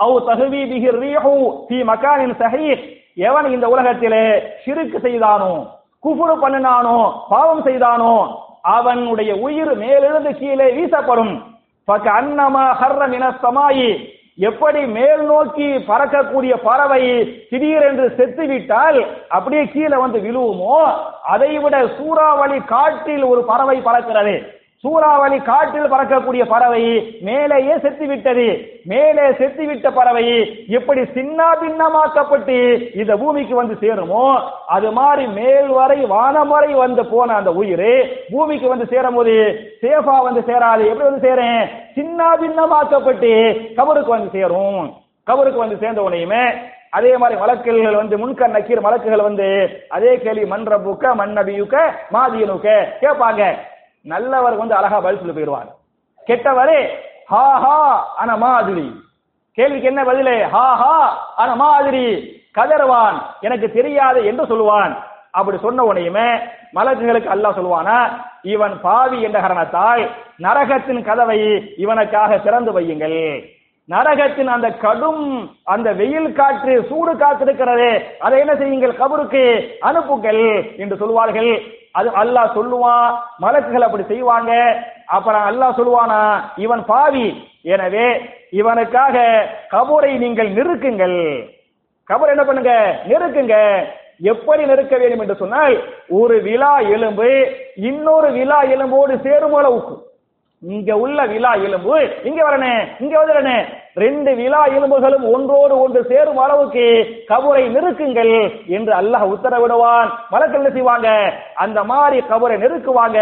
أو 0.00 0.12
تهوي 0.20 0.62
به 0.66 0.84
الريح 0.88 1.22
في 1.68 1.76
مكان 1.84 2.20
صحيح 2.36 2.78
எவன் 3.20 3.46
இந்த 3.54 3.66
உலகத்திலே 3.68 4.24
ஷிருக்கு 4.62 4.98
செய்தானோ 4.98 5.52
குஃபுரு 6.04 6.34
பண்ணினானோ 6.36 6.96
பாவம் 7.30 7.62
செய்தானோ 7.68 8.14
அவனுடைய 8.70 9.30
உயிர் 9.44 9.72
மேலிருந்து 9.82 10.30
கீழே 10.34 10.66
வீசப்படும் 10.76 11.34
அன்னமா 11.97 12.77
ஹர்ர 12.81 13.01
மினஸ்தமாயி 13.07 14.17
எப்படி 14.35 14.85
மேல் 14.85 15.25
நோக்கி 15.25 15.63
பறக்கக்கூடிய 15.63 16.55
பறவை 16.63 17.33
திடீரென்று 17.49 18.13
செத்து 18.17 18.47
விட்டால் 18.47 19.05
அப்படியே 19.29 19.65
கீழே 19.65 19.97
வந்து 19.97 20.19
விழுவுமோ? 20.19 20.93
அதை 21.23 21.57
விட 21.57 21.87
சூறாவளி 21.87 22.59
காட்டில் 22.59 23.23
ஒரு 23.23 23.43
பறவை 23.45 23.81
பறக்கிறது. 23.81 24.58
சூறாவளி 24.83 25.37
காட்டில் 25.47 25.89
பறக்கக்கூடிய 25.91 26.43
பறவை 26.51 26.83
மேலேயே 27.27 27.73
செத்து 27.83 28.05
விட்டது 28.07 28.45
மேலே 28.91 29.23
செத்து 29.39 29.63
விட்ட 29.69 29.87
பறவை 29.97 30.23
எப்படி 30.77 31.01
சின்ன 31.15 31.47
பின்னமாக்கப்பட்டு 31.61 32.55
இந்த 33.01 33.13
பூமிக்கு 33.21 33.55
வந்து 33.55 33.75
சேருமோ 33.81 34.23
அது 34.75 34.89
மாதிரி 34.99 35.25
மேல் 35.39 35.69
வரை 35.79 35.99
வானம் 36.13 36.51
வரை 36.53 36.71
வந்து 36.73 37.05
போன 37.05 37.35
அந்த 37.39 37.51
உயிர் 37.61 37.89
பூமிக்கு 38.31 38.67
வந்து 38.73 38.85
சேரும் 38.93 39.17
போது 39.19 39.33
சேஃபா 39.81 40.15
வந்து 40.27 40.43
சேராது. 40.49 40.83
எப்படி 40.91 41.09
வந்து 41.09 41.25
சேரேன்? 41.27 41.63
சின்ன 41.97 42.29
பின்னமாக்கப்பட்டு 42.43 43.31
கபருக்கு 43.79 44.15
வந்து 44.15 44.29
சேரும். 44.37 44.83
கபருக்கு 45.27 45.63
வந்து 45.63 45.77
சேர்ந்த 45.81 46.01
உடனேயுமே 46.01 46.43
அதே 46.97 47.11
மாதிரி 47.21 47.39
வழக்குகள் 47.39 47.99
வந்து 48.01 48.15
முன்கண் 48.17 48.55
நக்கீர் 48.57 48.85
வழக்குகள் 48.85 49.27
வந்து 49.27 49.47
அதே 49.97 50.13
கேள்வி 50.23 50.45
மன்றபுக்க 50.53 51.11
மன்னபியுக்க 51.19 51.75
மாதியனுக்க 52.15 52.69
கேட்பாங்க. 53.03 53.43
நல்லவர் 54.05 54.57
வந்து 54.57 54.75
அழகா 54.75 54.99
பதில் 54.99 55.19
சொல்லி 55.19 55.35
போயிடுவார். 55.35 55.69
கெட்டவரே 56.27 56.81
ஹா 57.31 57.45
ஹா 57.63 58.15
அன 58.17 58.37
மாதிரி. 58.37 59.03
கேள்விக்கு 59.57 59.87
என்ன 59.87 60.03
பதிலே? 60.03 60.43
ஹா 60.43 60.75
ஹா 60.75 60.95
அன 61.35 61.55
மாதிரி. 61.55 62.05
கதறுவான் 62.57 63.17
எனக்கு 63.41 63.71
தெரியாது 63.71 64.25
என்று 64.25 64.43
சொல்லுவான். 64.45 64.93
அப்படி 65.31 65.57
சொன்ன 65.57 65.83
உடனேயுமே 65.83 66.29
மலக்குகளுக்கு 66.75 67.29
அல்லாஹ் 67.33 67.57
சொல்லுவானா 67.57 67.97
இவன் 68.41 68.75
பாவி 68.81 69.21
என்ற 69.21 69.39
காரணத்தால் 69.39 70.09
நரகத்தின் 70.37 71.01
கதவை 71.03 71.39
இவனுக்காக 71.77 72.37
திறந்து 72.43 72.71
வையுங்கள். 72.71 73.21
நரகத்தின் 73.89 74.47
அந்த 74.47 74.67
கடும் 74.71 75.51
அந்த 75.63 75.93
வெயில் 75.93 76.33
காற்று 76.33 76.85
சூடு 76.89 77.17
காற்று 77.17 77.53
அதை 78.19 78.39
என்ன 78.39 78.55
செய்யுங்கள்? 78.55 78.99
கபருக்கு 79.01 79.43
அனுப்புங்கள் 79.79 80.43
என்று 80.77 80.97
சொல்வார்கள் 80.97 81.51
அது 81.91 82.09
அல்லாஹ் 82.21 82.55
சொல்லுவான் 82.57 83.07
மலக்குகள் 83.43 83.85
அப்படி 83.87 84.03
செய்வாங்க. 84.07 84.51
அப்புறம் 85.05 85.45
அல்லாஹ் 85.49 85.77
சொல்லுவானா 85.79 86.19
இவன் 86.55 86.83
பாவி. 86.85 87.27
எனவே 87.63 88.07
இவனுக்காக 88.59 89.15
கபூரை 89.71 90.11
நீங்கள் 90.17 90.49
நிறுக்குங்கள் 90.57 91.17
கபர் 92.09 92.33
என்ன 92.33 92.43
பண்ணுங்க? 92.45 92.73
நெருக்குங்க. 93.09 93.55
எப்படி 94.31 94.61
நெருக்க 94.65 94.95
வேண்டும் 94.97 95.21
என்று 95.23 95.35
சொன்னால் 95.41 95.75
ஒரு 96.19 96.35
விழா 96.47 96.73
எலும்பு 96.95 97.27
இன்னொரு 97.89 98.29
விழா 98.37 98.59
எலும்போடு 98.73 99.13
சேரும் 99.25 99.53
அளவுக்கு. 99.53 99.95
இங்க 100.63 100.97
உள்ள 100.97 101.25
விழா 101.25 101.51
எலும்பு 101.53 101.97
இங்க 102.23 102.39
வரணும் 102.45 102.87
இங்க 102.99 103.13
வந்துடணும் 103.19 103.67
ரெண்டு 103.93 104.35
விழா 104.35 104.65
எலும்புகளும் 104.65 105.25
ஒன்றோடு 105.33 105.79
ஒன்று 105.79 106.05
சேரும் 106.09 106.37
அளவுக்கு 106.37 106.83
கபரை 107.29 107.63
நெருக்குங்கள் 107.75 108.33
என்று 108.67 108.93
அல்லாஹ் 108.93 109.25
உத்தரவிடுவான். 109.35 110.09
வழக்கில் 110.29 110.59
என்ன 110.59 110.69
செய்வாங்க? 110.69 111.09
அந்த 111.53 111.83
மாதிரி 111.83 112.19
கபரை 112.31 112.57
நெருக்குவாங்க. 112.63 113.19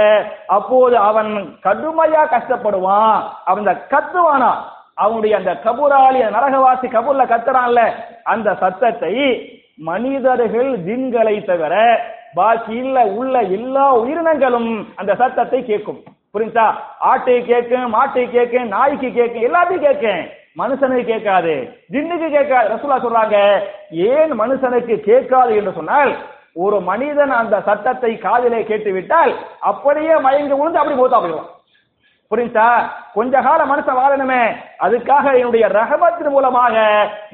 அப்போது 0.47 0.97
அவன் 0.97 1.31
கடுமையா 1.63 2.23
கஷ்டப்படுவான். 2.33 3.21
அவன் 3.45 3.65
கத்துவானா? 3.65 4.51
அவனுடைய 4.95 5.37
அந்த 5.37 5.51
கபூராளி 5.63 6.19
நரகவாசி 6.37 6.87
கபூர்ல 6.97 7.23
கத்துறான்ல. 7.33 7.81
அந்த 8.23 8.55
சத்தத்தை 8.55 9.15
மனிதர்கள் 9.77 10.77
ஜின்களை 10.77 11.45
தவிர 11.45 11.73
பாக்கி 12.33 12.75
இல்ல 12.75 13.05
உள்ள 13.05 13.39
எல்லா 13.39 13.93
உயிரினங்களும் 13.93 14.87
அந்த 14.95 15.15
சத்தத்தை 15.15 15.65
கேட்கும். 15.65 16.03
புரிஞ்சா 16.37 16.65
ஆட்டை 17.11 17.37
கேட்கும் 17.43 17.93
மாட்டை 17.93 18.25
கேட்கும் 18.31 18.67
நாய்க்கு 18.67 19.11
கேட்கும் 19.11 19.47
எல்லாத்தையும் 19.49 19.85
கேட்கும் 19.89 20.23
மனுஷனுக்கு 20.61 21.03
கேட்காது. 21.03 21.53
ஜின்னுக்கு 21.93 22.27
கேட்காது. 22.29 22.67
ரசூலா 22.73 22.95
சொல்றாங்க 23.03 23.37
ஏன் 24.11 24.31
மனுஷனுக்கு 24.41 24.95
கேட்காது 24.99 25.51
என்று 25.55 25.73
சொன்னால் 25.75 26.11
ஒரு 26.53 26.77
மனிதன் 26.81 27.33
அந்த 27.39 27.55
சட்டத்தை 27.67 28.11
காதிலே 28.17 28.63
கேட்டு 28.63 28.91
விட்டால் 28.91 29.33
அப்படியே 29.59 30.15
மயங்கி 30.25 30.55
விழுந்து 30.59 30.79
அப்படி 30.79 30.97
போத்தா 30.99 31.19
போயிடுவான். 31.19 31.51
புரிஞ்சா? 32.31 32.69
கொஞ்ச 33.13 33.41
கால 33.41 33.63
மனுஷன் 33.63 33.99
வாழணுமே. 33.99 34.41
அதுக்காக 34.79 35.35
என்னுடைய 35.35 35.67
ரகபத்தின் 35.67 36.29
மூலமாக 36.29 36.75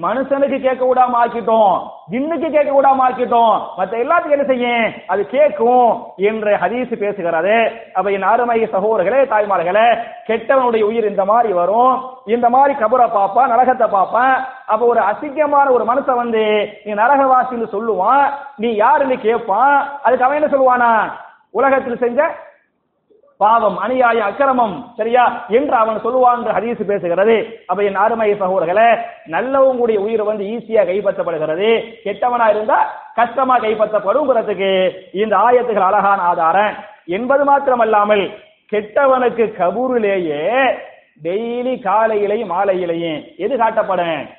மனுஷனுக்கு 0.02 0.62
கேட்க 0.62 0.86
விடாம 0.86 1.14
ஆக்கிட்டோம். 1.24 1.82
ஜின்னுக்கு 2.12 2.50
கேட்க 2.50 2.82
விடாம 2.82 3.02
ஆக்கிட்டோம். 3.08 3.56
மத்த 3.78 3.94
எல்லாத்துக்கும் 4.04 4.38
என்ன 4.38 4.44
செய்யும்? 4.44 4.94
அது 5.08 5.26
கேட்கும் 5.28 6.04
என்று 6.16 6.56
ஹதீஸ் 6.56 6.94
பேசுகிறது. 7.04 7.72
அப்ப 7.94 8.12
என் 8.12 8.22
அருமை 8.22 8.64
சகோதரர்களே 8.64 9.22
தாய்மார்களே 9.34 9.88
கெட்டவனுடைய 10.28 10.84
உயிர் 10.84 11.10
இந்த 11.10 11.26
மாதிரி 11.26 11.54
வரும். 11.54 12.10
இந்த 12.26 12.50
மாதிரி 12.50 12.80
கபரை 12.80 13.14
பார்ப்பான் 13.14 13.52
நரகத்தை 13.52 13.88
பார்ப்பான். 13.88 14.46
அப்ப 14.66 14.86
ஒரு 14.86 15.02
அசிங்கமான 15.02 15.72
ஒரு 15.72 15.84
மனுஷன் 15.84 16.16
வந்து 16.16 16.70
நீ 16.86 16.94
நரகவாசின்னு 16.94 17.68
சொல்லுவான். 17.76 18.26
நீ 18.56 18.76
யாருன்னு 18.76 19.18
கேட்பான்? 19.18 19.90
அதுக்கு 20.04 20.26
அவன் 20.26 20.42
என்ன 20.42 20.52
சொல்லுவானா? 20.56 21.12
உலகத்தில் 21.52 21.98
செஞ்ச 21.98 22.36
பாவம் 23.38 23.80
அநியாய 23.84 24.20
அக்கிரமம் 24.20 24.94
சரியா? 24.98 25.46
என்று 25.48 25.76
அவன் 25.76 25.96
சொல்லுவான் 25.96 26.38
என்று 26.38 26.52
ஹதீஸ் 26.52 26.90
பேசுகிறது. 26.90 27.54
அப்ப 27.66 27.84
என் 27.84 27.96
அருமை 27.96 28.34
சகோதரர்களே 28.34 29.78
கூடிய 29.78 30.00
உயிர் 30.00 30.24
வந்து 30.24 30.44
ஈஸியா 30.44 30.82
கைப்பற்றப்படுகிறது. 30.86 31.84
கெட்டவனா 32.06 32.50
இருந்தா 32.50 32.92
கஷ்டமா 33.16 33.60
கைப்பற்றப்படுங்கிறதுக்கு 33.60 34.92
இந்த 35.12 35.38
ஆயத்துகள் 35.38 35.90
அழகான 35.90 36.22
ஆதாரம். 36.22 36.76
என்பது 37.06 37.44
மாத்திரமல்லாமல் 37.44 38.34
கெட்டவனுக்கு 38.72 39.54
கபூரிலேயே 39.58 40.76
டெய்லி 41.24 41.76
காலையிலையும் 41.82 42.52
மாலையிலையும் 42.52 43.36
எது 43.38 43.58
காட்டப்படும்? 43.58 44.30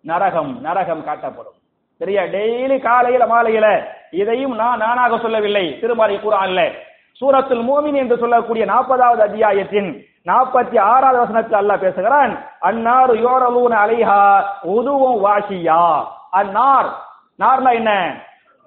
நரகம் 0.00 0.60
நரகம் 0.60 1.06
காட்டப்படும். 1.06 1.58
சரியா? 1.98 2.22
டெய்லி 2.22 2.80
காலையில 2.80 3.26
மாலையில 3.26 3.84
இதையும் 4.10 4.54
நான் 4.54 4.78
நானாக 4.78 5.18
சொல்லவில்லை. 5.18 5.80
திருமறை 5.80 6.16
குரான்ல. 6.16 6.72
சூரத்துல் 7.20 7.64
மோமின் 7.64 7.94
என்று 7.94 8.18
சொல்லக்கூடிய 8.18 8.64
நாற்பதாவது 8.66 9.20
அத்தியாயத்தின் 9.20 10.04
நாற்பத்தி 10.26 10.80
ஆறாவது 10.80 11.18
வசனத்தில் 11.18 11.58
அல்லாஹ் 11.58 11.80
பேசுகிறான் 11.80 12.38
அன்னார் 12.60 13.10
யோரலூன் 13.10 13.74
அலைஹா 13.74 14.44
உதுவும் 14.62 15.20
வாஷியா. 15.24 16.04
அந்நார் 16.32 16.90
நார்னா 17.38 17.72
என்ன? 17.72 18.14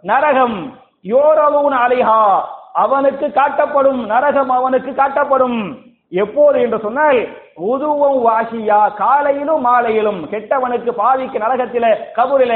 நரகம். 0.01 0.77
யோரலூன் 1.03 1.75
அலைஹா 1.85 2.41
அவனுக்கு 2.73 3.27
காட்டப்படும் 3.27 4.05
நரகம் 4.05 4.49
அவனுக்கு 4.49 4.91
காட்டப்படும். 4.91 5.77
எப்போது 6.09 6.61
என்று 6.61 6.79
சொன்னால் 6.79 7.27
உதுவும் 7.57 8.17
வாஷியா 8.27 8.93
காலையிலும் 8.93 9.65
மாலையிலும். 9.65 10.17
கெட்டவனுக்கு 10.31 10.91
பாவிக்கு 11.01 11.37
நரகத்தில 11.43 11.85
கபூரில 12.15 12.53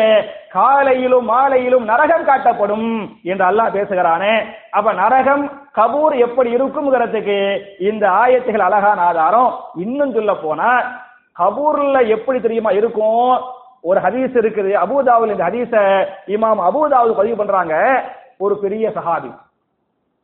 காலையிலும் 0.50 1.26
மாலையிலும் 1.26 1.86
நரகம் 1.86 2.26
காட்டப்படும் 2.30 3.10
என்று 3.24 3.46
அல்லாஹ் 3.46 3.76
பேசுகிறானே. 3.78 4.34
அப்ப 4.72 4.94
நரகம் 4.94 5.44
கபூர் 5.76 6.16
எப்படி 6.18 6.56
இருக்கும்ங்கிறதுக்கு 6.56 7.38
இந்த 7.80 8.10
ஆயத்துகள் 8.10 8.68
அழகான 8.68 9.02
ஆதாரம். 9.02 9.52
இன்னும் 9.76 10.14
சொல்ல 10.14 10.34
போனா 10.34 10.72
கபூர்ல 11.40 12.08
எப்படி 12.08 12.40
தெரியுமா 12.40 12.72
இருக்கும்? 12.72 13.42
ஒரு 13.82 14.00
ஹதீஸ் 14.00 14.36
இருக்குது. 14.42 14.72
அபூதாவில் 14.84 15.32
இந்த 15.32 15.44
ஹதீஸ 15.50 15.74
இமாம் 16.36 16.62
அபூதாவில் 16.70 17.20
பதிவு 17.22 17.36
பண்றாங்க. 17.36 17.76
ஒரு 18.38 18.60
பெரிய 18.60 18.90
சஹாபி. 18.90 19.32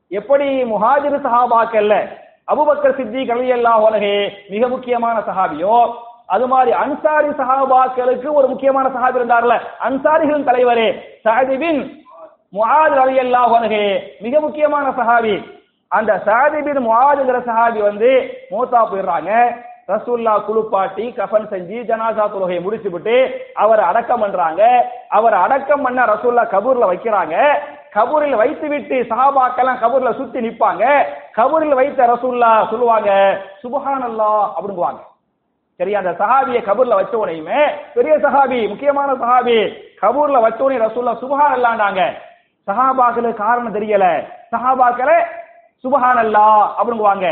எப்படி 0.08 0.64
முஹாஜிர் 0.64 1.26
சஹாபாக்கல்ல 1.28 1.96
அபுபக்கர் 2.54 2.98
சித்திக் 2.98 3.32
ரலியல்லாஹு 3.36 3.86
உலகே 3.90 4.16
மிக 4.54 4.68
முக்கியமான 4.68 5.18
சஹாபியோ. 5.28 5.78
அது 6.34 6.46
மாதிரி 6.48 6.72
அன்சாரி 6.84 7.30
சஹாபாக்களுக்கு 7.40 8.30
ஒரு 8.40 8.48
முக்கியமான 8.48 8.86
சஹாபி 8.96 9.20
இருந்தார்ல. 9.20 9.56
அன்சாரிகளின் 9.88 10.48
தலைவரே 10.50 10.88
சஅத் 11.26 11.54
முஹாஜ் 12.58 12.96
அலி 12.96 13.00
ரலியல்லாஹு 13.04 13.54
உலகே 13.60 13.86
மிக 14.26 14.40
முக்கியமான 14.40 14.90
சஹாபி. 15.00 15.36
அந்த 15.92 16.12
சஅத் 16.28 16.58
பின் 16.68 16.84
சஹாபி 17.50 17.80
வந்து 17.90 18.12
மூத்தா 18.52 18.82
போயிடுறாங்க. 18.92 19.32
ரசூல்லா 19.94 20.34
குளிப்பாட்டி 20.46 21.06
கஃன் 21.18 21.50
செஞ்சு 21.50 21.80
ஜனாசா 21.90 22.24
தொழுகையை 22.34 22.62
முடிச்சுவிட்டு 22.66 23.16
அவரை 23.64 23.84
அடக்கம் 23.86 24.24
பண்றாங்க. 24.24 24.62
அவரை 25.18 25.40
அடக்கம் 25.40 25.84
பண்ண 25.86 26.06
ரசூல்லா 26.14 26.44
கபூர்ல 26.54 26.86
வைக்கிறாங்க. 26.92 27.36
கபூரில் 27.96 28.40
வைத்து 28.42 28.68
விட்டு 28.74 28.98
சஹாபாக்கெல்லாம் 29.12 29.82
கபூர்ல 29.84 30.12
சுத்தி 30.20 30.40
நிப்பாங்க 30.46 30.84
கபூரில் 31.38 31.78
வைத்த 31.80 32.08
ரசூல்லா 32.14 32.52
சொல்லுவாங்க 32.72 33.10
சுபஹானல்லா 33.62 34.32
அப்படிங்குவாங்க. 34.58 35.02
சரியா? 35.80 35.98
அந்த 36.02 36.14
சஹாபியை 36.22 36.62
கபூர்ல 36.68 36.98
வச்ச 37.00 37.14
உடனேயுமே 37.22 37.62
பெரிய 37.96 38.14
சஹாபி 38.26 38.60
முக்கியமான 38.74 39.10
சஹாபி 39.24 39.58
கபூர்ல 40.04 40.38
வச்ச 40.46 40.60
உடனே 40.66 40.84
ரசூல்லா 40.86 41.14
சுபஹான் 41.24 41.56
அல்லாண்டாங்க 41.58 42.02
சஹாபாக்களுக்கு 42.68 43.42
காரணம் 43.46 43.76
தெரியல. 43.78 44.06
சஹாபாக்கள 44.54 45.10
சுபஹான் 45.84 46.22
அல்லா 46.24 46.46
அப்படிங்குவாங்க. 46.80 47.28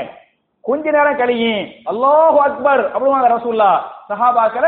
கொஞ்ச 0.63 0.85
நேரம் 0.95 1.19
கழியும் 1.21 1.63
அல்லாஹு 1.91 2.37
அக்பர் 2.47 2.83
அப்படிவாங்க 2.93 3.29
ரசூல்லா 3.37 3.71
சஹாபாக்கள 4.09 4.65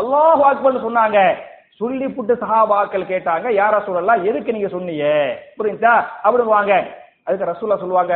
அல்லாஹு 0.00 0.42
அக்பர்னு 0.50 0.86
சொன்னாங்க. 0.86 1.18
சொல்லி 1.80 2.06
புட்டு 2.16 2.34
சஹாபாக்கள் 2.42 3.10
கேட்டாங்க 3.12 3.46
யார் 3.60 3.74
ரசூலல்லா 3.76 4.14
எதுக்கு 4.28 4.54
நீங்க 4.56 4.68
சொன்னீங்க? 4.74 5.06
புரியுதா 5.58 5.94
அப்படிங்குவாங்க 6.24 6.74
அதுக்கு 7.26 7.50
ரசூல்லா 7.50 7.80
சொல்லுவாங்க 7.82 8.14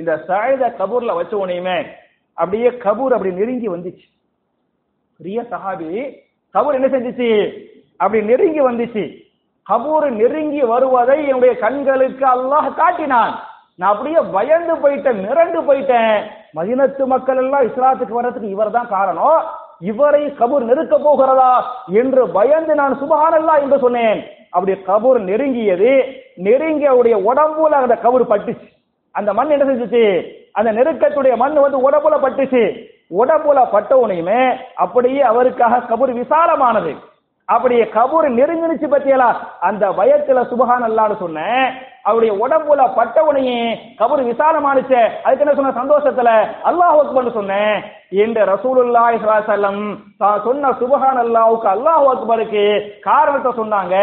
இந்த 0.00 0.12
சாயுத 0.28 0.64
கபூர்ல 0.80 1.14
வச்ச 1.18 1.34
உனையுமே 1.44 1.78
அப்படியே 2.38 2.68
கபூர் 2.84 3.14
அப்படி 3.16 3.32
நெருங்கி 3.40 3.68
வந்துச்சு. 3.68 4.06
பெரிய 5.20 5.38
சஹாபி 5.52 5.88
கபூர் 6.54 6.78
என்ன 6.78 6.88
செஞ்சிச்சு? 6.94 7.28
அப்படி 8.02 8.20
நெருங்கி 8.30 8.62
வந்துச்சு. 8.68 9.04
கபூர் 9.66 10.06
நெருங்கி 10.20 10.62
வருவதை 10.72 11.16
என்னுடைய 11.30 11.52
கண்களுக்கு 11.64 12.24
அல்லாஹ் 12.34 12.68
காட்டினான். 12.80 13.34
நான் 13.78 13.92
அப்படியே 13.94 14.20
பயந்து 14.36 14.74
போயிட்டேன் 14.84 15.20
மிரண்டு 15.26 15.60
போயிட்டேன். 15.68 16.14
மதினத்து 16.56 17.02
மக்கள் 17.12 17.40
எல்லாம் 17.42 17.66
இஸ்லாத்துக்கு 17.68 18.18
வர்றதுக்கு 18.18 18.54
இவர் 18.54 18.76
தான் 18.76 18.92
காரணம். 18.96 19.40
இவரை 19.80 20.26
கபூர் 20.26 20.58
நெருக்க 20.58 20.98
போகிறதா 20.98 21.74
என்று 21.86 22.28
பயந்து 22.28 22.74
நான் 22.74 22.98
சுபஹானல்லா 23.00 23.60
என்று 23.60 23.78
சொன்னேன். 23.78 24.24
அப்படி 24.50 24.80
கபூர் 24.86 25.24
நெருங்கியது 25.24 26.12
நெருங்கி 26.34 26.86
அவருடைய 26.86 27.16
உடம்புல 27.16 27.72
அந்த 27.82 27.98
கபூர் 28.02 28.32
பட்டுச்சு. 28.32 28.68
அந்த 29.12 29.32
மண் 29.32 29.48
என்ன 29.48 29.64
செஞ்சுச்சு? 29.64 30.32
அந்த 30.52 30.72
நெருக்கத்துடைய 30.72 31.36
மண் 31.36 31.52
வந்து 31.52 31.90
உடம்புல 31.90 32.14
பட்டுச்சு. 32.22 32.88
உடம்புல 33.18 33.70
பட்ட 33.70 34.06
உனையுமே 34.06 34.56
அப்படியே 34.74 35.20
அவருக்காக 35.20 35.76
கபூர் 35.76 36.12
விசாலமானது. 36.12 36.94
அப்படியே 37.54 37.84
கபூர் 37.94 38.26
நெருங்கினுச்சு 38.38 38.88
பத்தியலா 38.94 39.28
அந்த 39.68 39.84
பயத்துல 39.98 40.42
சுபஹான் 40.50 40.84
அல்லான்னு 40.88 41.16
சொன்னேன். 41.22 41.64
அவருடைய 42.08 42.32
உடம்புல 42.42 42.82
பட்டவனையே 42.98 43.56
கபூர் 44.00 44.22
விசாலமானுச்சு 44.28 45.00
அதுக்கு 45.24 45.44
என்ன 45.44 45.54
சொன்ன 45.56 45.72
சந்தோஷத்துல 45.80 46.30
அல்லாஹ் 46.70 47.00
அக்பர்னு 47.00 47.32
சொன்னேன். 47.38 47.74
என்று 48.22 48.42
ரசூலுல்லாஹி 48.52 49.16
ஸல்லல்லாஹு 49.22 49.82
தான் 50.22 50.44
சொன்ன 50.46 50.70
சுபஹான் 50.80 51.20
அல்லாஹ்வுக்கு 51.24 51.68
அல்லாஹ் 51.74 52.06
அக்பருக்கு 52.14 52.64
காரணத்தை 53.08 53.52
சொன்னாங்க 53.60 53.96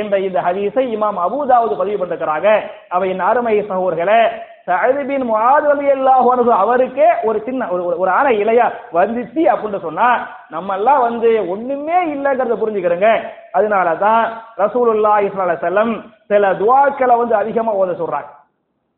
என்ற 0.00 0.14
இந்த 0.26 0.38
ஹதீஸை 0.48 0.84
இமாம் 0.96 1.18
அபூதாவுது 1.26 1.80
பதிவு 1.82 1.98
பண்ணிருக்கிறாங்க. 2.02 2.48
அவையின் 2.96 3.26
அருமை 3.30 3.56
சகோதரர்களே 3.70 4.20
சஅத் 4.68 5.06
பின் 5.06 5.34
அல்லாஹ் 5.34 6.48
அவருக்கே 6.48 7.06
ஒரு 7.22 7.42
சின்ன 7.44 7.68
ஒரு 7.68 8.06
ஒரு- 8.06 8.08
ஆணை 8.08 8.44
இலையா 8.44 8.72
வந்துச்சு 8.92 9.34
அப்படின்னு 9.34 9.80
சொன்னா 9.80 10.28
நம்ம 10.48 10.74
எல்லாம் 10.74 11.00
வந்து 11.00 11.48
ஒண்ணுமே 11.48 12.04
இல்லைங்கிறத 12.04 12.58
புரிஞ்சுக்கிறோங்க. 12.66 13.22
அதனால 13.52 13.96
தான் 13.96 14.42
இஸ்லா 14.58 15.52
செல்லம் 15.52 16.02
சில 16.26 16.52
துவாக்களை 16.52 17.16
வந்து 17.16 17.34
அதிகமா 17.34 17.76
ஓத 17.76 17.90
சொல்றாங்க. 17.90 18.26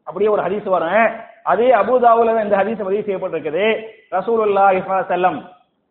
அப்படியே 0.05 0.31
ஒரு 0.31 0.43
ஹதீஸ் 0.43 0.69
வரும் 0.69 1.11
அதே 1.43 1.75
அபுதாவுல 1.75 2.45
இந்த 2.45 2.57
ஹதீஸ் 2.57 2.85
பதிவு 2.85 3.03
செய்யப்பட்டிருக்குது. 3.07 3.85
ரசூலுல்லா 4.11 4.73
இஸ்லா 4.73 5.05
செல்லம் 5.09 5.49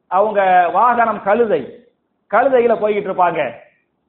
அவங்க 0.08 0.70
வாகனம் 0.74 1.24
கழுதை 1.24 1.84
கழுதையில 2.34 2.74
போய்கிட்டு 2.74 3.12
இருப்பாங்க. 3.12 3.52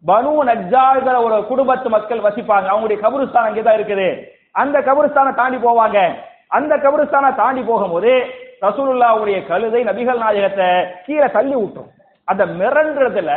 பனு 0.06 0.34
நஜாங்கிற 0.44 1.24
ஒரு 1.24 1.46
குடும்பத்து 1.46 1.88
மக்கள் 1.88 2.18
வசிப்பாங்க. 2.18 2.68
அவங்களுடைய 2.68 2.98
கபருஸ்தான் 3.02 3.36
அங்கேதான் 3.36 3.76
இருக்குது. 3.76 4.38
அந்த 4.52 4.80
கபருஸ்தானை 4.80 5.34
தாண்டி 5.34 5.56
போவாங்க. 5.56 6.14
அந்த 6.48 6.76
கபருஸ்தானை 6.76 7.34
தாண்டி 7.34 7.62
போகும்போது 7.62 8.24
ரசூலுல்லாவுடைய 8.60 9.46
கழுதை 9.46 9.84
நபிகள் 9.84 10.18
நாயகத்தை 10.18 10.66
கீழே 11.06 11.30
தள்ளி 11.30 11.54
விட்டுரும். 11.54 11.90
அந்த 12.24 12.46
மிரண்டுறதுல 12.46 13.30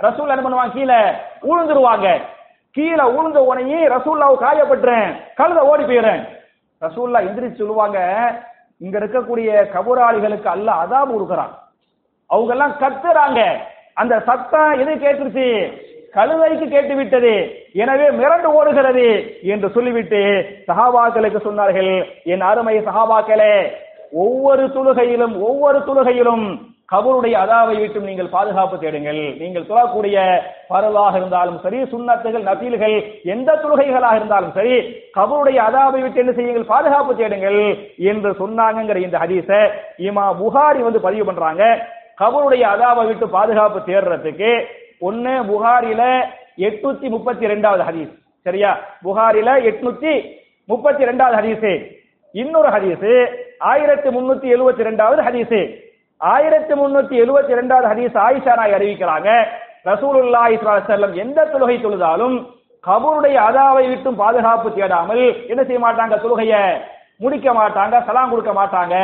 ரசூல் 0.00 0.32
என்ன 0.34 0.42
பண்ணுவாங்க? 0.44 0.72
கீழே 0.72 1.00
உழுந்துருவாங்க. 1.42 2.20
கீழே 2.70 3.04
உழுந்த 3.16 3.36
உடனே 3.36 3.88
ரசூல்லாவை 3.88 4.36
காயப்பட்டுறேன் 4.44 5.16
கழுதை 5.34 5.62
ஓடி 5.62 5.82
போயிடுறேன். 5.82 6.22
ரசூல்லா 6.80 7.18
எந்திரிச்சு 7.26 7.54
சொல்லுவாங்க 7.54 7.98
இங்க 8.78 8.98
இருக்கக்கூடிய 8.98 9.50
கபுராளிகளுக்கு 9.74 10.44
அல்ல 10.44 10.72
அதாபு 10.72 11.12
கொடுக்குறான். 11.12 11.52
அவங்க 12.26 12.52
எல்லாம் 12.52 12.72
கத்துறாங்க. 12.72 13.40
அந்த 13.94 14.20
சத்தம் 14.20 14.72
எது 14.72 14.92
கேட்டுருச்சு? 14.94 15.72
கழுதைக்கு 16.16 16.66
கேட்டுவிட்டது. 16.72 17.34
எனவே 17.82 18.08
மிரண்டு 18.18 18.48
ஓடுகிறது 18.58 19.06
என்று 19.52 19.68
சொல்லிவிட்டு 19.76 20.20
சஹாபாக்களுக்கு 20.68 21.40
சொன்னார்கள் 21.46 21.92
என் 22.32 22.44
அருமை 22.50 22.76
சஹாபாக்களே 22.88 23.54
ஒவ்வொரு 24.24 24.64
தொழுகையிலும் 24.76 25.34
ஒவ்வொரு 25.48 25.78
தொழுகையிலும் 25.88 26.44
கபருடைய 26.92 27.34
அதாவை 27.42 27.74
விட்டும் 27.80 28.08
நீங்கள் 28.08 28.32
பாதுகாப்பு 28.34 28.76
தேடுங்கள். 28.82 29.20
நீங்கள் 29.42 29.68
தொழக்கூடிய 29.68 30.16
பரவாக 30.72 31.14
இருந்தாலும் 31.20 31.56
சரி 31.62 31.78
சுண்ணத்துகள் 31.92 32.44
நபீல்கள் 32.48 32.96
எந்த 33.34 33.50
தொழுகைகளாக 33.62 34.18
இருந்தாலும் 34.20 34.52
சரி 34.58 34.74
கபருடைய 35.16 35.58
அதாவை 35.68 36.00
விட்டு 36.02 36.22
என்ன 36.24 36.34
செய்யுங்கள்? 36.38 36.70
பாதுகாப்பு 36.74 37.14
தேடுங்கள் 37.22 37.58
என்று 38.12 38.32
சொன்னாங்கங்கிற 38.42 39.00
இந்த 39.06 39.18
ஹதீஸ 39.24 39.50
இமா 40.08 40.26
புகாரி 40.42 40.82
வந்து 40.88 41.04
பதிவு 41.06 41.26
பண்றாங்க. 41.30 41.62
கபருடைய 42.20 42.64
அதாவை 42.74 43.04
விட்டு 43.10 43.26
பாதுகாப்பு 43.38 43.78
தேடுறதுக்கு 43.90 44.52
ஒன்னு 45.08 45.34
புகாரில 45.50 46.02
எட்நூத்தி 46.66 47.06
முப்பத்தி 47.14 47.44
ரெண்டாவது 47.52 47.82
ஹதீஸ். 47.88 48.12
சரியா? 48.46 48.70
புகாரில 49.06 49.50
எட்நூத்தி 49.70 50.12
முப்பத்தி 50.70 51.02
ரெண்டாவது 51.10 51.36
ஹதீஸ். 51.40 51.68
இன்னொரு 52.34 52.68
ஹதீஸ் 52.74 53.08
ஆயிரத்தி 53.70 54.08
முன்னூத்தி 54.16 54.48
எழுபத்தி 54.54 54.82
ரெண்டாவது 54.88 55.20
ஹதீஸ். 55.28 55.58
ஆயிரத்தி 56.20 56.74
முன்னூத்தி 56.80 57.14
எழுபத்தி 57.24 57.52
ரெண்டாவது 57.60 57.86
ஹதீஸ் 57.92 58.16
ஆயிஷா 58.26 58.54
நாய் 58.60 58.76
அறிவிக்கிறாங்க. 58.78 59.28
ரசூலுல்லாஹி 59.90 60.56
ஸல்லல்லாஹு 60.62 61.22
எந்த 61.24 61.40
தொழுகை 61.52 61.76
தொழுதாலும் 61.84 62.36
கபருடைய 62.84 63.36
அதாவை 63.48 63.84
விட்டும் 63.88 64.20
பாதுகாப்பு 64.20 64.68
தேடாமல் 64.76 65.24
என்ன 65.52 65.62
செய்ய 65.68 65.80
மாட்டாங்க 65.84 66.14
தொழுகைய? 66.24 66.54
முடிக்க 67.21 67.47
மாட்டாங்க 67.53 67.95
சலாம் 68.07 68.31
கொடுக்க 68.31 68.51
மாட்டாங்க 68.53 68.95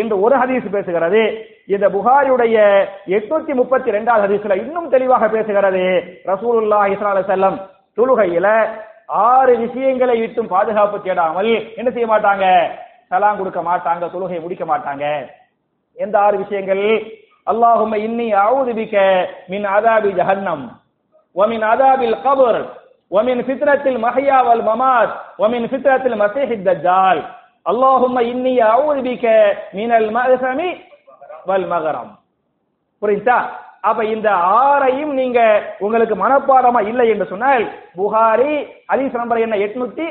என்று 0.00 0.14
ஒரு 0.24 0.36
ஹதீஸ் 0.42 0.64
பேசுகிறது 0.74 1.22
இந்த 1.72 1.86
புகாரியுடைய 1.94 2.56
எட்நூத்தி 3.16 3.52
முப்பத்தி 3.60 3.94
ரெண்டாவது 3.96 4.24
ஹதீஸ்ல 4.26 4.56
இன்னும் 4.62 4.88
தெளிவாக 4.94 5.28
பேசுகிறது 5.34 5.82
ரசூலுல்லாஹி 6.32 6.94
ஸல்லல்லாஹு 6.94 7.16
அலைஹி 7.16 7.28
வஸல்லம் 7.28 7.58
தொழுகையில 7.98 8.48
ஆறு 9.26 9.54
விஷயங்களை 9.62 10.16
விட்டும் 10.20 10.52
பாதுகாப்பு 10.52 10.98
தேடாமல் 11.00 11.50
என்ன 11.78 11.88
செய்ய 11.90 12.06
மாட்டாங்க 12.06 12.44
சலாம் 13.10 13.40
கொடுக்க 13.40 13.60
மாட்டாங்க 13.62 14.04
தொழுகையை 14.12 14.42
முடிக்க 14.42 14.64
மாட்டாங்க 14.66 15.04
எந்த 15.96 16.16
ஆறு 16.20 16.36
விஷயங்கள் 16.38 16.84
அல்லாஹும்ம 17.46 17.98
இன்னி 18.06 18.28
அஊது 18.42 18.72
பிக 18.78 18.94
மின் 19.52 19.66
அதாபி 19.72 20.12
ஜஹன்னம் 20.20 20.64
ومن 21.36 21.60
عذاب 21.64 22.00
القبر 22.04 22.54
ومن 23.10 23.36
فتنة 23.42 23.84
المحيا 23.86 24.38
والممات 24.42 25.10
ومن 25.38 25.62
فتنة 25.66 26.04
المسيح 26.06 26.48
الدجال 26.50 27.16
அல்லாஹும் 27.69 28.19
இன்னி 28.31 28.53
அவுதிபிக்க 28.73 29.25
மினல் 29.77 30.09
மகசமி 30.17 30.69
வல் 31.49 31.67
மகரம் 31.71 32.11
புரிஞ்சா? 33.01 33.37
அப்ப 33.89 34.01
இந்த 34.13 34.29
ஆறையும் 34.61 35.11
நீங்க 35.19 35.39
உங்களுக்கு 35.85 36.15
மனப்பாடமா 36.21 36.79
இல்லை 36.91 37.05
என்று 37.13 37.25
சொன்னால் 37.31 37.65
புகாரி 37.99 38.53
ஹதீஸ் 38.91 39.19
நம்பர் 39.21 39.43
என்ன? 39.45 39.57
எட்நூத்தி 39.65 40.07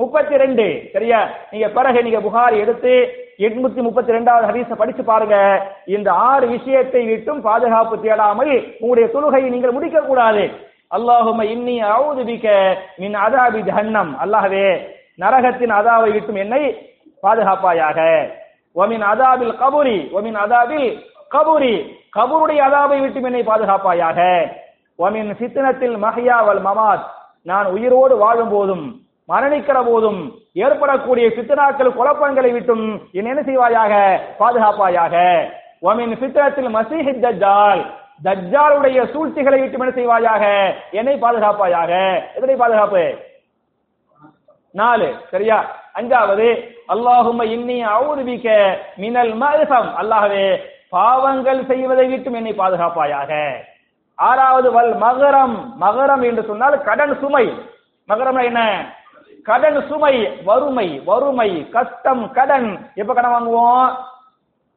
முப்பத்தி 0.00 0.34
ரெண்டு 0.42 0.66
சரியா? 0.92 1.20
நீங்க 1.52 1.68
பிறகு 1.76 2.04
நீங்க 2.06 2.20
புகாரி 2.26 2.56
எடுத்து 2.64 2.92
எட்நூத்தி 3.46 3.80
முப்பத்தி 3.86 4.16
ரெண்டாவது 4.16 4.48
ஹதீஸ 4.50 4.76
படிச்சு 4.80 5.02
பாருங்க. 5.10 5.36
இந்த 5.96 6.08
ஆறு 6.28 6.46
விஷயத்தை 6.54 7.02
விட்டும் 7.08 7.40
பாதுகாப்பு 7.48 7.96
தேடாமல் 8.04 8.52
உங்களுடைய 8.80 9.08
தொழுகையை 9.14 9.50
நீங்கள் 9.54 9.76
முடிக்க 9.76 10.00
கூடாது 10.00 10.44
அல்லாஹும 10.96 11.44
இன்னி 11.54 11.76
அவுதுபிக்க 11.94 12.46
மின் 13.02 13.18
அதாபி 13.24 13.60
ஜஹன்னம். 13.70 14.12
அல்லாஹவே 14.24 14.68
நரகத்தின் 15.18 15.72
அதாவை 15.78 16.12
விட்டும் 16.12 16.34
என்னை 16.34 16.62
பாதுகாப்பாயாக. 17.22 17.98
ஒமின் 18.76 19.04
அதாபில் 19.12 19.54
கபுரி 19.62 19.98
ஒமின் 20.16 20.38
அதாபில் 20.44 20.88
கபுரி 21.34 21.74
கபூருடைய 22.16 22.60
அதாவை 22.68 23.00
விட்டும் 23.00 23.24
என்னை 23.24 23.42
பாதுகாப்பாயாக. 23.42 24.20
ஒமின் 24.98 25.30
சித்தனத்தில் 25.40 25.96
மஹியாவல் 26.04 26.62
மமாத் 26.64 27.06
நான் 27.42 27.66
உயிரோடு 27.66 28.16
வாழும் 28.16 28.48
போதும் 28.48 29.02
மரணிக்கிற 29.28 29.78
போதும் 29.84 30.20
ஏற்படக்கூடிய 30.52 31.28
சித்தனாக்கள் 31.28 31.96
குழப்பங்களை 31.98 32.52
விட்டும் 32.52 32.84
என்னை 33.12 33.30
என்ன 33.32 33.42
செய்வாயாக? 33.42 34.20
பாதுகாப்பாயாக. 34.38 35.14
ஒமின் 35.82 36.14
சித்தனத்தில் 36.20 36.70
மசீஹி 36.76 37.12
தஜ்ஜால் 37.24 37.82
தஜ்ஜாலுடைய 38.24 38.98
சூழ்ச்சிகளை 39.12 39.60
விட்டு 39.60 39.78
என்ன 39.78 39.92
செய்வாயாக? 39.98 40.44
என்னை 40.90 41.14
பாதுகாப்பாயாக. 41.16 41.92
எதனை 42.34 42.56
பாதுகாப்பு? 42.56 43.04
நாலு 44.70 45.14
சரியா? 45.30 45.58
அஞ்சாவது 45.94 46.48
அல்லாஹும 46.88 47.44
இன்னி 47.54 47.78
அவுதுபிக்க 47.84 48.76
மினல் 48.96 49.32
மல்ஹம் 49.34 49.90
அல்லாஹ்வே 50.00 50.58
பாவங்கள் 50.88 51.66
செய்வதை 51.66 52.06
விட்டும் 52.08 52.34
என்னை 52.34 52.52
பாதுகாப்பாயாக. 52.52 53.54
ஆறாவது 54.14 54.72
வல் 54.72 54.94
மகரம் 54.94 55.56
மகரம் 55.80 56.24
என்று 56.24 56.44
சொன்னால் 56.44 56.82
கடன் 56.82 57.18
சுமை. 57.20 57.52
மகரம் 58.08 58.44
என்ன? 58.44 58.90
கடன் 59.42 59.88
சுமை 59.88 60.42
வறுமை 60.44 61.02
வறுமை 61.04 61.68
கஷ்டம் 61.68 62.32
கடன். 62.32 62.90
எப்ப 62.94 63.14
கடன் 63.14 63.30
வாங்குவோம்? 63.30 63.96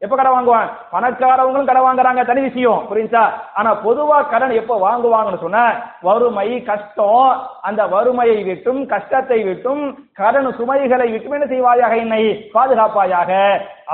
எப்ப 0.01 0.13
கடன் 0.15 0.33
வாங்குவான்? 0.33 0.69
பணக்காரவங்களும் 0.91 1.67
கடன் 1.67 1.85
வாங்குறாங்க 1.85 2.21
தனி 2.25 2.41
விஷயம் 2.41 2.85
புரிஞ்சா 2.89 3.23
ஆனா 3.53 3.71
பொதுவா 3.83 4.17
கடன் 4.29 4.53
எப்ப 4.53 4.77
வாங்குவாங்கன்னு 4.79 5.41
சொன்ன 5.41 5.59
வறுமை 6.01 6.47
கஷ்டம் 6.61 7.27
அந்த 7.61 7.81
வறுமையை 7.87 8.39
விட்டும் 8.43 8.81
கஷ்டத்தை 8.85 9.39
விட்டும் 9.43 9.83
கடன் 10.13 10.49
சுமைகளை 10.51 11.07
விட்டும் 11.11 11.33
என்ன 11.33 11.47
செய்வாயாக 11.47 11.97
என்னை 11.97 12.23
பாதுகாப்பாயாக 12.53 13.31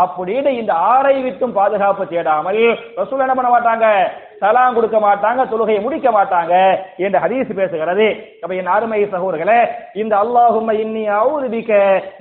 அப்படின்னு 0.02 0.50
இந்த 0.58 0.72
ஆறை 0.90 1.14
விட்டும் 1.22 1.56
பாதுகாப்பு 1.56 2.04
தேடாமல் 2.10 2.60
ரசூல் 2.98 3.24
என்ன 3.24 3.34
பண்ண 3.34 3.50
மாட்டாங்க 3.52 3.86
சலாம் 4.40 4.76
கொடுக்க 4.76 4.98
மாட்டாங்க 5.00 5.42
தொழுகையை 5.50 5.80
முடிக்க 5.82 6.08
மாட்டாங்க 6.10 6.54
என்று 7.04 7.18
ஹதீஸ் 7.24 7.50
பேசுகிறது 7.58 8.06
அப்ப 8.42 8.52
என் 8.56 8.72
அருமை 8.74 9.00
சகோதரர்களே 9.12 9.58
இந்த 9.96 10.14
அல்லாஹும்ம 10.22 10.74
இன்னி 10.80 11.04
அவுது 11.18 11.48
பிக 11.52 11.70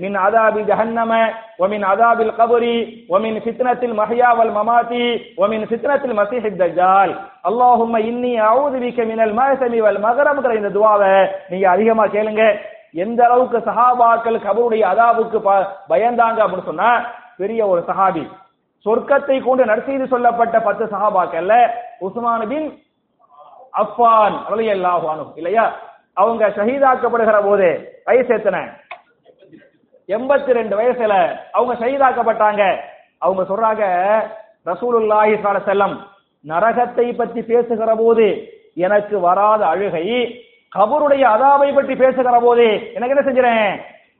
மின் 0.03 0.17
அதாபி 0.23 0.63
ஜஹன்னம 0.69 1.13
ومن 1.59 1.81
عذاب 1.85 2.19
القبر 2.21 2.63
ومن 3.09 3.33
فتنة 3.39 3.81
المحيا 3.83 4.29
والممات 4.31 4.91
ومن 5.37 5.59
فتنة 5.65 6.01
المسيح 6.05 6.43
الدجال 6.45 7.09
اللهم 7.45 7.93
இன்னி 8.05 8.31
أعوذ 8.41 8.73
بك 8.79 8.97
من 9.03 9.19
المأثم 9.21 9.73
والمغرم 9.77 10.35
இந்த 10.53 10.69
துவாவை 10.71 11.13
நீங்க 11.49 11.65
அதிகமா 11.69 12.03
கேளுங்க 12.07 12.41
எந்த 12.97 13.19
அளவுக்கு 13.27 13.57
சஹாபாக்கள் 13.67 14.43
கபருடைய 14.45 14.83
அதாவுக்கு 14.91 15.37
ப- 15.39 15.63
பயந்தாங்க 15.91 16.39
அப்படின்னு 16.41 16.69
சொன்னா 16.69 16.89
பெரிய 17.38 17.60
ஒரு 17.72 17.80
சஹாபி. 17.88 18.24
சொர்க்கத்தை 18.86 19.36
கொண்டு 19.44 19.62
நற்செய்தி 19.70 20.06
சொல்லப்பட்ட 20.14 20.56
பத்து 20.66 20.84
சஹாபாக்கள்ல 20.92 21.54
உஸ்மான் 22.06 22.48
பின் 22.52 22.68
அஃபான் 23.82 24.36
ரலியல்லாஹு 24.52 25.24
இல்லையா? 25.40 25.64
அவங்க 26.22 26.44
ஷஹீதாக்கப்படுகிற 26.58 27.38
போது 27.46 27.68
வயசு 28.08 28.32
எத்தனை? 28.38 28.60
எண்பத்தி 30.08 30.50
ரெண்டு 30.58 30.74
வயசுல 30.80 31.14
அவங்க 31.56 31.72
ஷஹீதாக்கப்பட்டாங்க. 31.80 32.62
அவங்க 33.24 33.42
சொல்றாங்க 33.50 33.84
ரசூலுல்லாஹி 34.70 35.34
செல்லம் 35.68 35.96
நரகத்தை 36.44 37.06
பற்றி 37.20 37.40
பேசுகிற 37.50 37.90
போது 38.00 38.26
எனக்கு 38.86 39.16
வராத 39.26 39.62
அழுகை 39.72 40.06
கபருடைய 40.72 41.24
அதாவை 41.34 41.68
பற்றி 41.74 41.94
பேசுகிற 42.00 42.38
போது 42.46 42.66
எனக்கு 42.96 43.14
என்ன 43.14 43.24
செஞ்சிறேன்? 43.28 43.70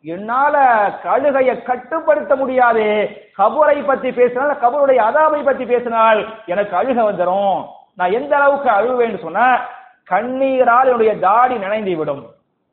என்னால 0.05 0.57
கழுகையை 1.05 1.55
கட்டுப்படுத்த 1.63 2.33
முடியாது. 2.37 2.85
கபூரை 3.39 3.77
பற்றி 3.87 4.11
பேசினால் 4.19 4.61
கபூருடைய 4.63 5.01
அதாவை 5.09 5.41
பற்றி 5.45 5.65
பேசினால் 5.73 6.21
எனக்கு 6.53 6.75
அழுக 6.81 6.99
வந்துடும் 7.09 7.57
நான் 7.99 8.17
எந்த 8.19 8.33
அளவுக்கு 8.39 8.71
அழுவேன்னு 8.79 9.21
சொன்ன 9.23 9.45
கண்ணீரால் 10.11 10.89
என்னுடைய 10.89 11.13
தாடி 11.27 11.55
நினைந்து 11.65 11.95
விடும். 12.01 12.25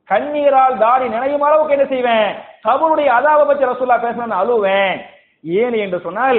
கண்ணீரால் 0.08 0.76
தாடி 0.84 1.06
நினையும் 1.08 1.44
அளவுக்கு 1.46 1.74
என்ன 1.76 1.86
செய்வேன்? 1.92 2.28
கபூருடைய 2.66 3.08
அதாவை 3.18 3.44
பற்றி 3.46 3.64
ரசூல்லா 3.70 3.96
பேசணும்னு 4.04 4.40
அழுவேன். 4.42 4.94
ஏன் 5.44 5.76
என்று 5.84 5.98
சொன்னால் 6.06 6.38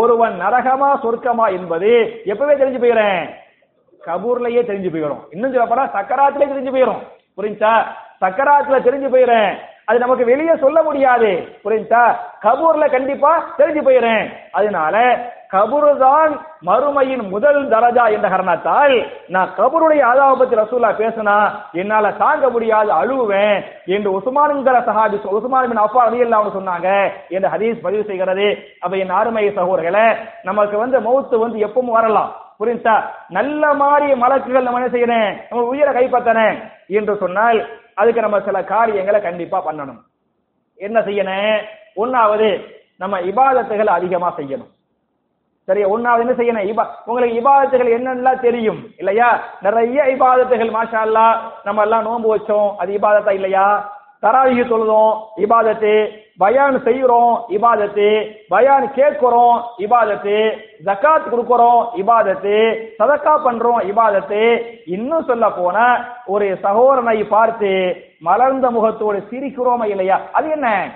ஒருவன் 0.00 0.34
நரகமா 0.42 0.90
சொர்க்கமா 1.04 1.46
என்பது 1.58 1.90
எப்பவே 2.32 2.54
தெரிஞ்சு 2.60 2.80
போயிடுறேன் 2.82 3.22
கபூர்லயே 4.02 4.62
தெரிஞ்சு 4.70 4.90
போயிடும் 4.92 5.22
இன்னும் 5.34 5.52
சொல்ல 5.52 5.66
போனா 5.66 5.84
சக்கராத்திலே 5.96 6.50
தெரிஞ்சு 6.52 6.74
போயிடும் 6.74 7.02
புரிஞ்சா? 7.36 7.72
சக்கராத்துல 8.22 8.78
தெரிஞ்சு 8.86 9.08
போயிடுறேன் 9.14 9.52
அது 9.88 9.98
நமக்கு 10.02 10.24
வெளியே 10.32 10.54
சொல்ல 10.64 10.78
முடியாது. 10.82 11.30
புரிஞ்சா 11.64 12.02
கபூர்ல 12.44 12.84
கண்டிப்பா 12.96 13.32
தெரிஞ்சு 13.58 13.82
போயிடும் 13.86 14.28
அதனால 14.58 14.94
கபூர் 15.54 15.88
தான் 16.04 16.32
மறுமையின் 16.68 17.24
முதல் 17.32 17.58
தரஜா 17.72 18.04
என்ற 18.14 18.26
காரணத்தால் 18.28 18.94
நான் 19.34 19.52
கபூருடைய 19.58 20.02
ஆதாவை 20.10 20.36
பத்தி 20.38 20.54
ரசூல்லா 20.60 20.90
பேசினா 21.00 21.36
என்னால 21.80 22.10
தாங்க 22.22 22.48
முடியாது 22.54 22.90
அழுவேன் 23.00 23.58
என்று 23.96 24.10
உஸ்மான்கிற 24.18 24.78
சஹாபி 24.88 25.20
உசுமான் 25.38 25.68
பின் 25.72 25.84
அப்பா 25.84 26.00
அலி 26.06 26.24
அவங்க 26.38 26.52
சொன்னாங்க. 26.56 26.88
என்று 27.36 27.52
ஹதீஸ் 27.54 27.84
பதிவு 27.84 28.04
செய்கிறது. 28.10 28.48
அப்ப 28.80 28.96
என் 29.02 29.14
அருமை 29.20 29.44
சகோதரர்களை 29.58 30.06
நமக்கு 30.50 30.78
வந்து 30.82 31.00
மௌத்து 31.06 31.44
வந்து 31.44 31.58
எப்பவும் 31.68 31.96
வரலாம். 31.98 32.32
புரிஞ்சா 32.60 32.96
நல்ல 33.36 33.62
மாதிரி 33.82 34.08
மலக்குகள் 34.24 34.66
நம்ம 34.66 34.80
என்ன 34.80 34.90
செய்யறேன்? 34.92 35.30
நம்ம 35.48 35.62
உயிரை 35.70 35.92
கைப்பற்றன 35.94 36.40
என்று 36.98 37.14
சொன்னால் 37.22 37.58
அதுக்கு 37.94 38.20
நம்ம 38.20 38.40
சில 38.40 38.64
காரியங்களை 38.64 39.20
கண்டிப்பா 39.20 39.72
பண்ணணும். 39.72 40.00
என்ன 40.74 41.00
செய்யணும்? 41.00 41.62
ஒன்னாவது 41.96 42.64
நம்ம 42.96 43.20
இபாதத்துகளை 43.20 43.86
அதிகமா 43.86 44.34
செய்யணும். 44.36 44.72
சரியா? 45.64 45.88
ஒன்னாவது 45.88 46.18
என்ன 46.18 46.32
செய்யணும்? 46.32 46.66
இபா 46.66 46.86
உங்களுக்கு 47.04 47.40
இபாதத்துகள் 47.40 47.90
என்னென்னலாம் 47.90 48.40
தெரியும்? 48.40 48.90
இல்லையா? 48.98 49.42
நிறைய 49.60 50.02
இபாதத்துகள் 50.04 50.74
மாஷா 50.74 50.98
அல்லா 51.04 51.40
நம்ம 51.64 51.82
எல்லாம் 51.82 52.02
நோன்பு 52.02 52.36
வச்சோம். 52.36 52.74
அது 52.76 52.98
இபாதத்தா 52.98 53.30
இல்லையா? 53.30 53.92
தராவிக 54.22 54.64
தொழுதோம் 54.64 55.20
இபாதத்து. 55.36 56.22
பயான் 56.38 56.76
செய்யறோம் 56.76 57.34
இபாதத்து. 57.48 58.36
பயான் 58.48 58.92
கேட்கிறோம் 58.92 59.64
இபாதத்து. 59.78 60.58
ஜக்காத் 60.84 61.26
கொடுக்கறோம் 61.32 61.82
இபாதத்து. 61.96 62.56
சதக்கா 62.98 63.34
பண்றோம் 63.44 63.80
இபாதத்து. 63.92 64.62
இன்னும் 64.86 65.24
சொல்ல 65.24 65.50
போன 65.50 66.04
ஒரு 66.26 66.58
சகோதரனை 66.62 67.24
பார்த்து 67.24 67.96
மலர்ந்த 68.20 68.70
முகத்தோடு 68.70 69.26
சிரிக்கிறோமா 69.30 69.84
இல்லையா? 69.84 70.20
அது 70.32 70.50
என்ன? 70.50 70.90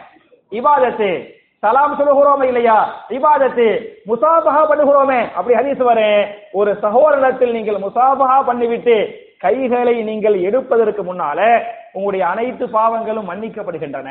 இபாதத்து. 0.51 1.37
சலாம் 1.59 1.99
சொல்லுகிறோமே 2.01 2.45
இல்லையா? 2.45 2.95
இபாதத்து. 3.09 3.87
முசாபஹா 4.07 4.63
பண்ணுகிறோமே. 4.71 5.33
அப்படி 5.33 5.55
ஹதீஸ் 5.55 5.87
வரேன் 5.87 6.27
ஒரு 6.53 6.77
சகோதரத்தில் 6.77 7.53
நீங்கள் 7.53 7.77
முசாபஹா 7.77 8.39
பண்ணிவிட்டு 8.47 9.15
கைகளை 9.39 10.03
நீங்கள் 10.03 10.41
எடுப்பதற்கு 10.41 11.03
முன்னால 11.03 11.63
உங்களுடைய 11.93 12.27
அனைத்து 12.27 12.67
பாவங்களும் 12.67 13.29
மன்னிக்கப்படுகின்றன. 13.29 14.09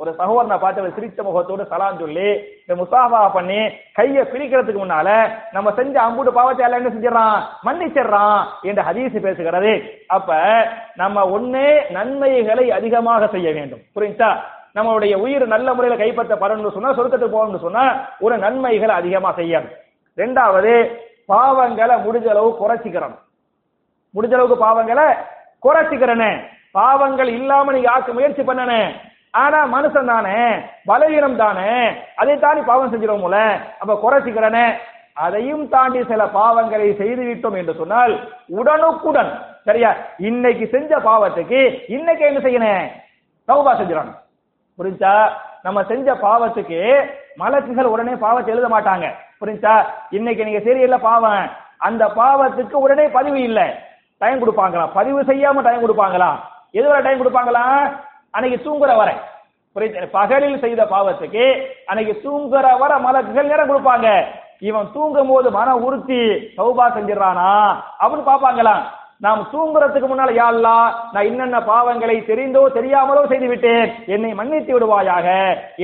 ஒரு 0.00 0.10
சகோதரனை 0.18 0.56
பார்த்து 0.60 0.80
அவர் 0.82 0.94
சிரித்த 0.96 1.22
முகத்தோடு 1.22 1.64
சலாம் 1.72 1.98
சொல்லி 2.02 2.28
இந்த 2.62 2.74
முசாஃபா 2.78 3.20
பண்ணி 3.34 3.58
கையை 3.98 4.22
பிரிக்கிறதுக்கு 4.30 4.80
முன்னால 4.82 5.08
நம்ம 5.56 5.72
செஞ்ச 5.78 5.96
அம்புட்டு 6.04 6.32
பாவத்தை 6.38 6.64
எல்லாம் 6.66 6.80
என்ன 6.80 6.92
செஞ்சிடறான்? 6.94 7.38
மன்னிச்சிடுறான் 7.66 8.40
என்று 8.68 8.82
ஹதீஸ் 8.88 9.16
பேசுகிறது. 9.26 9.72
அப்ப 10.16 10.38
நம்ம 11.02 11.24
ஒன்னே 11.36 11.68
நன்மைகளை 11.96 12.64
அதிகமாக 12.78 13.28
செய்ய 13.34 13.48
வேண்டும். 13.58 13.82
புரிஞ்சா 13.96 14.30
நம்மளுடைய 14.76 15.14
உயிர் 15.24 15.44
நல்ல 15.54 15.68
முறையில் 15.74 16.02
கைப்பற்றப்படணும்னு 16.02 16.74
சொன்னா 16.76 16.92
சொர்க்கத்துக்கு 16.98 17.36
போகணும்னு 17.36 17.64
சொன்னா 17.66 17.84
ஒரு 18.24 18.34
நன்மைகளை 18.38 18.94
அதிகமா 19.00 19.32
செய்யணும். 19.40 19.74
ரெண்டாவது 20.18 20.72
பாவங்களை 21.32 21.94
முடிஞ்ச 22.06 22.28
அளவு 22.34 22.50
குறைச்சிக்கிறணும் 22.62 23.22
முடிஞ்ச 24.14 24.34
அளவுக்கு 24.36 24.58
பாவங்களை 24.66 25.06
குறைச்சிக்கிறனே. 25.66 26.32
பாவங்கள் 26.78 27.30
இல்லாம 27.38 27.72
நீங்க 27.72 27.90
ஆக்க 27.90 28.12
முயற்சி 28.12 28.42
பண்ணனே? 28.42 28.82
ஆனா 29.34 29.58
மனுஷன் 29.74 30.10
தானே 30.12 30.38
பலவீனம் 30.86 31.36
தானே 31.36 31.70
அதை 32.16 32.34
தாண்டி 32.38 32.62
பாவம் 32.70 32.92
செஞ்சிருவோம்ல 32.92 33.38
அப்ப 33.80 33.92
குறைச்சிக்கிறனே 34.02 34.66
அதையும் 35.24 35.64
தாண்டி 35.68 36.00
சில 36.10 36.22
பாவங்களை 36.36 36.88
செய்து 37.00 37.22
விட்டோம் 37.28 37.56
என்று 37.60 37.74
சொன்னால் 37.80 38.12
உடனுக்குடன் 38.58 39.30
சரியா? 39.68 39.90
இன்னைக்கு 40.28 40.64
செஞ்ச 40.74 40.92
பாவத்துக்கு 41.08 41.60
இன்னைக்கு 41.96 42.24
என்ன 42.28 42.40
செய்யணும் 42.46 42.86
தௌபா 43.48 43.72
செஞ்சிடணும். 43.78 44.18
புரிஞ்சா? 44.78 45.12
நம்ம 45.62 45.78
செஞ்ச 45.82 46.14
பாவத்துக்கு 46.24 46.78
மலக்குகள் 47.38 47.92
உடனே 47.94 48.14
பாவத்தை 48.14 48.52
எழுத 48.54 48.68
மாட்டாங்க. 48.68 49.06
புரிஞ்சா? 49.40 49.74
இன்னைக்கு 50.10 50.44
நீங்க 50.44 50.60
சரியில்ல 50.66 50.98
பாவம். 51.00 51.44
அந்த 51.80 52.04
பாவத்துக்கு 52.20 52.76
உடனே 52.84 53.06
பதிவு 53.08 53.38
இல்லை. 53.42 53.66
டைம் 54.20 54.40
கொடுப்பாங்களா 54.40 54.86
பதிவு 54.98 55.20
செய்யாம 55.22 55.62
டைம் 55.62 55.84
கொடுப்பாங்களா 55.84 56.30
எதுவரை 56.74 57.00
டைம் 57.02 57.20
கொடுப்பாங்களா 57.20 57.64
அன்னைக்கு 58.34 58.58
தூங்குற 58.66 58.92
வரை. 59.00 59.14
பகலில் 60.16 60.62
செய்த 60.62 60.82
பாவத்துக்கு 60.94 61.44
அன்னைக்கு 61.90 62.14
தூங்குற 62.24 62.66
வர 62.80 62.92
மலக்குகள் 63.04 63.50
நேரம் 63.50 63.70
கொடுப்பாங்க. 63.70 64.08
இவன் 64.68 64.90
தூங்கும் 64.94 65.30
போது 65.32 65.48
மன 65.58 65.68
உறுத்தி 65.84 66.20
சௌபா 66.56 66.84
செஞ்சிடறானா? 66.96 67.52
அப்படின்னு 68.00 68.28
பாப்பாங்களாம் 68.30 68.82
நாம் 69.24 69.42
தூங்குறதுக்கு 69.52 70.06
முன்னால 70.10 70.30
யாழ்லா 70.38 70.76
நான் 71.12 71.28
என்னென்ன 71.30 71.58
பாவங்களை 71.68 72.16
தெரிந்தோ 72.28 72.62
தெரியாமலோ 72.76 73.22
செய்து 73.32 73.48
விட்டேன் 73.50 73.84
என்னை 74.14 74.30
மன்னித்து 74.40 74.72
விடுவாயாக. 74.76 75.26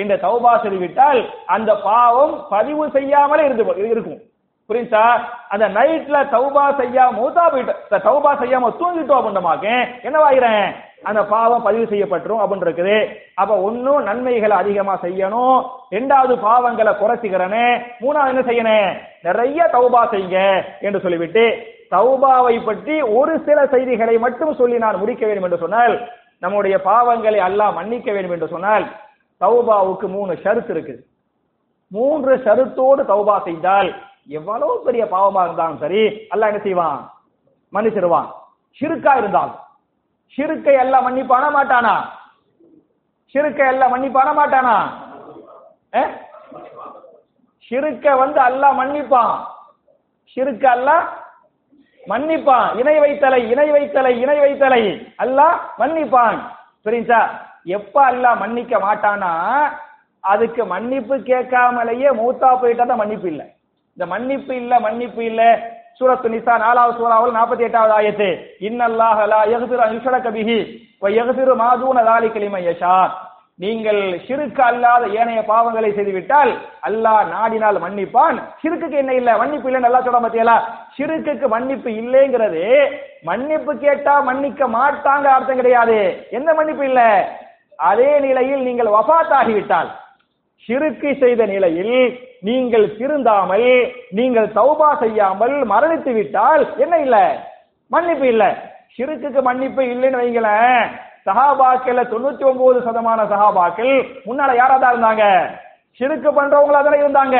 என்று 0.01 0.16
தௌபா 0.26 0.53
செய்துவிட்டால் 0.62 1.20
அந்த 1.57 1.70
பாவம் 1.88 2.34
பதிவு 2.55 2.86
செய்யாமலே 2.96 3.44
இருந்து 3.44 3.66
இருக்கும். 3.92 4.20
புரிஞ்சா 4.70 5.05
அந்த 5.53 5.66
நைட்ல 5.76 6.16
தௌபா 6.34 6.64
செய்யாம 6.80 7.16
மூத்தா 7.20 7.44
போயிட்டு 7.53 8.03
தௌபா 8.09 8.32
செய்யாம 8.42 8.72
தூங்கிட்டோம் 8.80 9.20
அப்படின்றமாக்க 9.20 9.66
என்னவாகிறேன் 10.09 10.68
அந்த 11.03 11.20
பாவம் 11.32 11.64
பதிவு 11.66 11.84
செய்யப்பட்டுரும் 11.90 12.40
அப்படின்னு 12.42 12.66
இருக்குது 12.66 12.96
அப்ப 13.40 13.53
ஒன்னும் 13.66 14.07
நன்மைகளை 14.09 14.55
அதிகமா 14.62 14.94
செய்யணும். 15.05 15.59
ரெண்டாவது 15.96 16.34
பாவங்களை 16.46 16.92
குறைச்சிக்கிறனே. 17.01 17.66
மூணாவது 18.03 18.32
என்ன 18.32 18.42
செய்யணும் 18.51 18.88
நிறைய 19.26 19.68
தௌபா 19.74 20.03
செய்யுங்க 20.12 20.38
என்று 20.86 21.03
சொல்லிவிட்டு 21.05 21.44
தௌபாவை 21.94 22.57
பற்றி 22.64 22.96
ஒரு 23.18 23.34
சில 23.46 23.59
செய்திகளை 23.74 24.14
மட்டும் 24.24 24.59
சொல்லி 24.61 24.78
நான் 24.84 25.01
முடிக்க 25.03 25.22
வேண்டும் 25.26 25.46
என்று 25.49 25.62
சொன்னால் 25.64 25.94
நம்முடைய 26.42 26.76
பாவங்களை 26.88 27.38
அல்லாஹ் 27.49 27.76
மன்னிக்க 27.78 28.09
வேண்டும் 28.12 28.34
என்று 28.36 28.49
சொன்னால் 28.55 28.84
தௌபாவுக்கு 29.40 30.07
மூணு 30.16 30.32
ஷருத்து 30.44 30.72
இருக்குது. 30.74 31.01
மூன்று 31.90 32.32
ஷருத்தோடு 32.44 33.03
தௌபா 33.12 33.36
செய்தால் 33.49 33.88
எவ்வளவு 34.38 34.74
பெரிய 34.86 35.03
பாவமா 35.14 35.42
இருந்தாலும் 35.46 35.80
சரி 35.84 36.03
அல்லாஹ் 36.32 36.51
என்ன 36.53 36.62
செய்வான்? 36.66 37.01
மன்னிச்சிருவான் 37.72 38.28
சிறுக்கா 38.80 39.12
இருந்தால் 39.20 39.53
ஷிருக்கை 40.34 40.74
எல்லாம் 40.74 41.04
மன்னிப்பான 41.04 41.50
மாட்டானா? 41.50 41.94
ஷிருக்கை 43.34 43.66
எல்லாம் 43.66 43.90
மன்னிப்பான 43.90 44.32
மாட்டானா? 44.32 44.76
அஹ்? 45.92 46.10
ஷிருக்க 47.70 48.16
வந்து 48.18 48.40
அல்லாஹ் 48.40 48.74
மன்னிப்பான். 48.74 49.34
ஷிருக்க 50.36 50.64
அல்லாஹ் 50.66 51.04
மன்னிப்பான். 52.06 52.78
இணை 52.78 53.00
வைத்தலை 53.00 53.50
இணை 53.50 53.72
வைத்தலை 53.72 54.12
இணை 54.22 54.38
வைத்தலை. 54.40 54.82
அல்லாஹ் 55.18 55.56
மன்னிப்பான். 55.78 56.38
புரிஞ்சா 56.84 57.20
எப்ப 57.64 58.04
அல்லாஹ் 58.04 58.38
மன்னிக்க 58.38 58.78
மாட்டானா? 58.78 59.32
அதுக்கு 60.24 60.64
மன்னிப்பு 60.64 61.14
கேட்காமலேயே 61.16 62.08
மூத்தா 62.10 62.60
போயிட்டா 62.60 62.84
தான் 62.84 62.96
மன்னிப்பு 62.96 63.28
இல்லை. 63.28 63.46
இந்த 63.96 64.06
மன்னிப்பு 64.06 64.56
இல்ல 64.56 64.80
மன்னிப்பு 64.80 65.24
இல்ல 65.24 65.42
சூரத்து 66.01 66.28
நிசா 66.34 66.55
நாலாவது 66.64 66.99
சூறாவில் 66.99 67.36
நாற்பத்தி 67.38 67.64
எட்டாவது 67.68 67.92
ஆயத்து. 67.99 68.28
இன்னல்லாஹ் 68.68 69.20
லா 69.32 69.40
யகுபிர் 69.55 69.86
அன்ஷரக 69.86 70.30
பிஹி 70.36 70.59
வ 71.03 71.11
யகுபிர் 71.18 71.53
மாதூன 71.62 72.05
தாலி 72.11 72.28
கிளிமை 72.34 72.61
யஷா. 72.68 72.99
நீங்கள் 73.62 74.03
சிறுக்கு 74.26 74.62
அல்லாத 74.68 75.05
ஏனைய 75.20 75.40
பாவங்களை 75.49 75.88
செய்துவிட்டால் 75.96 76.51
அல்லாஹ் 76.88 77.22
நாடினால் 77.34 77.82
மன்னிப்பான். 77.84 78.36
சிறுக்குக்கு 78.62 78.96
என்ன 79.03 79.12
இல்ல? 79.20 79.30
மன்னிப்பு 79.40 79.68
இல்லைன்னு 79.68 79.86
நல்லா 79.86 80.03
சொல்ல 80.05 80.20
மாத்தியலா 80.24 80.57
சிறுக்குக்கு 80.96 81.46
மன்னிப்பு 81.55 81.90
இல்லைங்கிறது 82.03 82.62
மன்னிப்பு 83.30 83.72
கேட்டா 83.84 84.14
மன்னிக்க 84.28 84.68
மாட்டாங்க 84.76 85.26
அர்த்தம் 85.36 85.61
கிடையாது. 85.61 85.99
என்ன 86.38 86.49
மன்னிப்பு 86.61 86.84
இல்ல? 86.90 87.03
அதே 87.90 88.12
நிலையில் 88.26 88.62
நீங்கள் 88.68 88.94
வபாத்தாகிவிட்டால் 88.96 89.90
சிறுக்கு 90.68 91.11
செய்த 91.24 91.42
நிலையில் 91.55 91.99
நீங்கள் 92.41 92.97
திருந்தாமல் 92.97 93.93
நீங்கள் 94.11 94.47
சௌபா 94.47 94.99
செய்யாமல் 94.99 95.66
மரணித்து 95.66 96.12
விட்டால் 96.12 96.76
என்ன 96.76 96.97
இல்ல? 96.97 97.45
மன்னிப்பு 97.86 98.26
இல்ல. 98.28 98.45
சிறுக்குக்கு 98.97 99.43
மன்னிப்பு 99.43 99.82
இல்லைன்னு 99.82 100.20
வைங்களேன். 100.20 100.82
சஹாபாக்கள்ல 101.26 102.03
தொண்ணூத்தி 102.12 102.45
ஒன்பது 102.45 102.80
சதமான 102.80 103.24
சஹாபாக்கள் 103.24 104.07
முன்னால 104.26 104.55
யாராதான் 104.55 104.95
இருந்தாங்க? 104.95 105.24
சிறுக்கு 105.93 106.30
பண்றவங்களா 106.32 106.82
தானே 106.82 107.01
இருந்தாங்க. 107.01 107.39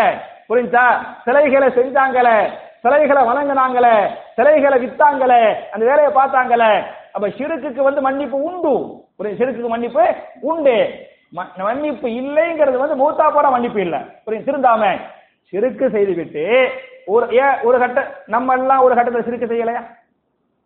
புரிஞ்சா? 0.49 0.85
சிலைகளை 1.25 1.69
செஞ்சாங்களே 1.69 2.39
சிலைகளை 2.83 3.23
வணங்கினாங்களே 3.23 3.97
சிலைகளை 4.37 4.87
வித்தாங்களே 4.87 5.55
அந்த 5.71 5.87
வேலையை 5.87 6.13
பார்த்தாங்களே. 6.15 6.83
அப்ப 7.13 7.29
சிறுக்குக்கு 7.29 7.83
வந்து 7.83 8.01
மன்னிப்பு 8.01 8.43
உண்டு. 8.43 8.75
புரியுது 9.19 9.39
ஷிருக்குக்கு 9.39 9.69
மன்னிப்பு 9.69 10.05
உண்டு. 10.41 11.08
மன்னிப்பு 11.31 12.09
இல்லைங்கிறது 12.09 12.79
வந்து 12.79 12.97
மூத்தா 12.97 13.31
போட 13.31 13.51
மன்னிப்பு 13.51 13.81
இல்லை. 13.81 13.99
புரியும் 14.24 14.45
திருந்தாம. 14.45 15.01
சிறுக்கு 15.49 15.91
செய்துவிட்டு 15.91 16.70
ஒரு 17.07 17.29
ஏன் 17.29 17.57
ஒரு 17.62 17.79
கட்ட 17.79 18.22
நம்ம 18.26 18.57
எல்லாம் 18.57 18.81
ஒரு 18.81 18.95
கட்டத்தில் 18.95 19.24
சிறுக்கு 19.24 19.55
செய்யலையா? 19.55 19.83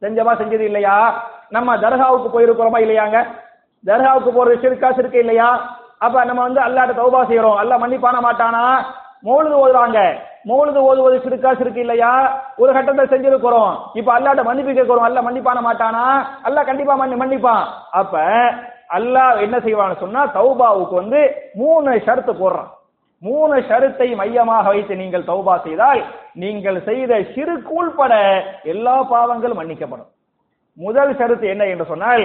செஞ்சமா 0.02 0.32
செஞ்சது 0.38 0.60
இல்லையா? 0.60 1.24
நம்ம 1.48 1.76
தர்காவுக்கு 1.76 2.28
போயிருக்கிறோமா 2.28 2.78
இல்லையாங்க? 2.78 3.26
தர்காவுக்கு 3.86 4.30
போறது 4.30 4.60
சிறுக்கா 4.60 4.92
சிறுக்கு 4.92 5.18
இல்லையா? 5.18 5.76
அப்ப 5.98 6.24
நம்ம 6.24 6.42
வந்து 6.42 6.60
அல்லாட்ட 6.60 6.94
தௌபா 6.94 7.20
செய்யறோம். 7.22 7.56
அல்ல 7.56 7.78
மன்னிப்பான 7.78 8.20
மாட்டானா? 8.20 8.84
மௌலுது 9.24 9.56
ஓதுறாங்க 9.58 10.20
மௌலுது 10.48 10.76
ஓதுவது 10.76 11.20
சிறுக்கா 11.24 11.54
சிறுக்கு 11.54 11.80
இல்லையா? 11.80 12.42
ஒரு 12.56 12.72
கட்டத்தை 12.72 13.04
செஞ்சிருக்கிறோம். 13.06 13.78
இப்ப 13.94 14.18
அல்லாட்ட 14.18 14.44
மன்னிப்பு 14.44 14.72
கேட்கிறோம். 14.72 15.04
அல்ல 15.04 15.22
மன்னிப்பான 15.22 15.60
மாட்டானா? 15.60 16.26
அல்ல 16.42 16.64
கண்டிப்பா 16.64 16.94
மன்னி 16.94 17.14
மன்னிப்பான். 17.14 17.64
அப்ப 17.90 18.18
அல்லாஹ் 18.96 19.42
என்ன 19.44 19.56
செய்வான்னு 19.66 20.02
சொன்னா 20.04 20.22
தௌபாவுக்கு 20.38 20.94
வந்து 21.00 21.20
மூணு 21.60 21.90
ஷரத்து 22.06 22.32
போடுறான். 22.40 22.70
மூணு 23.22 23.56
ஷருத்தை 23.68 24.08
மையமாக 24.20 24.64
வைத்து 24.74 24.94
நீங்கள் 25.02 25.28
தௌபா 25.30 25.54
செய்தால் 25.66 26.00
நீங்கள் 26.42 26.78
செய்த 26.88 27.20
சிறு 27.34 27.54
கூழ்பட 27.68 28.12
எல்லா 28.72 28.96
பாவங்களும் 29.12 29.60
மன்னிக்கப்படும். 29.60 30.10
முதல் 30.78 31.12
ஷருத்து 31.20 31.46
என்ன 31.54 31.64
என்று 31.72 31.86
சொன்னால் 31.92 32.24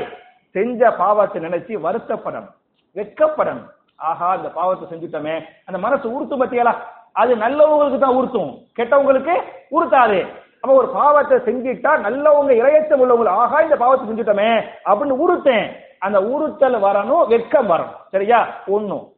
செஞ்ச 0.55 0.91
பாவத்தை 1.01 1.39
நினைச்சு 1.45 1.73
வருத்தப்படணும் 1.85 2.53
வெக்கப்படணும் 2.95 3.67
ஆஹா 4.09 4.29
இந்த 4.39 4.49
பாவத்தை 4.57 4.85
செஞ்சுட்டோமே. 4.91 5.35
அந்த 5.67 5.77
மனசு 5.85 6.05
உறுத்து 6.15 6.35
பத்தியலா 6.41 6.73
அது 7.21 7.31
நல்லவங்களுக்கு 7.43 7.99
தான் 8.01 8.17
உறுத்தும். 8.17 8.51
கெட்டவங்களுக்கு 8.77 9.35
உறுத்தாது. 9.75 10.19
நம்ம 10.61 10.77
ஒரு 10.77 10.87
பாவத்தை 10.87 11.37
செஞ்சிட்டா 11.37 11.91
நல்லவங்க 12.05 12.51
இரையச்சம் 12.61 13.01
உள்ளவங்க 13.03 13.29
ஆகா 13.29 13.61
இந்த 13.61 13.75
பாவத்தை 13.75 14.07
செஞ்சுட்டோமே 14.07 14.63
அப்படின்னு 14.85 15.15
உறுத்தேன் 15.25 15.67
அந்த 15.99 16.21
உறுத்தல் 16.21 16.83
வரணும் 16.83 17.27
வெட்கம் 17.27 17.69
வரணும். 17.69 17.99
சரியா? 18.11 18.47
ஒண்ணும் 18.67 19.13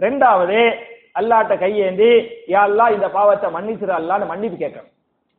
ரெண்டாவது 0.00 0.74
அல்லாட்ட 1.14 1.58
கையேந்தி 1.58 2.10
யா 2.48 2.90
இந்த 2.90 3.10
பாவத்தை 3.10 3.50
மன்னிச்சிரு 3.50 3.94
அல்லான்னு 3.98 4.26
மன்னிப்பு 4.26 4.64
கேட்கணும். 4.64 4.90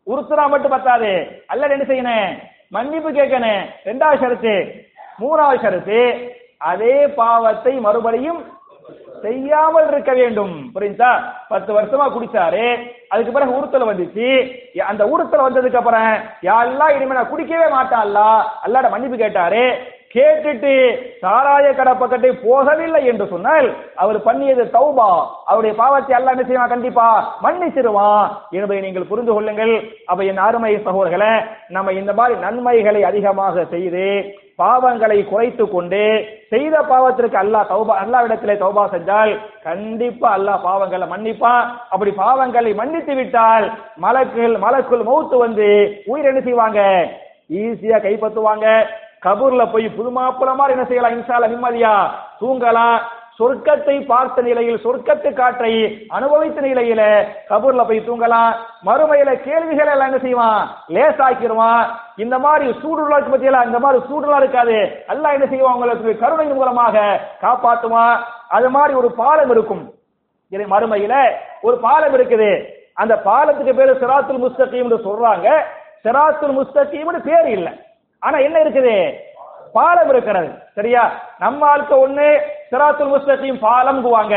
உறுத்துனா 0.07 0.49
மட்டும் 0.49 0.71
பத்தாது. 0.71 1.43
அல்ல 1.47 1.67
என்ன 1.67 1.83
செய்யணும்? 1.83 2.39
மன்னிப்பு 2.69 3.09
கேட்கணும். 3.09 3.61
ரெண்டாவது 3.85 4.21
ஷரத்து. 4.21 4.87
மூணாவது 5.19 5.61
ஷரத்து 5.63 6.29
அதே 6.57 7.07
பாவத்தை 7.07 7.79
மறுபடியும் 7.79 8.58
செய்யாமல் 9.21 9.87
இருக்க 9.91 10.11
வேண்டும். 10.13 10.71
புரியுதா? 10.75 11.11
பத்து 11.49 11.71
வருஷமா 11.73 12.05
குடிச்சாரு. 12.15 12.65
அதுக்கு 13.09 13.31
பிறகு 13.31 13.57
உறுத்தல் 13.57 13.89
வந்துச்சு. 13.89 14.27
அந்த 14.91 15.05
உறுத்தல் 15.07 15.45
வந்ததுக்கு 15.45 15.79
அப்புறம் 15.81 16.11
யாரெல்லாம் 16.49 16.95
இனிமே 16.95 17.17
நான் 17.17 17.33
குடிக்கவே 17.33 17.69
மாட்டான்ல 17.77 18.19
அல்லாட 18.65 18.89
மன்னிப்பு 18.89 19.17
கேட்டாரு. 19.17 19.63
கேட்டுட்டு 20.13 20.71
சாராய 21.21 21.75
கடை 21.75 21.93
பக்கத்தை 21.93 22.29
போகவில்லை 22.29 23.01
என்று 23.05 23.27
சொன்னால் 23.27 23.67
அவர் 23.95 24.23
பண்ணியது 24.23 24.63
தௌபா. 24.63 25.09
அவருடைய 25.45 25.73
பாவத்தை 25.81 26.15
அல்ல 26.17 26.31
என்ன 26.31 26.43
செய்வான்? 26.43 26.67
கண்டிப்பா 26.67 27.07
மன்னிச்சிருவான். 27.43 28.27
என்பதை 28.51 28.79
நீங்கள் 28.81 29.09
புரிந்து 29.11 29.33
கொள்ளுங்கள். 29.33 29.73
அப்ப 30.05 30.23
என் 30.23 30.45
அருமை 30.47 30.75
சகோதரர்களை 30.75 31.31
நம்ம 31.67 31.91
இந்த 31.91 32.13
மாதிரி 32.13 32.39
நன்மைகளை 32.39 33.03
அதிகமாக 33.03 33.65
செய்து 33.65 34.05
பாவங்களை 34.61 35.17
குறைத்து 35.27 35.63
கொண்டு 35.69 36.01
செய்த 36.53 36.75
பாவத்திற்கு 36.91 37.37
அல்லாஹ் 37.41 37.69
தௌபா 37.71 37.93
அல்லாவிடத்திலே 38.03 38.55
தௌபா 38.63 38.83
செஞ்சால் 38.93 39.31
கண்டிப்பா 39.67 40.27
அல்லாஹ் 40.37 40.63
பாவங்களை 40.67 41.05
மன்னிப்பான். 41.13 41.65
அப்படி 41.93 42.11
பாவங்களை 42.23 42.71
மன்னித்து 42.81 43.13
விட்டால் 43.19 43.65
மலக்குள் 44.05 44.55
மலக்குள் 44.65 45.03
மௌத்து 45.09 45.37
வந்து 45.45 45.67
உயிர் 46.11 46.29
என்ன 46.31 46.41
செய்வாங்க? 46.47 46.81
ஈஸியா 47.61 47.99
கைப்பற்றுவாங்க. 48.05 48.67
கபூர்ல 49.25 49.63
போய் 49.71 49.87
புதுமாப்பிள 49.95 50.49
மாதிரி 50.59 50.75
என்ன 50.75 50.87
செய்யலாம்? 50.87 51.15
இன்சால 51.17 51.47
நிம்மதியா 51.53 51.93
தூங்கலாம். 52.41 52.99
சொர்க்கத்தை 53.39 54.05
பார்த்த 54.05 54.41
நிலையில் 54.41 54.79
சொர்க்கத்து 54.83 55.33
காற்றை 55.33 56.05
அனுபவித்த 56.09 56.61
நிலையில 56.61 57.25
கபூர்ல 57.49 57.87
போய் 57.87 58.09
தூங்கலாம். 58.09 58.53
மறுமையில 58.85 59.35
கேள்விகள் 59.35 59.87
எல்லாம் 59.87 60.07
என்ன 60.07 60.17
செய்வான்? 60.17 60.69
லேசாக்கிடுவான். 60.89 61.85
இந்த 62.15 62.39
மாதிரி 62.39 62.71
சூடுலா 62.71 63.17
பத்தியெல்லாம் 63.17 63.65
இந்த 63.65 63.79
மாதிரி 63.79 64.03
சூடுலா 64.11 64.37
இருக்காது. 64.37 65.03
எல்லாம் 65.07 65.31
என்ன 65.31 65.45
செய்வான் 65.45 65.73
உங்களுக்கு 65.73 66.19
கருணை 66.19 66.45
மூலமாக 66.45 67.19
காப்பாத்துவான். 67.41 68.17
அது 68.49 68.69
மாதிரி 68.69 68.93
ஒரு 68.93 69.11
பாலம் 69.11 69.49
இருக்கும். 69.49 69.93
இதை 70.49 70.65
மறுமையில 70.65 71.29
ஒரு 71.61 71.77
பாலம் 71.77 72.15
இருக்குது. 72.15 72.65
அந்த 72.93 73.21
பாலத்துக்கு 73.25 73.75
பேரு 73.75 73.93
சிராத்துல் 73.93 74.45
முஸ்தகீம் 74.45 75.07
சொல்றாங்க. 75.07 75.61
சிராத்துல் 76.03 76.59
முஸ்தகீம்னு 76.59 77.19
பேர் 77.23 77.47
இல்லை. 77.47 77.73
ஆனா 78.19 78.37
என்ன 78.37 78.59
இருக்குது? 78.59 79.13
பாலம் 79.73 80.09
இருக்கிறது. 80.09 80.49
சரியா? 80.75 81.11
நம்ம 81.39 81.65
ஆளுக்கு 81.65 82.07
ஒண்ணு 82.07 82.39
சிராத்துல் 82.71 83.13
முஸ்தகீம் 83.13 83.59
பாலம்ங்குவாங்க. 83.67 84.35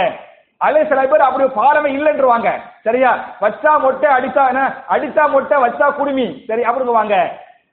அதே 0.60 0.82
சில 0.90 1.00
பேர் 1.10 1.28
அப்படி 1.28 1.44
பாலமே 1.60 1.88
இல்லைன்றவாங்க. 1.98 2.48
சரியா? 2.86 3.10
வச்சா 3.42 3.72
மொட்டை 3.84 4.08
அடித்தா 4.16 4.42
என்ன? 4.52 4.62
அடித்தா 4.94 5.24
மொட்டை 5.34 5.56
வச்சா 5.64 5.86
குடுமி. 5.98 6.26
சரி 6.48 6.62
அப்படிங்குவாங்க. 6.68 7.16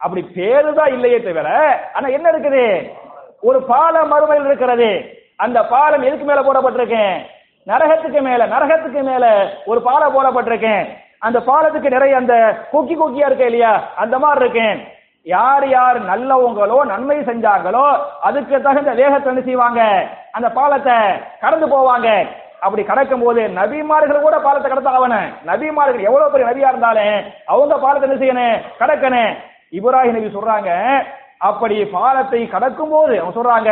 அப்படி 0.03 0.21
பேரு 0.37 0.69
தான் 0.79 0.93
இல்லையே 0.95 1.19
தவிர 1.21 1.49
ஆனா 1.95 2.07
என்ன 2.17 2.27
இருக்குது? 2.33 2.63
ஒரு 3.49 3.59
பாலம் 3.71 4.11
மறுமையில் 4.13 4.47
இருக்கிறது. 4.49 4.89
அந்த 5.45 5.59
பாலம் 5.73 6.07
எதுக்கு 6.07 6.25
மேல 6.29 6.41
போடப்பட்டிருக்கேன் 6.45 7.15
நரகத்துக்கு 7.67 8.21
மேல 8.21 8.41
நரகத்துக்கு 8.53 9.01
மேல 9.09 9.25
ஒரு 9.65 9.79
பாலம் 9.87 10.13
போடப்பட்டிருக்கேன் 10.15 10.83
அந்த 11.27 11.39
பாலத்துக்கு 11.49 11.89
நிறைய 11.89 12.13
அந்த 12.17 12.35
கொக்கி 12.73 12.95
கொக்கியா 12.95 13.27
இருக்கேன் 13.29 13.49
இல்லையா? 13.51 13.71
அந்த 13.95 14.15
மாதிரி 14.19 14.43
இருக்கேன் 14.45 14.79
யார் 15.33 15.65
யார் 15.75 15.97
நல்லவங்களோ 16.11 16.77
நன்மை 16.91 17.17
செஞ்சாங்களோ 17.29 17.85
அதுக்கு 18.27 18.55
தகுந்த 18.67 18.91
வேகத்தை 18.99 19.29
என்ன 19.31 19.41
செய்வாங்க? 19.47 19.81
அந்த 20.37 20.47
பாலத்தை 20.57 20.95
கடந்து 21.43 21.67
போவாங்க. 21.73 22.09
அப்படி 22.65 22.83
கடக்கும் 22.89 23.23
போது 23.25 23.41
நபிமார்கள் 23.59 24.25
கூட 24.25 24.37
பாலத்தை 24.45 24.69
கடத்தாவன 24.69 25.17
நபிமார்கள் 25.49 26.07
எவ்வளவு 26.09 26.31
பெரிய 26.33 26.47
நபியா 26.49 26.71
இருந்தாலும் 26.73 27.15
அவங்க 27.53 27.77
பாலத்தை 27.85 28.07
என்ன 28.07 28.19
செய்யணும்? 28.23 28.57
கடக்கணும். 28.81 29.31
இப்ராஹிம் 29.77 30.17
நபி 30.17 30.29
சொல்றாங்க 30.35 30.71
அப்படி 31.49 31.75
பாலத்தை 31.97 32.41
கடக்கும் 32.55 32.93
போது 32.95 33.13
அவங்க 33.19 33.35
சொல்றாங்க 33.39 33.71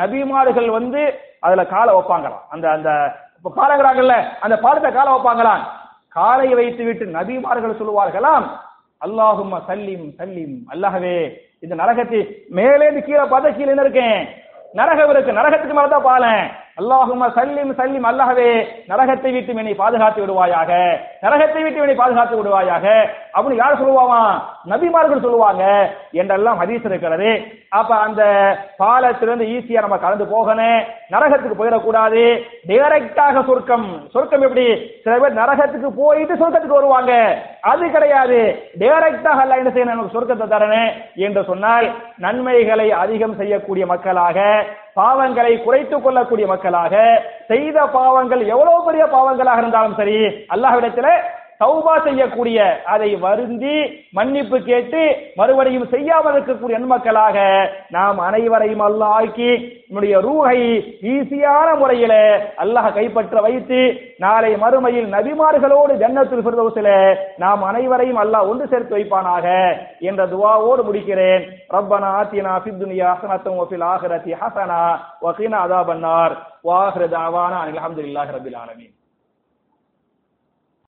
நபிமார்கள் 0.00 0.68
வந்து 0.78 1.02
அதுல 1.46 1.62
காலை 1.74 1.92
வைப்பாங்களாம். 1.96 2.42
அந்த 2.54 2.66
அந்த 2.76 2.90
பாலங்கிறாங்கல்ல 3.58 4.16
அந்த 4.46 4.56
பாலத்தை 4.64 4.90
காலை 4.98 5.10
வைப்பாங்களாம். 5.14 5.62
காலை 6.18 6.48
வைத்து 6.58 6.82
விட்டு 6.86 7.04
நபிமார்கள் 7.18 7.78
சொல்லுவார்களாம் 7.80 8.46
அல்லாஹும் 9.00 9.60
சல்லிம் 9.68 10.12
சல்லிம். 10.18 10.56
அல்லாஹவே 10.72 11.32
இந்த 11.60 11.74
நரகத்தை 11.74 12.48
மேலே 12.48 12.82
இருந்து 12.82 13.02
கீழே 13.02 13.20
பார்த்தா 13.20 13.56
கீழே 13.56 13.72
இருக்கேன்? 13.72 14.28
நரகம் 14.72 15.10
இருக்கு. 15.10 15.32
நரகத்துக்கு 15.32 15.78
மேலதான் 15.78 16.02
பாலேன். 16.02 16.46
அல்லாஹும 16.80 17.28
சல்லிம் 17.38 17.72
சல்லிம் 17.80 18.06
அல்லாஹவே 18.10 18.50
நரகத்தை 18.90 19.30
விட்டு 19.32 19.54
என்னை 19.54 19.74
பாதுகாத்து 19.74 20.20
விடுவாயாக. 20.22 20.70
நரகத்தை 21.24 21.62
விட்டு 21.62 21.82
என்னை 21.84 21.96
பாதுகாத்து 22.02 22.36
விடுவாயாக. 22.40 22.86
அப்படின்னு 23.34 23.62
யார் 23.62 23.80
சொல்லுவான் 23.80 24.32
நபிமார்கள் 24.70 25.24
சொல்லுவாங்க. 25.24 25.64
என்றெல்லாம் 26.20 26.60
ஹதீஸ் 26.62 26.86
இருக்கிறது. 26.90 27.30
அப்ப 27.78 27.96
அந்த 27.96 28.22
பாலத்திலிருந்து 28.78 29.44
ஈஸியா 29.54 29.80
நம்ம 29.80 29.98
கலந்து 29.98 30.26
போகணும் 30.26 30.80
நரகத்துக்கு 31.14 31.60
போயிடக்கூடாது. 31.60 32.24
டைரக்டாக 32.68 33.44
சொர்க்கம். 33.46 33.88
சொர்க்கம் 34.14 34.44
எப்படி? 34.46 34.66
சில 35.04 35.18
பேர் 35.18 35.38
நரகத்துக்கு 35.42 35.90
போயிட்டு 36.00 36.34
சொர்க்கத்துக்கு 36.34 36.80
வருவாங்க. 36.80 37.12
அது 37.60 37.90
கிடையாது. 37.90 38.40
டைரக்டாக 38.80 39.42
அல்ல 39.44 39.56
என்ன 39.56 39.70
செய்யணும்? 39.70 39.94
நமக்கு 39.94 40.16
சொர்க்கத்தை 40.16 40.46
தரணும் 40.54 40.90
என்று 41.26 41.44
சொன்னால் 41.44 41.88
நன்மைகளை 42.16 42.90
அதிகம் 42.90 43.36
செய்யக்கூடிய 43.36 43.86
மக்களாக 43.86 44.38
பாவங்களை 45.00 45.52
குறைத்துக் 45.62 46.04
கொள்ளக்கூடிய 46.04 46.46
மக்களாக 46.46 46.94
செய்த 47.48 47.78
பாவங்கள் 47.92 48.42
எவ்வளவு 48.46 48.80
பெரிய 48.84 49.04
பாவங்களாக 49.08 49.62
இருந்தாலும் 49.62 49.96
சரி 49.96 50.16
அல்லாஹ்விடத்துல 50.54 51.10
தௌபா 51.60 51.94
செய்யக்கூடிய 52.04 52.58
அதை 52.92 53.08
வருந்தி 53.24 53.76
மன்னிப்பு 54.18 54.58
கேட்டு 54.68 55.02
மறுபடியும் 55.40 55.90
செய்யாமல் 55.94 56.34
இருக்கக்கூடிய 56.36 56.78
எண்மக்களாக 56.80 57.36
நாம் 57.96 58.18
அனைவரையும் 58.28 58.84
அல்லாஹ் 58.88 59.16
ஆக்கி 59.20 59.50
நம்முடைய 59.88 60.14
ரூகை 60.26 60.58
ஈஸியான 61.12 61.68
முறையில 61.80 62.14
அல்லாஹ் 62.64 62.88
கைப்பற்ற 62.98 63.40
வைத்து 63.46 63.80
நாளை 64.24 64.52
மறுமையில் 64.62 65.08
நபிமார்களோடு 65.16 65.92
ஜன்னத்தில் 66.02 66.44
பிரதோசில 66.46 66.88
நாம் 67.44 67.62
அனைவரையும் 67.70 68.20
அல்லாஹ் 68.24 68.48
ஒன்று 68.52 68.70
சேர்த்து 68.72 68.96
வைப்பானாக 68.96 69.46
என்ற 70.10 70.26
துவாவோடு 70.34 70.84
முடிக்கிறேன். 70.88 71.44
ரப்பனா 71.76 72.12
ஆத்தினா 72.20 72.54
ஃபித்துனியா 72.62 73.10
ஹசனத்தும் 73.12 73.58
வஃபில் 73.62 73.86
ஆஹிரத்தி 73.92 74.32
ஹசனா 74.42 74.80
வகீனா 75.26 75.60
அதாபன்னார். 75.66 76.36
வாஹிர 76.70 77.02
தாவானா 77.16 77.60
அலமதுல்லாஹ் 77.66 78.32
ரபில் 78.38 78.58
ஆலமீன். 78.62 78.94